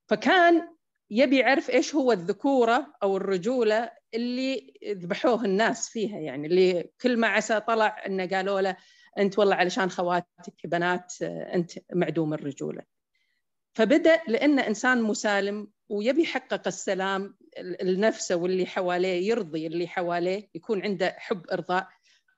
فكان 0.09 0.78
يبي 1.11 1.39
يعرف 1.39 1.70
إيش 1.70 1.95
هو 1.95 2.11
الذكورة 2.11 2.93
أو 3.03 3.18
الرجولة 3.18 3.91
اللي 4.13 4.74
ذبحوه 4.88 5.45
الناس 5.45 5.89
فيها 5.89 6.20
يعني 6.20 6.47
اللي 6.47 6.91
كل 7.01 7.18
ما 7.18 7.28
عسى 7.28 7.59
طلع 7.59 8.05
إنه 8.05 8.26
قالوا 8.26 8.61
له 8.61 8.78
أنت 9.18 9.39
والله 9.39 9.55
علشان 9.55 9.89
خواتك 9.89 10.65
بنات 10.68 11.13
أنت 11.22 11.72
معدوم 11.93 12.34
الرجولة. 12.34 12.84
فبدأ 13.74 14.22
لأنه 14.28 14.68
إنسان 14.68 15.01
مسالم 15.01 15.72
ويبي 15.89 16.22
يحقق 16.22 16.68
السلام 16.68 17.38
لنفسه 17.82 18.36
واللي 18.36 18.66
حواليه 18.66 19.30
يرضي 19.30 19.68
اللي 19.68 19.88
حواليه 19.88 20.49
يكون 20.55 20.84
عنده 20.84 21.16
حب 21.18 21.47
إرضاء. 21.51 21.88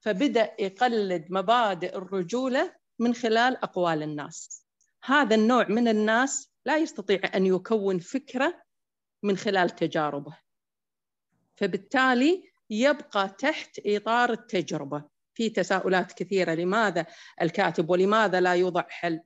فبدأ 0.01 0.51
يقلد 0.59 1.26
مبادئ 1.30 1.95
الرجولة 1.97 2.76
من 2.99 3.13
خلال 3.13 3.57
أقوال 3.57 4.03
الناس. 4.03 4.65
هذا 5.03 5.36
النوع 5.36 5.67
من 5.67 5.88
الناس 5.88 6.51
لا 6.65 6.78
يستطيع 6.78 7.20
أن 7.36 7.45
يكون 7.45 7.99
فكرة 7.99 8.61
من 9.24 9.38
خلال 9.38 9.70
تجاربه. 9.70 10.38
فبالتالي 11.55 12.43
يبقى 12.70 13.36
تحت 13.39 13.80
إطار 13.86 14.32
التجربة. 14.32 15.03
في 15.34 15.49
تساؤلات 15.49 16.11
كثيرة 16.11 16.53
لماذا 16.53 17.05
الكاتب 17.41 17.89
ولماذا 17.89 18.41
لا 18.41 18.53
يوضع 18.53 18.86
حل؟ 18.89 19.20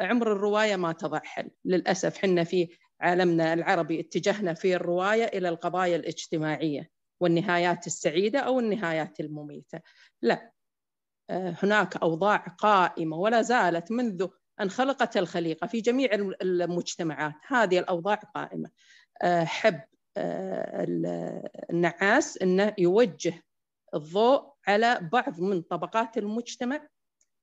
عمر 0.00 0.32
الرواية 0.32 0.76
ما 0.76 0.92
تضع 0.92 1.20
حل. 1.24 1.50
للأسف 1.64 2.18
حنا 2.18 2.44
في 2.44 2.68
عالمنا 3.00 3.52
العربي 3.52 4.00
اتجهنا 4.00 4.54
في 4.54 4.76
الرواية 4.76 5.24
إلى 5.24 5.48
القضايا 5.48 5.96
الاجتماعية 5.96 6.90
والنهايات 7.20 7.86
السعيدة 7.86 8.38
أو 8.38 8.60
النهايات 8.60 9.20
المميتة. 9.20 9.80
لا 10.22 10.52
آه، 11.30 11.56
هناك 11.62 11.96
أوضاع 11.96 12.36
قائمة 12.36 13.16
ولا 13.16 13.42
زالت 13.42 13.90
منذ 13.92 14.26
أن 14.60 14.70
خلقت 14.70 15.16
الخليقة 15.16 15.66
في 15.66 15.80
جميع 15.80 16.08
المجتمعات. 16.42 17.34
هذه 17.46 17.78
الأوضاع 17.78 18.14
قائمة. 18.14 18.70
آه، 19.22 19.44
حب 19.44 19.80
آه، 20.16 20.86
النعاس 21.70 22.38
أنه 22.38 22.74
يوجه 22.78 23.42
الضوء 23.94 24.52
على 24.66 25.08
بعض 25.12 25.40
من 25.40 25.62
طبقات 25.62 26.18
المجتمع 26.18 26.88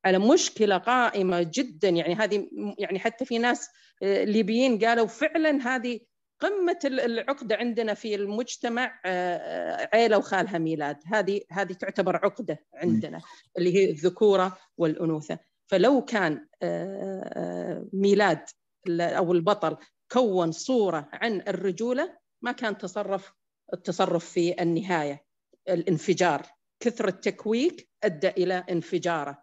على 0.05 0.19
مشكلة 0.19 0.77
قائمة 0.77 1.51
جدا. 1.53 1.89
يعني 1.89 2.15
هذه 2.15 2.49
يعني 2.77 2.99
حتى 2.99 3.25
في 3.25 3.37
ناس 3.37 3.69
ليبيين 4.01 4.85
قالوا 4.85 5.07
فعلا 5.07 5.75
هذه 5.75 5.99
قمة 6.43 6.79
العقدة 6.85 7.55
عندنا 7.55 7.93
في 7.93 8.15
المجتمع 8.15 8.99
آه، 9.05 9.37
آه، 9.37 9.89
عيلة 9.93 10.17
وخالها 10.17 10.57
ميلاد. 10.57 10.97
هذه 11.05 11.41
هذه 11.51 11.73
تعتبر 11.73 12.15
عقدة 12.15 12.65
عندنا 12.73 13.21
اللي 13.57 13.75
هي 13.75 13.89
الذكورة 13.89 14.57
والأنوثة. 14.77 15.39
فلو 15.67 16.05
كان 16.05 16.47
آه، 16.61 17.89
ميلاد 17.93 18.45
أو 18.89 19.33
البطل 19.33 19.77
كون 20.11 20.51
صورة 20.51 21.09
عن 21.13 21.41
الرجولة 21.47 22.17
ما 22.41 22.51
كان 22.51 22.77
تصرف 22.77 23.33
التصرف 23.73 24.25
في 24.25 24.61
النهاية. 24.61 25.25
الانفجار. 25.69 26.45
كثر 26.79 27.07
التكويك 27.07 27.89
أدى 28.03 28.29
إلى 28.29 28.63
انفجاره. 28.69 29.42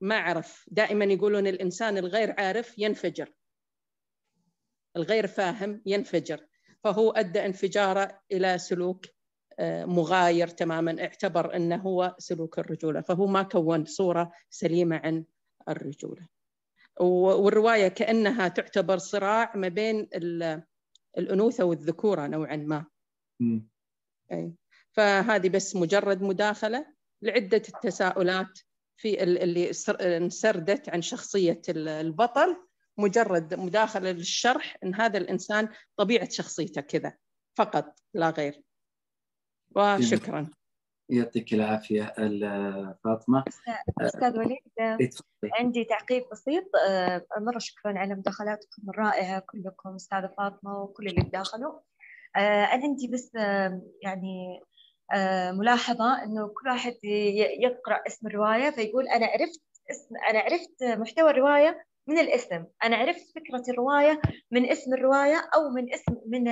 ما 0.00 0.16
عرف 0.16 0.66
دائما 0.70 1.04
يقولون 1.04 1.46
الإنسان 1.46 1.98
الغير 1.98 2.34
عارف 2.40 2.78
ينفجر. 2.78 3.32
الغير 4.96 5.26
فاهم 5.26 5.82
ينفجر. 5.86 6.46
فهو 6.84 7.10
أدى 7.10 7.46
انفجاره 7.46 8.20
إلى 8.32 8.58
سلوك 8.58 9.06
آه، 9.58 9.84
مغاير 9.84 10.48
تماما. 10.48 11.02
اعتبر 11.02 11.56
أنه 11.56 11.76
هو 11.76 12.16
سلوك 12.18 12.58
الرجولة. 12.58 13.00
فهو 13.00 13.26
ما 13.26 13.42
كون 13.42 13.84
صورة 13.84 14.32
سليمة 14.50 14.96
عن 14.96 15.24
الرجولة. 15.68 16.28
والرواية 17.00 17.88
كأنها 17.88 18.48
تعتبر 18.48 18.98
صراع 18.98 19.56
ما 19.56 19.68
بين 19.68 20.08
الأنوثة 21.18 21.64
والذكورة 21.64 22.26
نوعا 22.26 22.56
ما. 22.56 22.86
أي. 24.32 24.52
فهذه 24.92 25.48
بس 25.48 25.76
مجرد 25.76 26.22
مداخلة 26.22 26.86
لعدة 27.22 27.62
التساؤلات 27.68 28.58
في 28.98 29.22
اللي 29.22 29.70
انسردت 30.00 30.88
عن 30.88 31.02
شخصية 31.02 31.62
البطل 31.68 32.56
مجرد 32.98 33.54
مداخلة 33.54 34.10
للشرح 34.10 34.76
أن 34.84 34.94
هذا 34.94 35.18
الإنسان 35.18 35.68
طبيعة 35.96 36.28
شخصيته 36.28 36.80
كذا 36.80 37.12
فقط 37.54 37.98
لا 38.14 38.30
غير. 38.30 38.62
وشكرا. 39.76 40.50
يعطيك 41.10 41.54
العافية 41.54 42.14
فاطمة. 43.04 43.44
أستاذ 44.00 44.38
وليد 44.38 44.58
إيه، 44.78 45.10
عندي 45.44 45.84
تعقيب 45.84 46.24
بسيط. 46.32 46.64
آه، 46.88 47.26
مرة 47.38 47.58
شكرا 47.58 47.98
على 47.98 48.14
مداخلاتكم 48.14 48.90
الرائعة 48.90 49.40
كلكم 49.40 49.94
أستاذة 49.94 50.34
فاطمة 50.38 50.78
وكل 50.78 51.06
اللي 51.06 51.22
تداخلوا. 51.22 51.80
آه، 52.36 52.64
أنا 52.64 52.84
عندي 52.84 53.08
بس 53.08 53.36
آه، 53.36 53.82
يعني 54.02 54.60
ملاحظة 55.52 56.22
إنه 56.22 56.48
كل 56.48 56.68
واحد 56.68 56.94
يقرأ 57.60 58.02
اسم 58.06 58.26
الرواية 58.26 58.70
فيقول 58.70 59.08
أنا 59.08 59.26
عرفت 59.26 59.62
اسم 59.90 60.14
أنا 60.30 60.38
عرفت 60.38 60.82
محتوى 60.82 61.30
الرواية 61.30 61.84
من 62.06 62.18
الاسم 62.18 62.64
أنا 62.84 62.96
عرفت 62.96 63.26
فكرة 63.34 63.62
الرواية 63.72 64.20
من 64.50 64.70
اسم 64.70 64.94
الرواية 64.94 65.50
أو 65.54 65.70
من 65.70 65.94
اسم 65.94 66.16
من 66.26 66.44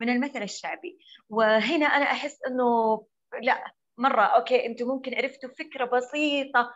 من 0.00 0.08
المثل 0.08 0.42
الشعبي. 0.42 0.98
وهنا 1.28 1.86
أنا 1.86 2.04
أحس 2.04 2.38
إنه 2.46 3.02
لا 3.42 3.64
مرة 3.98 4.22
أوكي 4.22 4.66
أنتم 4.66 4.86
ممكن 4.88 5.14
عرفتوا 5.14 5.50
فكرة 5.58 5.84
بسيطة 5.84 6.70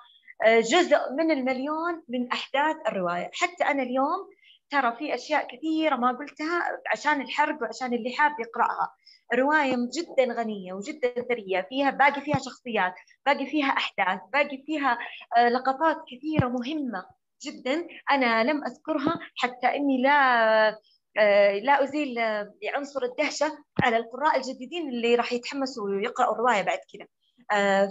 آه، 0.46 0.60
جزء 0.60 0.98
من 1.18 1.30
المليون 1.30 2.02
من 2.08 2.32
أحداث 2.32 2.76
الرواية. 2.88 3.30
حتى 3.34 3.64
أنا 3.64 3.82
اليوم 3.82 4.28
ترى 4.70 4.96
في 4.96 5.14
أشياء 5.14 5.56
كثيرة 5.56 5.96
ما 5.96 6.12
قلتها 6.12 6.62
عشان 6.92 7.20
الحرق 7.20 7.62
وعشان 7.62 7.92
اللي 7.94 8.12
حاب 8.18 8.32
يقرأها. 8.40 8.94
رواية 9.34 9.76
جدا 9.76 10.32
غنية 10.32 10.72
وجدا 10.72 11.22
ثرية 11.28 11.66
فيها 11.68 11.90
باقي 11.90 12.20
فيها 12.20 12.38
شخصيات 12.38 12.94
باقي 13.26 13.46
فيها 13.46 13.66
أحداث 13.66 14.20
باقي 14.32 14.62
فيها 14.66 14.98
آه، 15.36 15.48
لقطات 15.48 15.96
كثيرة 16.10 16.48
مهمة 16.48 17.06
جدا 17.44 17.86
أنا 18.10 18.44
لم 18.44 18.64
أذكرها 18.64 19.18
حتى 19.36 19.66
إني 19.66 20.02
لا 20.02 20.78
آه، 21.18 21.58
لا 21.58 21.84
أزيل 21.84 22.18
آه، 22.18 22.52
عنصر 22.74 23.02
الدهشة 23.02 23.58
على 23.82 23.96
القراء 23.96 24.36
الجديدين 24.36 24.88
اللي 24.88 25.14
راح 25.14 25.32
يتحمسوا 25.32 25.84
ويقرأوا 25.84 26.34
الرواية 26.34 26.62
بعد 26.62 26.78
كذا. 26.92 27.06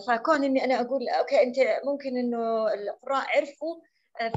فكون 0.08 0.44
إني 0.44 0.66
أنا 0.66 0.82
أقول 0.82 1.10
أوكي 1.10 1.44
أنت 1.44 1.56
ممكن 1.86 2.18
إنه 2.18 2.74
القراء 2.74 3.26
عرفوا 3.38 3.76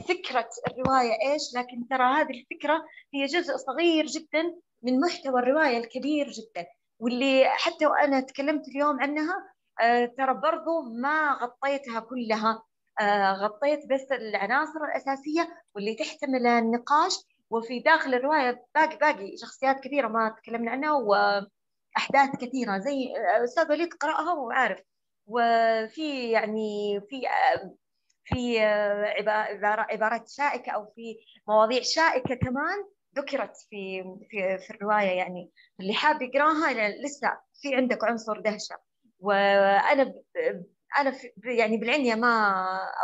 فكرة 0.09 0.49
الرواية 0.69 1.33
إيش 1.33 1.43
لكن 1.57 1.89
ترى 1.89 2.03
هذه 2.03 2.31
الفكرة 2.31 2.85
هي 3.15 3.27
جزء 3.27 3.57
صغير 3.57 4.07
جدا 4.07 4.55
من 4.83 5.01
محتوى 5.01 5.41
الرواية 5.41 5.79
الكبير 5.79 6.31
جدا. 6.31 6.67
واللي 7.05 7.45
حتى 7.49 7.87
وأنا 7.87 8.21
تكلمت 8.21 8.69
اليوم 8.69 9.01
عنها 9.01 9.55
آه، 9.81 10.07
ترى 10.07 10.35
برضو 10.35 10.83
ما 10.83 11.33
غطيتها 11.33 12.01
كلها. 12.01 12.63
آه، 13.01 13.33
غطيت 13.33 13.81
بس 13.91 14.13
العناصر 14.13 14.85
الأساسية 14.85 15.49
واللي 15.75 15.95
تحتمل 15.95 16.47
النقاش. 16.47 17.13
وفي 17.51 17.81
داخل 17.81 18.15
الرواية 18.15 18.67
باقي 18.75 18.97
باقي 18.97 19.37
شخصيات 19.37 19.81
كثيرة 19.81 20.09
ما 20.09 20.29
تكلمنا 20.29 20.71
عنها 20.71 20.93
وأحداث 20.93 22.37
كثيرة. 22.41 22.79
زي 22.79 23.15
آه، 23.17 23.45
أستاذ 23.45 23.71
وليد 23.71 23.95
قرأها 23.95 24.33
وعارف 24.33 24.79
وفي 25.27 26.31
يعني 26.31 27.01
في 27.11 27.23
في 28.25 28.61
عبارات 29.91 30.29
شائكة 30.29 30.73
أو 30.73 30.93
في 30.97 31.17
مواضيع 31.49 31.83
شائكة 31.83 32.35
كمان. 32.35 32.85
ذكرت 33.17 33.57
في 33.71 34.03
في 34.31 34.59
في 34.59 34.71
الرواية 34.71 35.11
يعني. 35.11 35.51
اللي 35.81 35.95
حاب 35.95 36.23
يقراها 36.23 36.91
لسه 37.05 37.41
في 37.63 37.75
عندك 37.75 38.05
عنصر 38.05 38.41
دهشة. 38.41 38.77
وأنا 39.21 40.15
أنا 40.99 41.19
يعني 41.45 41.77
بالعنيه 41.77 42.15
ما 42.15 42.55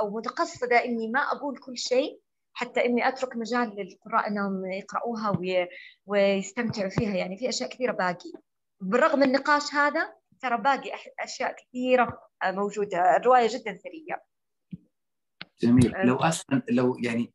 أو 0.01 0.11
متقصدة 0.11 0.85
إني 0.85 1.09
ما 1.09 1.21
أقول 1.21 1.59
كل 1.59 1.79
شيء 1.79 2.21
حتى 2.53 2.85
إني 2.85 3.09
أترك 3.09 3.37
مجال 3.37 3.77
للقراء 3.77 4.29
إنهم 4.29 4.67
يقرأوها 4.73 5.39
ويستمتعوا 6.07 6.91
فيها. 6.91 7.17
يعني 7.17 7.37
في 7.37 7.49
أشياء 7.49 7.69
كثيرة 7.69 7.93
باقي. 7.93 8.33
بالرغم 8.81 9.23
النقاش 9.23 9.75
هذا 9.75 10.15
ترى 10.41 10.59
باقي 10.59 10.91
أشياء 11.21 11.57
كثيرة 11.57 12.21
موجودة. 12.45 13.17
الرواية 13.17 13.49
جدا 13.51 13.75
ثرية. 13.75 14.23
جميل. 15.61 15.93
لو 16.07 16.17
أصلا 16.17 16.63
لو 16.71 16.97
يعني 17.03 17.33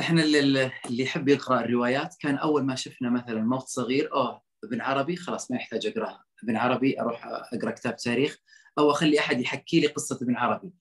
إحنا 0.00 0.22
اللي, 0.22 0.40
اللي 0.86 1.02
يحب 1.02 1.28
يقرأ 1.28 1.60
الروايات 1.60 2.16
كان 2.20 2.36
أول 2.36 2.64
ما 2.64 2.74
شفنا 2.74 3.10
مثلا 3.10 3.42
موت 3.42 3.66
صغير 3.66 4.12
أوه 4.12 4.42
ابن 4.64 4.80
عربي 4.80 5.16
خلاص 5.16 5.50
ما 5.50 5.56
يحتاج 5.56 5.86
اقراها 5.86 6.24
ابن 6.42 6.56
عربي 6.56 7.00
أروح 7.00 7.26
أقرأ 7.26 7.70
كتاب 7.70 7.96
تاريخ 7.96 8.38
أو 8.78 8.90
أخلي 8.90 9.18
أحد 9.20 9.40
يحكي 9.40 9.80
لي 9.80 9.86
قصة 9.86 10.18
ابن 10.22 10.36
عربي. 10.36 10.72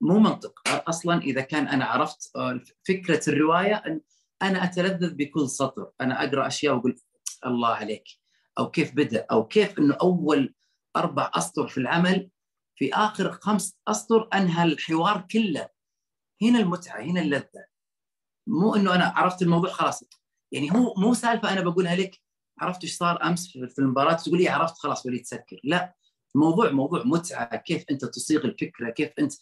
مو 0.00 0.18
منطق. 0.18 0.60
أصلا 0.68 1.22
إذا 1.22 1.40
كان 1.40 1.68
أنا 1.68 1.84
عرفت 1.84 2.32
فكرة 2.88 3.20
الرواية 3.28 3.74
إن 3.74 4.00
أنا 4.42 4.64
أتلذذ 4.64 5.14
بكل 5.14 5.48
سطر. 5.48 5.90
أنا 6.00 6.24
أقرأ 6.24 6.46
أشياء 6.46 6.74
وأقول 6.74 6.96
الله 7.46 7.68
عليك. 7.68 8.04
أو 8.58 8.70
كيف 8.70 8.94
بدأ؟ 8.94 9.26
أو 9.30 9.46
كيف 9.46 9.78
إنه 9.78 9.96
أول 10.02 10.54
أربع 10.96 11.30
أسطر 11.34 11.68
في 11.68 11.78
العمل 11.78 12.30
في 12.76 12.94
آخر 12.94 13.32
خمس 13.32 13.78
أسطر 13.88 14.28
أنهى 14.34 14.64
الحوار 14.64 15.26
كله. 15.30 15.68
هنا 16.42 16.58
المتعة 16.58 17.00
هنا 17.00 17.20
اللذة. 17.20 17.69
مو 18.50 18.74
إنه 18.74 18.94
أنا 18.94 19.04
عرفت 19.16 19.42
الموضوع 19.42 19.70
خلاص. 19.70 20.04
يعني 20.52 20.72
هو 20.72 20.94
مو 20.96 21.14
سالفة 21.14 21.52
أنا 21.52 21.60
بقولها 21.60 21.96
لك 21.96 22.20
عرفت 22.58 22.84
إيش 22.84 22.96
صار 22.96 23.22
أمس 23.24 23.48
في 23.48 23.78
المباراة؟ 23.78 24.14
تقول 24.14 24.38
لي 24.38 24.48
عرفت 24.48 24.78
خلاص 24.78 25.06
وليد 25.06 25.26
سكر. 25.26 25.60
لا 25.64 25.94
الموضوع 26.34 26.70
موضوع 26.70 27.02
متعة 27.04 27.56
كيف 27.56 27.84
أنت 27.90 28.04
تصيغ 28.04 28.44
الفكرة 28.44 28.90
كيف 28.90 29.12
أنت 29.18 29.32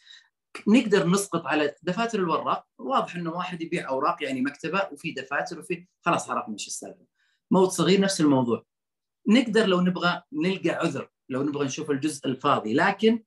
نقدر 0.68 1.09
نسقط 1.09 1.46
على 1.46 1.74
دفاتر 1.82 2.18
الوراق 2.18 2.66
واضح 2.78 3.16
إنه 3.16 3.30
واحد 3.30 3.62
يبيع 3.62 3.88
أوراق 3.88 4.22
يعني 4.24 4.40
مكتبة 4.40 4.88
وفي 4.92 5.12
دفاتر 5.12 5.59
وفي 5.59 5.86
خلاص 6.04 6.30
عرفنا 6.30 6.54
إيش 6.54 6.66
السالفة. 6.66 7.06
موت 7.50 7.70
صغير 7.70 8.00
نفس 8.00 8.20
الموضوع. 8.20 8.64
نقدر 9.28 9.66
لو 9.66 9.80
نبغى 9.80 10.22
نلقى 10.32 10.70
عذر 10.70 11.11
لو 11.28 11.42
نبغى 11.42 11.66
نشوف 11.66 11.90
الجزء 11.90 12.26
الفاضي. 12.26 12.74
لكن 12.74 13.22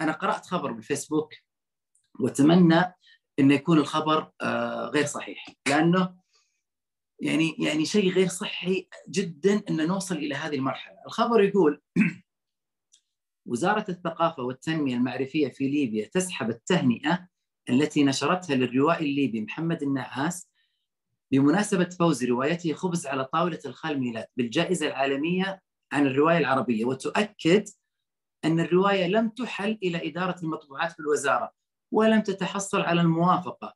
أنا 0.00 0.12
قرأت 0.12 0.46
خبر 0.46 0.72
بالفيسبوك 0.72 1.34
وأتمنى 2.20 2.94
إنه 3.38 3.54
يكون 3.54 3.78
الخبر 3.78 4.30
آه، 4.42 4.86
غير 4.86 5.06
صحيح. 5.06 5.46
لأنه 5.68 6.16
يعني 7.20 7.56
يعني 7.58 7.84
شيء 7.84 8.12
غير 8.12 8.28
صحي 8.28 8.88
جدا 9.08 9.62
ان 9.70 9.86
نوصل 9.86 10.16
إلى 10.16 10.34
هذه 10.34 10.54
المرحلة، 10.54 10.96
الخبر 11.06 11.42
يقول 11.42 11.82
وزارة 13.46 13.84
الثقافة 13.88 14.42
والتنمية 14.42 14.94
المعرفية 14.94 15.48
في 15.48 15.68
ليبيا 15.68 16.06
تسحب 16.06 16.50
التهنئة 16.50 17.28
التي 17.70 18.04
نشرتها 18.04 18.56
للروائي 18.56 19.10
الليبي 19.10 19.40
محمد 19.40 19.82
النعاس 19.82 20.48
بمناسبة 21.32 21.88
فوز 21.98 22.24
روايته 22.24 22.72
خبز 22.72 23.06
على 23.06 23.24
طاولة 23.24 23.58
الخال 23.66 24.00
ميلاد 24.00 24.26
بالجائزة 24.36 24.86
العالمية 24.86 25.62
عن 25.92 26.06
الرواية 26.06 26.38
العربية. 26.38 26.84
وتؤكد 26.84 27.68
أن 28.44 28.60
الرواية 28.60 29.06
لم 29.06 29.28
تحل 29.28 29.78
إلى 29.82 30.08
إدارة 30.08 30.36
المطبوعات 30.42 30.92
في 30.92 31.00
الوزارة. 31.00 31.55
ولم 31.92 32.20
تتحصل 32.20 32.80
على 32.80 33.00
الموافقة 33.00 33.74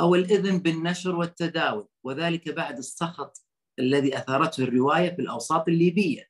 أو 0.00 0.14
الإذن 0.14 0.58
بالنشر 0.58 1.16
والتداول 1.16 1.88
وذلك 2.04 2.48
بعد 2.48 2.78
السخط 2.78 3.46
الذي 3.78 4.18
أثارته 4.18 4.62
الرواية 4.62 5.10
في 5.10 5.22
الأوساط 5.22 5.68
الليبية. 5.68 6.28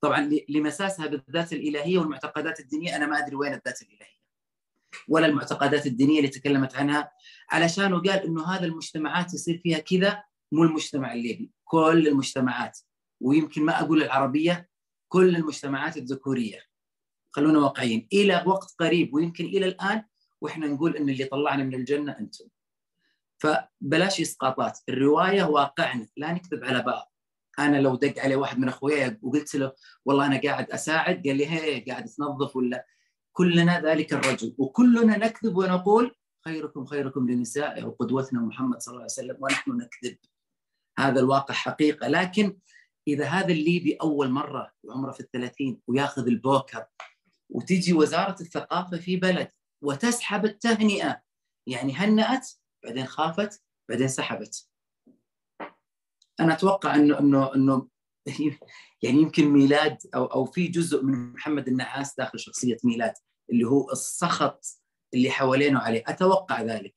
طبعا 0.00 0.30
لمساسها 0.48 1.06
بالذات 1.06 1.52
الإلهية 1.52 1.98
والمعتقدات 1.98 2.60
الدينية 2.60 2.96
أنا 2.96 3.06
ما 3.06 3.18
أدري 3.18 3.36
وين 3.36 3.52
الذات 3.54 3.82
الإلهية 3.82 4.18
ولا 5.08 5.26
المعتقدات 5.26 5.86
الدينية 5.86 6.18
اللي 6.18 6.28
تكلمت 6.28 6.76
عنها 6.76 7.12
علشان 7.50 7.94
قال 8.00 8.18
إنه 8.18 8.46
هذا 8.46 8.66
المجتمعات 8.66 9.34
يصير 9.34 9.58
فيها 9.58 9.78
كذا 9.78 10.24
مو 10.52 10.62
المجتمع 10.62 11.12
الليبي 11.12 11.50
كل 11.64 12.08
المجتمعات 12.08 12.78
ويمكن 13.20 13.62
ما 13.62 13.80
أقول 13.80 14.02
العربية 14.02 14.68
كل 15.08 15.36
المجتمعات 15.36 15.96
الذكورية. 15.96 16.67
خلونا 17.30 17.58
واقعيين 17.58 18.08
إلى 18.12 18.44
وقت 18.46 18.74
قريب 18.78 19.14
ويمكن 19.14 19.44
إلى 19.44 19.66
الآن 19.66 20.04
وإحنا 20.40 20.66
نقول 20.66 20.96
إن 20.96 21.08
اللي 21.08 21.24
طلعنا 21.24 21.64
من 21.64 21.74
الجنة 21.74 22.16
أنتم. 22.20 22.44
فبلاش 23.38 24.20
إسقاطات 24.20 24.78
الرواية 24.88 25.42
واقعنا 25.42 26.08
لا 26.16 26.32
نكذب 26.32 26.64
على 26.64 26.82
بعض. 26.82 27.12
أنا 27.58 27.76
لو 27.80 27.94
دق 27.96 28.18
علي 28.18 28.34
واحد 28.34 28.58
من 28.58 28.68
أخوياي 28.68 29.18
وقلت 29.22 29.54
له 29.54 29.72
والله 30.04 30.26
أنا 30.26 30.40
قاعد 30.40 30.70
أساعد 30.70 31.26
قال 31.26 31.36
لي 31.36 31.46
هي 31.46 31.80
قاعد 31.80 32.04
تنظف 32.04 32.56
ولا. 32.56 32.86
كلنا 33.32 33.80
ذلك 33.80 34.12
الرجل 34.12 34.54
وكلنا 34.58 35.18
نكذب 35.18 35.56
ونقول 35.56 36.14
خيركم 36.44 36.86
خيركم 36.86 37.30
لنسائه 37.30 37.84
وقدوتنا 37.84 38.40
محمد 38.40 38.80
صلى 38.80 38.92
الله 38.92 39.02
عليه 39.02 39.12
وسلم 39.12 39.36
ونحن 39.40 39.70
نكذب. 39.70 40.18
هذا 40.98 41.20
الواقع 41.20 41.54
حقيقة. 41.54 42.08
لكن 42.08 42.58
إذا 43.08 43.24
هذا 43.24 43.52
الليبي 43.52 43.94
أول 43.94 44.30
مرة 44.30 44.72
وعمره 44.82 45.12
في 45.12 45.20
الثلاثين 45.20 45.80
وياخذ 45.86 46.26
البوكر 46.26 46.84
وتجي 47.48 47.92
وزارة 47.92 48.36
الثقافة 48.40 48.98
في 48.98 49.16
بلد 49.16 49.48
وتسحب 49.82 50.44
التهنئة. 50.44 51.22
يعني 51.66 51.92
هنأت 51.92 52.50
بعدين 52.84 53.06
خافت 53.06 53.62
بعدين 53.88 54.08
سحبت. 54.08 54.68
أنا 56.40 56.52
أتوقع 56.52 56.94
إنه 56.94 57.18
إنه 57.18 57.54
إنه 57.54 57.88
يعني 59.02 59.18
يمكن 59.18 59.48
ميلاد 59.48 59.98
أو 60.14 60.24
أو 60.24 60.44
في 60.44 60.68
جزء 60.68 61.04
من 61.04 61.32
محمد 61.32 61.68
النعاس 61.68 62.16
داخل 62.16 62.38
شخصية 62.38 62.76
ميلاد 62.84 63.14
اللي 63.50 63.64
هو 63.64 63.90
السخط 63.92 64.64
اللي 65.14 65.30
حوالينه 65.30 65.78
عليه. 65.78 66.02
أتوقع 66.06 66.62
ذلك. 66.62 66.94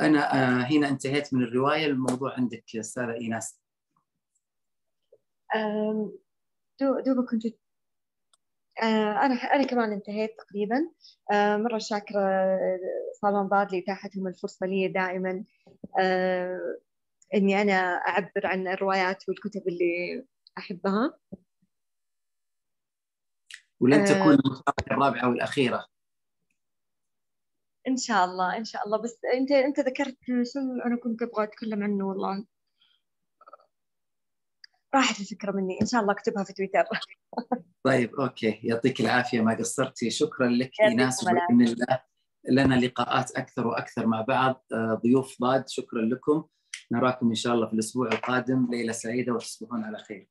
أنا 0.00 0.34
آه، 0.34 0.62
هنا 0.62 0.88
انتهيت 0.88 1.34
من 1.34 1.42
الرواية. 1.42 1.86
الموضوع 1.86 2.34
عندك 2.34 2.64
استاذه 2.76 3.14
إيناس. 3.14 3.60
دوبك 6.80 7.30
كنت 7.30 7.42
آه، 8.82 9.26
أنا 9.26 9.34
أنا 9.34 9.66
كمان 9.66 9.92
انتهيت 9.92 10.30
تقريبا. 10.38 10.90
آه، 11.32 11.56
مرة 11.56 11.78
شاكرة 11.78 12.20
آه، 12.20 12.78
صالون 13.22 13.48
باد 13.48 13.72
لإتاحتهم 13.74 14.26
الفرصة 14.26 14.66
لي 14.66 14.88
دائما. 14.88 15.44
إني 17.34 17.62
أنا 17.62 17.94
أعبر 17.94 18.46
عن 18.46 18.68
الروايات 18.68 19.28
والكتب 19.28 19.68
اللي 19.68 20.24
أحبها. 20.58 21.18
ولن 23.80 24.04
تكون 24.04 24.34
المشاركة 24.34 24.90
الرابعة 24.90 25.28
والأخيرة 25.28 25.86
إن 27.88 27.96
شاء 27.96 28.24
الله 28.24 28.56
إن 28.56 28.64
شاء 28.64 28.86
الله. 28.86 29.02
بس 29.02 29.18
أنت 29.34 29.52
أنت 29.52 29.80
ذكرت 29.80 30.16
شيء 30.24 30.86
أنا 30.86 30.96
كنت 31.02 31.22
أبغى 31.22 31.44
أتكلم 31.44 31.82
عنه 31.82 32.08
والله. 32.08 32.44
راحت 34.94 35.20
الفكرة 35.20 35.52
مني. 35.52 35.78
إن 35.82 35.86
شاء 35.86 36.00
الله 36.00 36.12
أكتبها 36.12 36.44
في 36.44 36.52
تويتر. 36.52 36.84
طيب 37.86 38.14
أوكي. 38.14 38.60
يعطيك 38.62 39.00
العافية 39.00 39.40
ما 39.40 39.54
قصرتي. 39.54 40.10
شكرا 40.10 40.48
لك 40.48 40.70
إيناس 40.80 41.24
باذن 41.24 41.62
الله 41.62 42.00
لنا 42.48 42.74
لقاءات 42.74 43.30
أكثر 43.30 43.66
وأكثر 43.66 44.06
مع 44.06 44.20
بعض. 44.20 44.64
ضيوف 44.74 45.36
ضاد 45.40 45.68
شكرا 45.68 46.02
لكم. 46.02 46.44
نراكم 46.92 47.28
إن 47.28 47.34
شاء 47.34 47.54
الله 47.54 47.66
في 47.66 47.72
الأسبوع 47.72 48.08
القادم. 48.08 48.68
ليله 48.70 48.92
سعيدة 48.92 49.32
وتصبحون 49.32 49.84
على 49.84 49.98
خير. 49.98 50.28